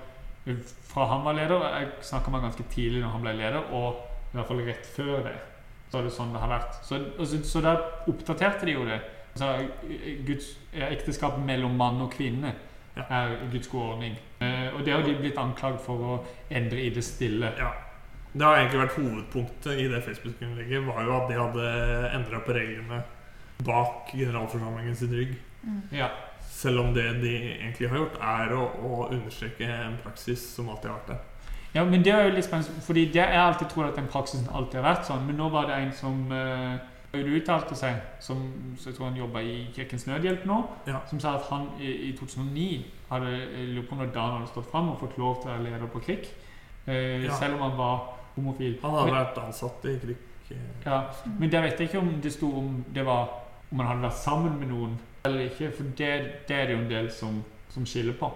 [0.90, 1.64] fra han var leder.
[1.80, 4.02] Jeg snakka med han ganske tidlig når han ble leder, og
[4.34, 5.36] i hvert fall rett før det.
[5.92, 6.78] Så er det sånn det har vært.
[6.84, 7.76] Så, så, så da
[8.10, 9.00] oppdaterte de jo det.
[9.34, 9.50] Altså,
[10.28, 12.54] Guds ekteskap mellom mann og kvinne
[12.96, 13.06] Ja.
[13.10, 14.18] er Guds gode ordning.
[14.40, 16.18] Eh, og det har de blitt anklagd for å
[16.54, 17.50] endre i det stille.
[17.58, 17.72] Ja.
[18.34, 20.86] Det har egentlig vært hovedpunktet i det Facebook-innlegget.
[20.86, 21.72] Var jo at de hadde
[22.18, 23.00] endra på reglene
[23.66, 25.34] bak generalforsamlingen sin rygg.
[25.64, 25.82] Mm.
[25.98, 26.10] Ja.
[26.54, 30.92] Selv om det de egentlig har gjort, er å, å understreke en praksis som alltid
[30.92, 31.22] har vært der.
[31.74, 34.78] Ja, men det er jo litt spennende, fordi jeg alltid tror at den praksisen alltid
[34.80, 36.76] har vært sånn, men nå var det en som uh,
[37.14, 38.44] uttalte seg, som
[38.78, 41.00] så jeg tror han jobba i Kirkens Nødhjelp nå, Ja.
[41.10, 43.32] som sa at han i, i 2009 hadde
[43.74, 46.02] lurer på når Dan hadde stått fram og fått lov til å være leder på
[46.06, 46.30] KRIK,
[46.86, 47.34] eh, Ja.
[47.40, 48.06] selv om han var
[48.36, 48.78] homofil.
[48.84, 50.22] Han hadde men, vært ansatt i KRIK.
[50.52, 51.02] eh, ja,
[51.40, 53.30] men der vet jeg ikke om det sto om det var
[53.72, 54.94] om han hadde vært sammen med noen
[55.26, 56.10] eller ikke, for det,
[56.48, 58.32] det er det jo en del som, som skiller på.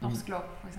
[0.00, 0.78] Norsk lov, f.eks.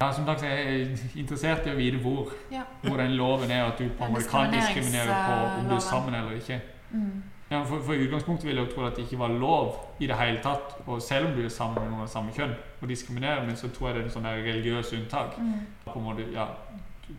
[0.00, 2.66] Ja, som sagt, jeg er interessert i å vite hvor, Ja.
[2.82, 5.80] hvor den loven er, at du på en måte kan diskriminere på om du er
[5.80, 6.60] sammen eller ikke.
[6.90, 7.22] Mm.
[7.50, 10.16] Ja, for, for utgangspunktet ville jeg jo tro at det ikke var lov i det
[10.18, 12.52] hele tatt, og selv om du er sammen med noen av samme kjønn,
[12.82, 15.38] å diskriminere, men så tror jeg det er en sånn der religiøs unntak.
[15.38, 15.60] Mm.
[15.84, 16.48] På en måte, ja,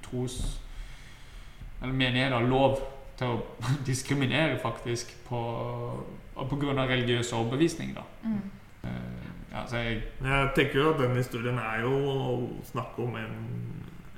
[0.10, 0.38] tros...
[1.82, 2.80] Eller menigheten har lov
[3.18, 3.42] til å
[3.90, 5.42] diskriminere faktisk på,
[6.38, 8.04] av religiøs overbevisning, da.
[8.24, 8.42] Mm.
[8.84, 9.14] Eh,
[9.52, 13.38] Ja, så jeg jeg tenker jo at den historien er jo snakke om en,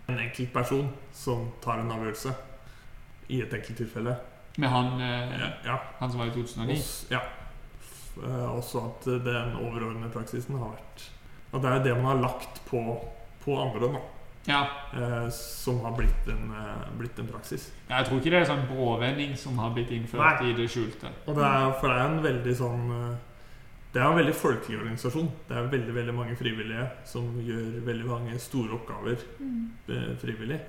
[0.10, 2.34] en enkeltperson som tar en avgjørelse
[3.30, 4.16] i et enkelt tilfelle.
[4.58, 5.78] Med han, eh, Ja, ja.
[6.00, 6.74] han som var i 2009.
[6.74, 7.20] Også, ja.
[8.24, 11.06] Eh, Også at den overordnede praksisen har vært
[11.54, 12.82] At det er det man har lagt på,
[13.46, 13.80] på andre.
[13.94, 14.00] Da.
[14.48, 14.68] Ja.
[14.94, 17.72] eh, som har blitt en, eh, blitt en praksis.
[17.90, 20.50] Jeg tror ikke det er sånn bråvending som har blitt innført Nei.
[20.50, 21.12] i det skjulte.
[21.28, 23.16] Og det er, for det er en veldig sånn eh,
[23.92, 25.32] Det er en veldig folkelig organisasjon.
[25.48, 30.18] Det er veldig veldig mange frivillige som gjør veldig mange store oppgaver Mm.
[30.22, 30.60] frivillig.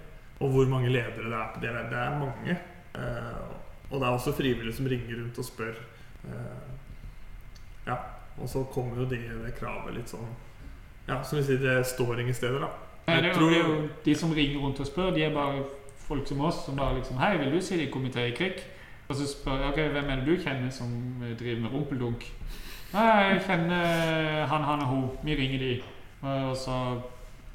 [0.40, 2.56] Og hvor mange ledere det er på det, det er mange.
[2.94, 5.74] Eh, og det er også frivillige som ringer rundt og spør.
[6.24, 6.70] Eh,
[7.86, 7.96] ja,
[8.40, 10.28] Og så kommer jo de, det kravet litt sånn
[11.08, 12.68] Ja, som vi sier, det står ingen steder, da.
[13.10, 15.62] Nei, det, tror- det er jo De som ringer rundt og spør, de er bare
[16.06, 18.62] folk som oss, som bare liksom Hei, vil du sitte i komité i krig?
[19.08, 20.90] Og så spør jeg ok, hvem er det du kjenner som
[21.22, 22.26] eh, driver med rumpeldunk?
[22.92, 25.08] Nei, jeg kjenner han, han og hun.
[25.22, 25.72] Vi ringer de.
[26.22, 26.76] Og så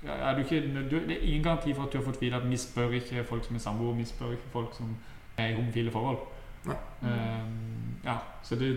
[0.07, 0.61] er du ikke,
[0.91, 3.23] du, Det er ingen garanti for at du har fått vite at vi spør ikke
[3.23, 4.95] folk som er samboere, vi spør ikke folk som
[5.37, 6.17] er i homofile forhold.
[6.65, 6.75] Nei.
[7.01, 8.71] Um, ja, så det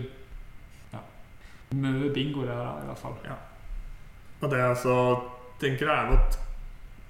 [0.93, 0.99] ja.
[1.71, 3.15] Mye bingo der, da, i hvert fall.
[3.25, 3.37] Ja.
[4.41, 4.95] Og det jeg altså
[5.59, 6.39] tenker er at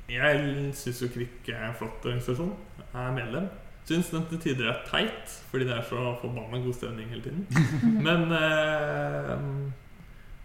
[0.09, 2.53] Jeg syns jo Kvikk er en flott organisasjon.
[2.79, 3.49] Jeg er medlem.
[3.89, 7.47] Syns den til tider er teit, fordi det er så forbanna god stemning hele tiden.
[8.05, 9.37] Men eh,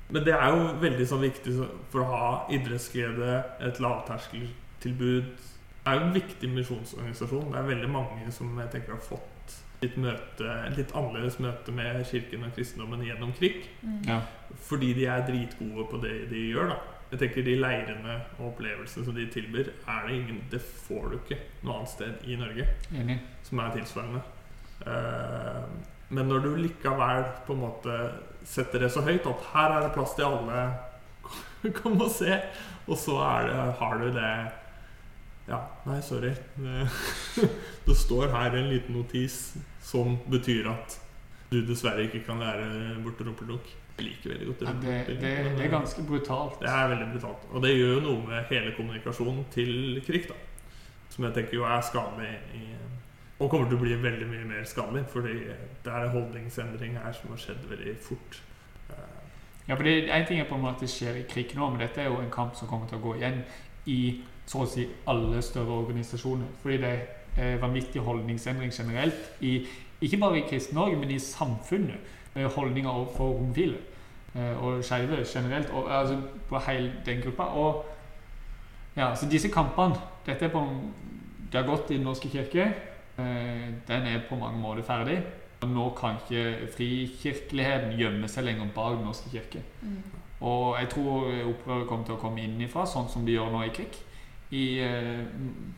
[0.08, 1.56] Men det er jo veldig sånn viktig
[1.92, 5.28] for å ha idrettsglede, et lavterskeltilbud.
[5.84, 7.50] Det er jo en viktig misjonsorganisasjon.
[7.52, 12.04] Det er veldig mange som jeg tenker har fått litt møte, litt annerledes møte med
[12.08, 13.66] kirken og kristendommen gjennom krig.
[13.82, 14.00] Mm.
[14.08, 14.20] Ja.
[14.68, 16.72] Fordi de er dritgode på det de gjør.
[16.72, 21.10] da Jeg tenker De leirene og opplevelsene som de tilbyr, er det ingen Det får
[21.10, 23.18] du ikke noe annet sted i Norge Enig.
[23.46, 24.22] som er tilsvarende.
[24.86, 25.66] Eh,
[26.14, 27.98] men når du likevel på en måte
[28.44, 30.66] setter det så høyt at her er det plass til alle,
[31.78, 32.40] kom og se,
[32.84, 33.16] og så
[33.48, 34.34] det, har du det
[35.44, 36.30] Ja, nei, sorry.
[36.56, 36.84] Det,
[37.86, 40.98] det står her en liten notis som betyr at
[41.50, 43.68] du dessverre ikke kan lære bort rumpeldunk.
[43.98, 46.56] Liker veldig godt det, rumpeldunk, det, det er ganske brutalt.
[46.60, 47.44] det er veldig brutalt.
[47.52, 50.34] Og det gjør jo noe med hele kommunikasjonen til krig, da.
[51.14, 52.64] Som jeg tenker jo er skadelig i,
[53.38, 55.04] Og kommer til å bli veldig mye mer skadelig.
[55.12, 55.36] Fordi
[55.84, 58.40] det er en holdningsendring her som har skjedd veldig fort.
[58.90, 59.20] Eh,
[59.68, 61.80] Ja, for det, En ting er på en måte det skjer i krig nå, men
[61.80, 63.42] dette er jo en kamp som kommer til å gå igjen
[63.86, 66.46] i så å si alle større organisasjoner.
[66.62, 66.92] Fordi det
[67.36, 69.66] er vanvittig holdningsendring generelt, i,
[70.02, 72.12] ikke bare i Kristen-Norge, men i samfunnet.
[72.36, 73.76] Eh, Holdninger overfor homofile
[74.34, 77.42] eh, og skeive generelt, og, altså på hele den gruppa.
[77.42, 77.84] Og
[78.96, 79.94] ja, så disse kampene
[80.26, 80.62] Dette er på
[81.52, 82.64] Det har gått i Den norske kirke.
[83.18, 85.22] Eh, Den er på mange måter ferdig.
[85.60, 89.62] Og nå kan ikke frikirkeligheten gjemme seg lenger bak Den norske kirke.
[89.82, 90.02] Mm.
[90.40, 93.68] Og jeg tror opprøret kommer til å komme innenfra, sånn som de gjør nå i
[93.68, 93.96] krig.
[94.50, 94.64] I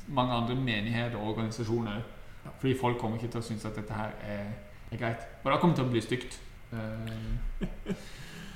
[0.08, 2.00] mange andre menigheter og organisasjoner.
[2.58, 4.50] Fordi folk kommer ikke til å synes at dette her er,
[4.90, 5.28] er greit.
[5.44, 6.40] Og da kommer det til å bli stygt.
[6.76, 7.94] Eh,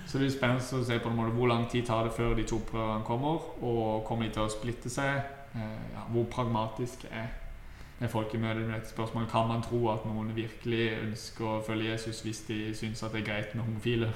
[0.07, 2.35] så det blir spennende å se på en måte hvor lang tid tar det før
[2.35, 5.21] de to prøverne kommer, og kommer de til å splitte seg?
[5.55, 7.31] Eh, ja, hvor pragmatisk er
[8.09, 9.31] folk i møte med dette spørsmålet?
[9.31, 13.23] Kan man tro at noen virkelig ønsker å følge Jesus hvis de syns at det
[13.23, 14.13] er greit med homofile?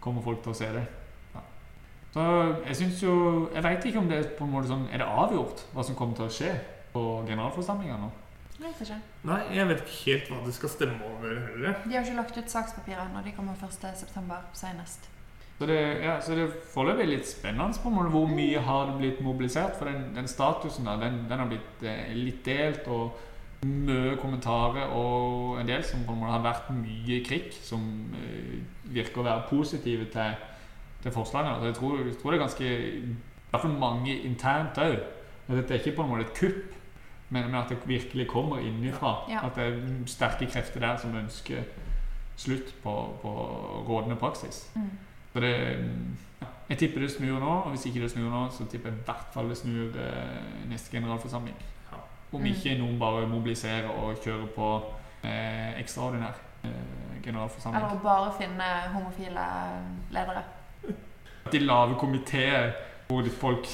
[0.00, 0.84] Kommer folk til å se det?
[1.34, 1.44] Ja.
[2.14, 2.24] Så
[2.66, 3.14] jeg syns jo
[3.54, 5.96] Jeg veit ikke om det er på en måte sånn Er det avgjort hva som
[5.96, 6.50] kommer til å skje
[6.92, 8.10] på generalforsamlinga nå?
[8.62, 8.96] Jeg vet ikke.
[9.26, 11.80] nei, jeg vet ikke helt hva det skal stemme over heller.
[11.82, 14.36] De har ikke lagt ut sakspapirer når de kommer 1.9.
[14.54, 15.08] senest.
[15.58, 18.94] Så det, ja, så det er foreløpig litt spennende på måte hvor mye har det
[19.00, 19.74] blitt mobilisert.
[19.78, 23.18] For den, den statusen der, den, den har blitt eh, litt delt, og
[23.66, 27.84] mye kommentarer og en del som på en måte har vært mye krig, som
[28.18, 28.60] eh,
[28.94, 30.38] virker å være positive til,
[31.02, 31.58] til forslagene.
[31.58, 34.98] Så jeg tror, jeg tror det er ganske I hvert fall mange internt òg.
[35.50, 36.78] Dette er ikke på en måte et kupp,
[37.32, 39.12] men, men at det virkelig kommer innenfra.
[39.30, 39.46] Ja.
[39.46, 41.62] At det er sterke krefter der som ønsker
[42.36, 42.92] slutt på,
[43.22, 43.32] på
[43.88, 44.70] rådende praksis.
[44.74, 44.90] Mm.
[45.32, 45.54] Så det
[46.68, 49.02] Jeg tipper det snur nå, og hvis ikke det snur nå, så tipper jeg i
[49.06, 51.56] hvert fall det snur eh, neste generalforsamling.
[51.92, 51.98] Ja.
[52.32, 52.46] Om Mm.
[52.46, 54.68] ikke noen bare mobiliserer og kjører på
[55.24, 56.32] eh, ekstraordinær
[56.64, 57.84] eh, Eller generalforsamling.
[57.84, 58.64] Eller bare finne
[58.94, 59.44] homofile
[60.10, 60.42] ledere.
[61.52, 62.72] De lave komiteer
[63.08, 63.66] hvor folk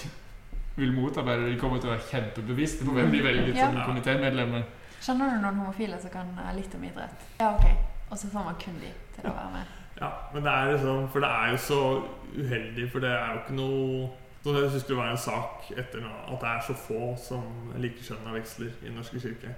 [0.78, 3.66] vil motarbeide, de kommer til å være kjempebevisste på hvem de velger Ja.
[3.66, 4.62] som komitémedlemmer.
[5.02, 7.26] Kjenner du noen homofile som kan eh, litt om idrett?
[7.40, 7.66] Ja, ok.
[8.10, 9.74] Og så får man kun de til å være med.
[10.00, 11.78] Ja, men det er liksom For det er jo så
[12.38, 14.08] uheldig, for det er jo ikke noe
[14.44, 17.42] så Jeg syns det var en sak etter nå, at det er så få som
[17.76, 19.50] likekjønna veksler i Den norske kirke.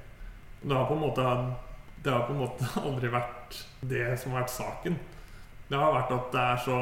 [0.62, 1.26] Det har på en måte
[2.02, 4.96] Det har på en måte aldri vært det som har vært saken.
[5.70, 6.78] Det har vært at det er så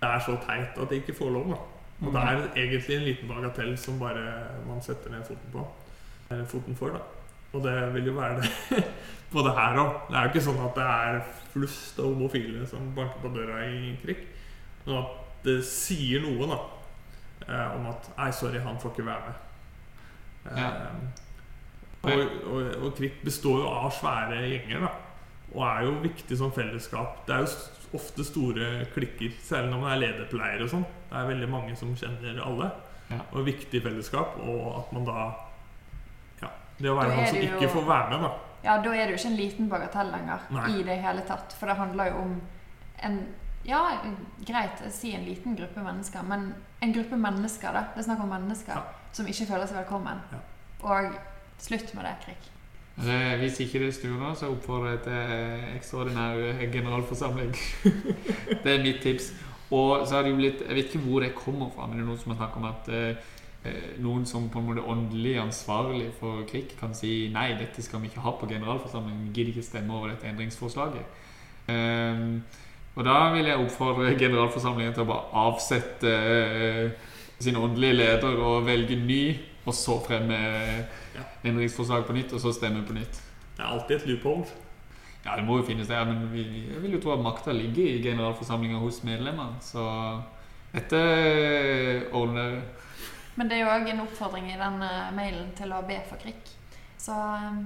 [0.00, 1.48] Det er så teit at de ikke får lov.
[1.52, 1.56] da
[1.98, 4.24] Og det er egentlig en liten bagatell som bare
[4.68, 5.64] man setter ned foten på.
[6.30, 7.00] Eller foten for, da.
[7.56, 8.84] Og det vil jo være det
[9.34, 9.94] både her òg.
[10.08, 11.20] Det er jo ikke sånn at det er
[11.52, 14.26] flust av homofile som banker på døra i krig.
[14.84, 15.16] Men at
[15.46, 16.58] det sier noe da
[17.48, 19.44] eh, om at Nei, sorry, han får ikke være med.
[20.58, 20.68] Ja.
[20.68, 21.24] Eh,
[22.08, 24.94] og, og, og krig består jo av svære gjenger, da.
[25.56, 27.24] Og er jo viktig som fellesskap.
[27.26, 27.50] Det er jo
[27.94, 30.84] ofte store klikker, særlig når man er lederpleier og sånn.
[31.08, 32.70] Det er veldig mange som kjenner alle.
[33.10, 33.20] Ja.
[33.32, 34.36] Og viktig fellesskap.
[34.44, 35.34] Og at man da
[36.42, 36.48] Ja.
[36.78, 38.30] Det å være han er som ikke jo- ikke får være med, da.
[38.64, 40.68] Ja, da er det jo ikke en liten bagatell lenger Nei.
[40.78, 41.52] i det hele tatt.
[41.52, 42.40] For det handler jo om
[43.02, 43.34] en
[43.64, 43.98] Ja,
[44.46, 47.80] greit å si en liten gruppe mennesker, men en gruppe mennesker, da.
[47.94, 48.82] Det er snakk om mennesker Ja.
[49.12, 50.20] som ikke føler seg velkommen.
[50.32, 50.38] Ja.
[50.88, 51.12] Og
[51.58, 52.48] slutt med det, Krik.
[52.98, 57.54] Eh, Hvis ikke det sturer, så oppfordrer jeg til ekstraordinær eh, generalforsamling.
[58.64, 59.32] det er mitt tips.
[59.70, 62.02] Og så har det jo blitt Jeg vet ikke hvor det kommer fra, men det
[62.02, 63.26] er noen som har snakket om at eh,
[63.68, 68.02] eh, noen som på en måte åndelig ansvarlig for krig, kan si nei, dette skal
[68.02, 69.28] vi ikke ha på generalforsamlingen.
[69.28, 71.20] Vi gidder ikke stemme over dette endringsforslaget.
[71.68, 72.40] Ehm,
[72.96, 78.66] og da vil jeg oppfordre generalforsamlingen til å bare avsette eh, sin åndelige leder og
[78.66, 79.22] velge ny,
[79.68, 81.26] og så fremme eh, Ja.
[81.50, 83.20] endringsforslag på nytt, og så stemme på nytt.
[83.56, 84.46] Det er alltid et loophole.
[85.24, 87.84] Ja, det må jo finnes det, men vi, jeg vil jo tro at makta ligger
[87.90, 89.84] i generalforsamlinga hos medlemmene, så
[90.72, 91.00] dette
[92.14, 92.60] ordner.
[93.38, 96.20] Men det er jo òg en oppfordring i den eh, mailen til å be for
[96.22, 96.38] krig.
[96.98, 97.58] Så eh,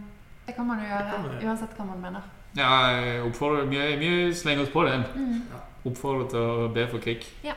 [0.46, 1.42] det kan man jo gjøre man gjøre.
[1.48, 2.30] uansett hva man mener.
[2.56, 5.04] Ja, jeg oppfordrer mye, mye slenger oss på den.
[5.16, 5.60] Mm.
[5.88, 7.24] Oppfordrer til å be for krig.
[7.46, 7.54] Ja.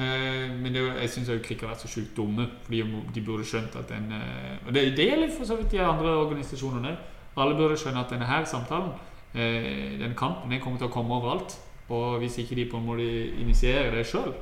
[0.00, 2.80] Eh, men det, jeg syns krig har vært så sjukt dumme, fordi
[3.14, 6.14] de burde skjønt at den eh, Og det, det gjelder for så vidt de andre
[6.22, 6.94] organisasjonene.
[7.36, 8.92] Alle burde skjønne at denne her samtalen,
[9.34, 11.58] eh, den kampen, den kommer til å komme overalt.
[11.90, 13.06] Og hvis ikke de på en måte
[13.42, 14.32] initierer det sjøl,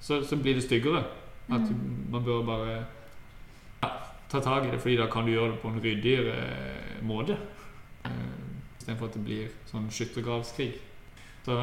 [0.00, 1.04] så, så blir det styggere.
[1.46, 2.06] At Mm.
[2.10, 2.72] man bør bare
[3.82, 3.88] ja,
[4.28, 6.34] ta tak i det, fordi da kan du gjøre det på en ryddigere
[7.06, 7.36] måte.
[8.80, 10.72] Istedenfor at det blir sånn skyttergravskrig.
[11.46, 11.54] Så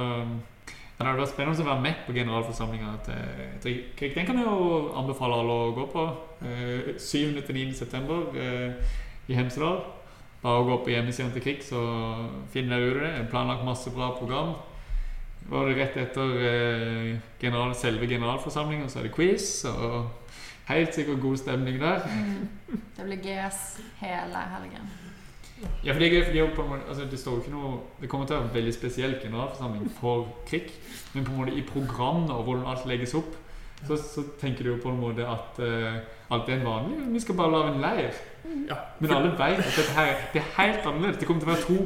[1.04, 2.92] ja, det hadde vært spennende å være med på generalforsamlinga
[3.64, 4.14] til krig.
[4.16, 6.06] Den kan jeg jo anbefale alle å gå på.
[6.48, 7.74] Eh, 7.-9.
[7.76, 8.96] september eh,
[9.28, 9.82] i Hemsedal.
[10.44, 11.82] Bare gå på hjemmesiden til Krig, så
[12.52, 13.12] finner dere ut det.
[13.18, 14.56] Jeg planlagt masse bra program.
[15.52, 19.48] Var det rett etter eh, general, selve generalforsamlinga, så er det quiz.
[19.72, 20.12] Og
[20.72, 22.04] helt sikkert god stemning der.
[22.08, 22.84] Mm.
[22.96, 23.64] Det blir GS
[24.00, 24.92] hele helgen.
[25.84, 27.72] Ja, for det er gøy, fordi på en måte, altså det står jo ikke noe
[28.02, 30.74] Det kommer til å være en veldig spesiell generalforsamling for krig,
[31.14, 33.36] men på en måte i programmet og hvordan alt legges opp,
[33.88, 35.98] så, så tenker du jo på en måte at uh,
[36.32, 38.22] alt er en vanlig Vi skal bare lage en leir.
[38.70, 41.20] Ja, Men alle vet at dette her det er helt annerledes.
[41.20, 41.78] Det kommer til å være to,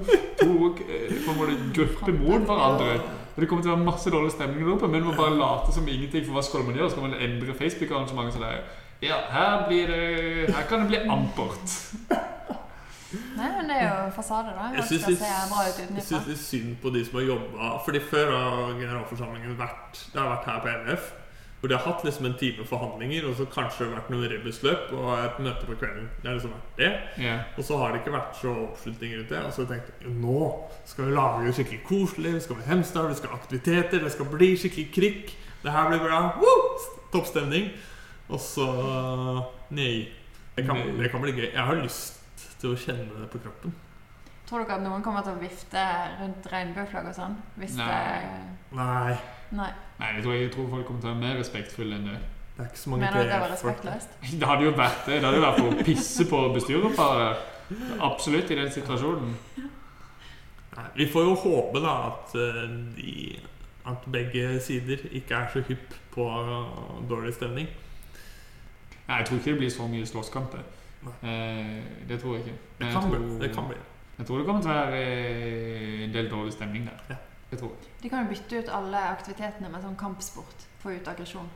[0.41, 2.97] to eh, på en måte grupper mot hverandre.
[3.35, 5.73] Og det kommer til å være masse dårlig stemning der oppe, men man bare late
[5.73, 6.25] som ingenting.
[6.25, 6.89] For hva skal man gjøre?
[6.93, 8.73] Skal man endre Facebook-arrangementet?
[9.05, 11.77] Ja, her blir det Her kan det bli ampert.
[13.11, 14.67] Nei, men det er jo fasade, da.
[14.75, 15.21] Jeg syns litt,
[16.03, 20.33] synes litt synd på de som har jobba Fordi før har generalforsamlingen vært Det har
[20.33, 21.13] vært her på NF.
[21.59, 24.27] Hvor de har hatt liksom en time forhandlinger, og så kanskje det har vært noen
[24.29, 26.03] rebusløp og et møte på kvelden.
[26.21, 26.89] Det har liksom vært det.
[27.17, 27.47] Yeah.
[27.57, 29.39] Og så har det ikke vært så oppslutning rundt det.
[29.41, 30.43] Og så tenkte jeg nå
[30.85, 32.35] skal vi lage det skikkelig koselig.
[32.35, 35.33] Vi skal ha Hemsedal, vi skal ha aktiviteter, det skal bli skikkelig krikk.
[35.63, 36.21] Det her blir bra.
[36.43, 36.77] Woo!
[37.15, 37.71] Toppstemning.
[38.29, 38.69] Og så
[39.73, 40.13] Nei.
[40.57, 41.49] Det kan, det kan bli gøy.
[41.53, 42.16] Jeg har lyst
[42.61, 43.75] til å kjenne det på kroppen.
[44.47, 45.81] Tror dere at noen kommer til å vifte
[46.21, 47.35] rundt regnbueflagg og sånn?
[47.59, 47.87] Hvis Nei.
[47.91, 49.17] det Nei.
[49.57, 49.71] Nei.
[49.99, 52.17] Nei, jeg tror, jeg tror folk kommer til å være mer respektfulle enn det.
[52.57, 54.15] Det er ikke så mange Mener du at det var respektløst?
[54.39, 55.17] Det hadde jo vært det.
[55.19, 57.43] Det hadde jo vært for å pisse på bestyrerparet.
[58.07, 59.35] Absolutt i den situasjonen.
[60.77, 62.63] Nei, Vi får jo håpe da at, eh,
[62.95, 63.13] de,
[63.91, 67.67] at begge sider ikke er så hypp på eh, dårlig stemning.
[69.07, 70.65] Nei, jeg tror ikke det blir så mye slåsskamper.
[71.23, 72.57] Eh, det tror jeg ikke.
[72.79, 73.19] Det kan jeg bli.
[73.27, 73.77] tror, Det kan bli.
[74.17, 76.99] Jeg tror det kommer til å være eh, en del dårlig stemning der.
[77.09, 77.15] Ja.
[77.51, 77.71] Jeg tror.
[78.01, 80.65] De kan jo bytte ut alle aktivitetene med sånn kampsport.
[80.83, 81.47] Få ut aggresjon.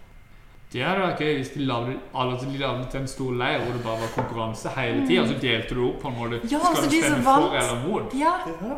[0.71, 3.99] Det hadde vært gøy hvis de lagde, alle, til en stor leir hvor det bare
[3.99, 5.25] var konkurranse hele tida.
[5.27, 6.39] Så delte du opp på en måte.
[6.47, 8.13] Ja, Skal så du de stemme vant- for eller mot?
[8.15, 8.77] Ja, Ja.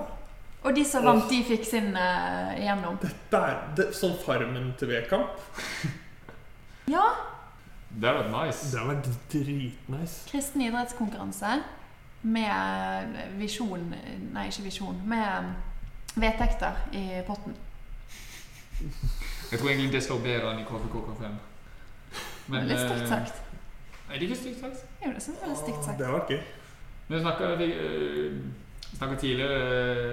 [0.64, 2.98] og de som vant, de fikk sin uh, igjennom.
[3.04, 5.38] Det er, det, sånn Farmen til V-kamp.
[6.90, 7.04] Ja,
[7.94, 8.72] Det hadde vært nice.
[8.72, 10.30] Det hadde vært dritnice.
[10.32, 11.60] kristen idrettskonkurranse
[12.24, 13.94] med visjon
[14.34, 15.02] Nei, ikke visjon.
[15.06, 15.54] Med
[16.16, 17.56] vedtekter i potten.
[19.52, 21.40] Jeg tror egentlig det står bedre enn i KFK5.
[22.48, 23.42] Det er litt stygt sagt.
[24.10, 24.86] Er det ikke stygt sagt?
[25.06, 25.98] Jo, det synes jeg er litt stygt sagt.
[26.00, 26.44] Det har vært gøy.
[27.08, 27.52] Vi snakka
[28.98, 29.58] snakka tidligere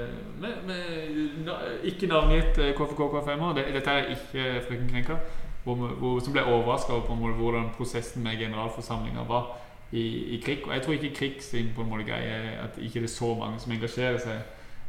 [0.02, 0.09] eh,
[0.40, 3.61] med, med ikke navngitt eh, KFK-KFM-er.
[3.74, 5.19] Dette er ikke Frøken Krenka.
[5.64, 9.50] Hvor, hvor, som ble overraska over på en måte hvordan prosessen med generalforsamlinga var
[9.92, 10.04] i,
[10.36, 10.62] i krig.
[10.66, 13.34] Og jeg tror ikke krig sin på en måte greie at ikke det er så
[13.36, 14.40] mange som engasjerer seg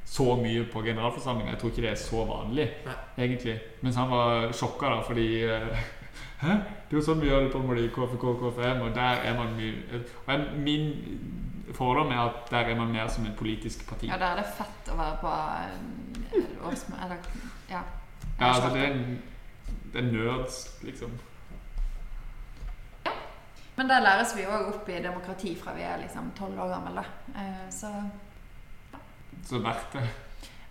[0.05, 1.51] så mye på generalforsamlinga.
[1.51, 2.95] Jeg tror ikke det er så vanlig, Nei.
[3.25, 3.57] egentlig.
[3.81, 5.83] Mens han var sjokka da, fordi eh,
[6.41, 6.55] Hæ?
[6.89, 8.95] Det er jo sånn vi gjør det på en måte i KFK og KFM, og
[8.95, 10.87] der er man mye og jeg- Min
[11.77, 14.07] fordom er at der er man mer som et politisk parti.
[14.09, 17.17] Ja, der er det fett å være på eh, årsmøte Eller
[17.69, 17.83] ja.
[18.39, 19.21] Ja, altså det er, en-
[19.93, 21.11] det er nerds, liksom.
[23.05, 23.11] Ja.
[23.77, 27.01] Men der læres vi òg opp i demokrati fra vi er liksom tolv år gamle.
[27.01, 27.69] da.
[27.69, 27.91] Så
[29.43, 30.03] Så Så verdt det.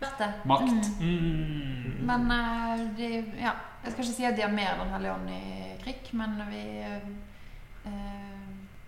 [0.00, 0.32] verdt det.
[0.44, 0.90] Makt.
[1.00, 1.06] Mm.
[1.06, 2.06] Mm.
[2.06, 3.08] Men eh, de,
[3.40, 3.50] ja,
[3.84, 6.62] jeg skal ikke si at de har mer Den hellige ånd i krig, men vi
[6.80, 7.00] eh,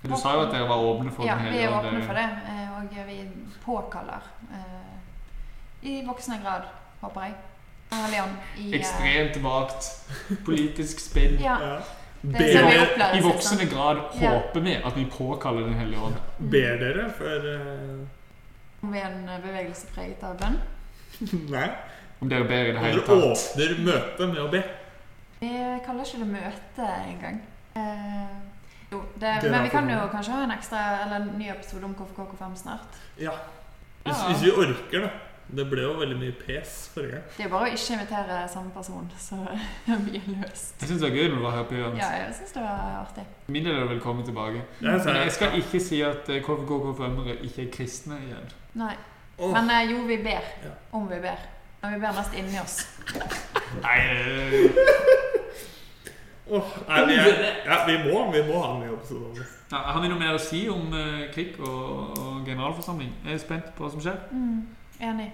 [0.05, 2.28] Du sa jo at dere var åpne for Ja, den vi er åpne for det.
[2.48, 3.28] eh, Og vi
[3.64, 4.22] påkaller
[4.52, 4.98] eh,
[5.82, 6.62] i voksende grad,
[7.01, 7.34] håper jeg,
[7.93, 8.14] Ånd
[8.59, 9.89] i eh, Ekstremt vagt
[10.47, 11.39] politisk spinn.
[11.43, 11.78] Ja.
[12.23, 14.31] I voksende grad Ja.
[14.31, 16.14] håper vi at vi påkaller Den hellige ånd.
[16.39, 18.06] ber dere for eh,
[18.82, 20.56] Om vi er en bevegelse preget av bønn.
[21.55, 21.69] Nei.
[22.23, 23.43] Om dere ber i det hele tatt?
[23.59, 24.62] Dere åpner møtet med å be.
[25.43, 25.51] Vi
[25.86, 27.40] kaller ikke det møte engang.
[27.74, 28.32] Eh,
[28.93, 31.85] jo, det, Det men vi kan jo kanskje ha en ekstra Eller en ny episode
[31.89, 32.98] om KFK5 snart.
[33.19, 33.35] Ja.
[34.05, 34.28] Hvis, Ja.
[34.32, 35.10] hvis vi orker, da.
[35.53, 37.24] Det ble jo veldig mye pes forrige gang.
[37.37, 39.37] Det er bare å ikke invitere samme person, så
[39.87, 40.74] det er løst.
[40.81, 42.01] Jeg syns det var gøy når du var her på Jørns.
[42.01, 43.24] Ja, jeg syns det var artig.
[43.53, 44.62] Min del er velkommen tilbake.
[44.81, 48.55] Jeg Men jeg skal ikke si at eh, KFK og KFM-ere ikke er kristne igjen.
[48.81, 48.95] Nei.
[49.37, 49.53] Oh.
[49.53, 50.49] Men eh, jo, vi ber.
[50.65, 50.73] Ja.
[50.97, 51.45] Om vi ber.
[51.83, 52.81] Men vi ber mest inni oss.
[53.83, 53.99] Nei,
[56.51, 60.11] oh, nei, vi, er, ja, vi må vi må ha en episode ja, Har vi
[60.12, 63.15] noe mer å si om uh, krig og, og generalforsamling?
[63.24, 64.19] Jeg er spent på hva som skjer.
[64.37, 64.61] Mm,
[65.09, 65.31] enig.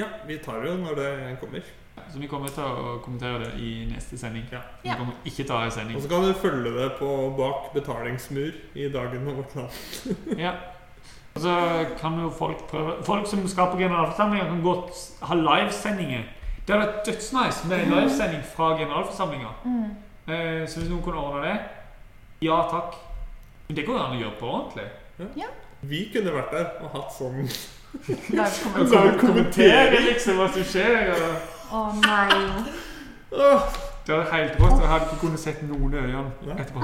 [0.00, 1.62] Ja, vi tar det jo når det kommer.
[2.12, 4.44] Så vi kommer til å kommentere det i neste sending.
[4.52, 4.60] Ja.
[4.82, 4.96] Vi Ja.
[4.96, 5.96] kommer ikke til å ha en sending.
[5.96, 9.70] Og så kan du følge det på bak betalingsmur i dagen og vårt land.
[10.44, 10.52] Ja.
[11.34, 16.24] Og så kan jo folk prøve Folk som skal på generalforsamlinga, kan godt ha livesendinger.
[16.66, 19.48] Det hadde vært dødsnice med en livesending fra generalforsamlinga.
[19.64, 19.96] Mm.
[20.28, 21.60] Eh, så hvis noen kunne ordne det
[22.42, 22.94] Ja takk.
[23.68, 24.88] Men det går jo an å gjøre på ordentlig.
[25.82, 27.48] Vi kunne vært der og hatt sånn
[28.88, 30.00] Så vi kommenterer.
[30.08, 31.12] liksom hva som skjer.
[31.70, 32.64] Og oh, nei.
[34.06, 34.80] Det var helt rått.
[34.80, 36.80] Jeg hadde ikke kunnet sett noen i øynene etterpå.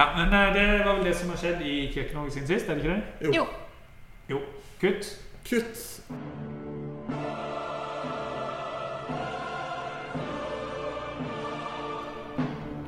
[0.00, 2.74] Ja, Men eh, det var vel det som har skjedd i Kirke-Norge siden sist, er
[2.74, 3.36] det ikke det?
[3.36, 3.46] Jo.
[4.30, 4.38] Jo.
[4.80, 5.16] Kutt.
[5.50, 6.00] Kutt.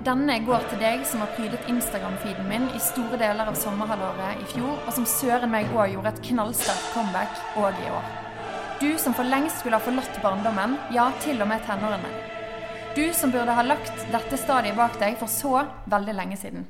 [0.02, 4.48] Denne går til deg som har prydet Instagram-feeden min i store deler av sommerhalvåret i
[4.50, 8.08] fjor, og som søren meg òg gjorde et knallsterkt comeback òg i år.
[8.80, 12.10] Du som for lengst skulle ha forlatt barndommen, ja, til og med tenårene.
[12.96, 15.62] Du som burde ha lagt dette stadiet bak deg for så
[15.94, 16.66] veldig lenge siden.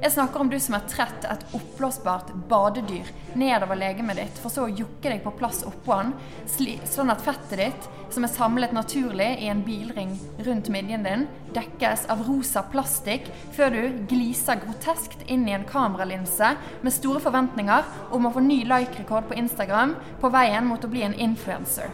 [0.00, 4.62] Jeg snakker om du som er trett et oppblåsbart badedyr nedover legemet ditt, for så
[4.64, 6.14] å jukke deg på plass oppå den,
[6.88, 10.14] sånn at fettet ditt, som er samlet naturlig i en bilring
[10.46, 16.54] rundt midjen din, dekkes av rosa plastikk før du gliser groteskt inn i en kameralinse
[16.80, 21.04] med store forventninger om å få ny like-rekord på Instagram på veien mot å bli
[21.04, 21.92] en influencer.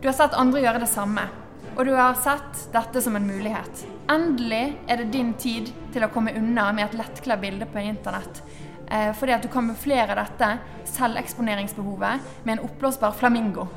[0.00, 1.28] Du har sett andre gjøre det samme,
[1.76, 3.84] og du har sett dette som en mulighet.
[4.10, 8.42] Endelig er det din tid til å komme unna med et lettkledd bilde på internett.
[8.90, 10.50] Eh, fordi at du kamuflerer dette
[10.90, 13.68] selveksponeringsbehovet med en oppblåsbar flamingo.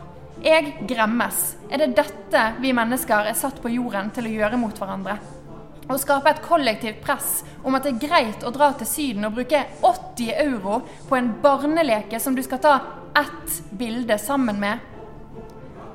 [0.43, 1.55] Jeg gremmes.
[1.69, 5.19] Er det dette vi mennesker er satt på jorden til å gjøre mot hverandre?
[5.83, 9.35] Å skape et kollektivt press om at det er greit å dra til Syden og
[9.37, 10.79] bruke 80 euro
[11.09, 12.73] på en barneleke som du skal ta
[13.19, 14.92] ett bilde sammen med.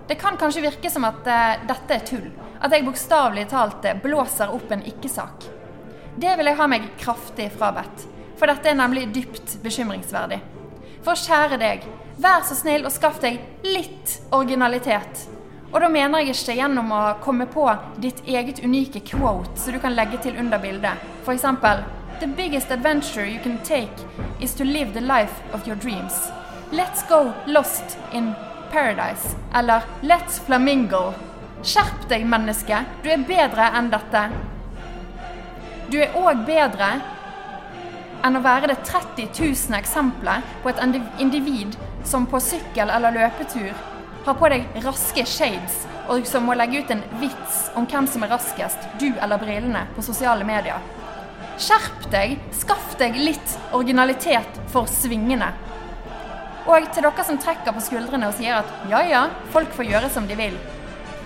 [0.09, 2.29] Det kan kanskje virke som at uh, dette er tull.
[2.65, 5.45] At jeg bokstavelig talt eh, blåser opp en ikke-sak.
[6.17, 8.07] Det vil jeg ha meg kraftig frabedt.
[8.41, 10.41] For dette er nemlig dypt bekymringsverdig.
[11.05, 11.85] For kjære deg,
[12.19, 13.37] vær så snill og skaff deg
[13.69, 15.29] litt originalitet.
[15.69, 17.69] Og da mener jeg ikke gjennom å komme på
[18.01, 21.05] ditt eget unike quote så du kan legge til under bildet.
[21.29, 21.85] Eksempel
[22.19, 23.93] The biggest adventure you can take
[24.41, 26.33] is to live the life of your dreams.
[26.73, 28.33] Let's go lost in
[28.73, 29.37] paradise.
[29.55, 31.13] Eller Let's flamingo.
[31.63, 32.85] Skjerp deg, menneske.
[33.03, 34.25] Du er bedre enn dette.
[35.89, 36.91] Du er òg bedre
[38.27, 40.83] enn å være det 30 000 eksempelet på et
[41.23, 41.77] individ
[42.07, 43.73] som på sykkel eller løpetur
[44.29, 48.25] har på deg raske shades, og som må legge ut en vits om hvem som
[48.25, 50.83] er raskest, du eller brillene, på sosiale medier.
[51.59, 55.49] Skjerp deg, skaff deg litt originalitet for svingene.
[56.69, 59.23] Og til dere som trekker på skuldrene og sier at ja ja,
[59.55, 60.59] folk får gjøre som de vil.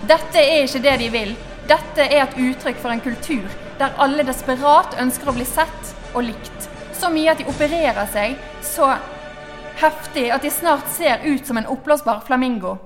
[0.07, 1.33] Dette er ikke det de vil.
[1.67, 3.43] Dette er et uttrykk for en kultur
[3.79, 6.69] der alle desperat ønsker å bli sett og likt.
[6.95, 8.93] Så mye at de opererer seg så
[9.81, 12.77] heftig at de snart ser ut som en oppblåsbar flamingo.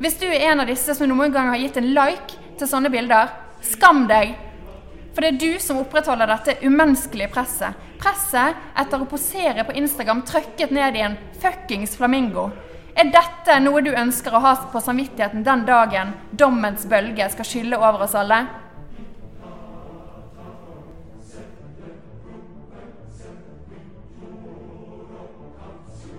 [0.00, 2.92] Hvis du er en av disse som noen gang har gitt en like til sånne
[2.92, 3.32] bilder,
[3.64, 4.36] skam deg!
[5.20, 7.76] For det er du som opprettholder dette umenneskelige presset.
[8.00, 12.46] Presset etter å posere på Instagram trøkket ned i en fuckings flamingo.
[12.96, 17.76] Er dette noe du ønsker å ha på samvittigheten den dagen dommens bølge skal skylle
[17.76, 18.38] over oss alle?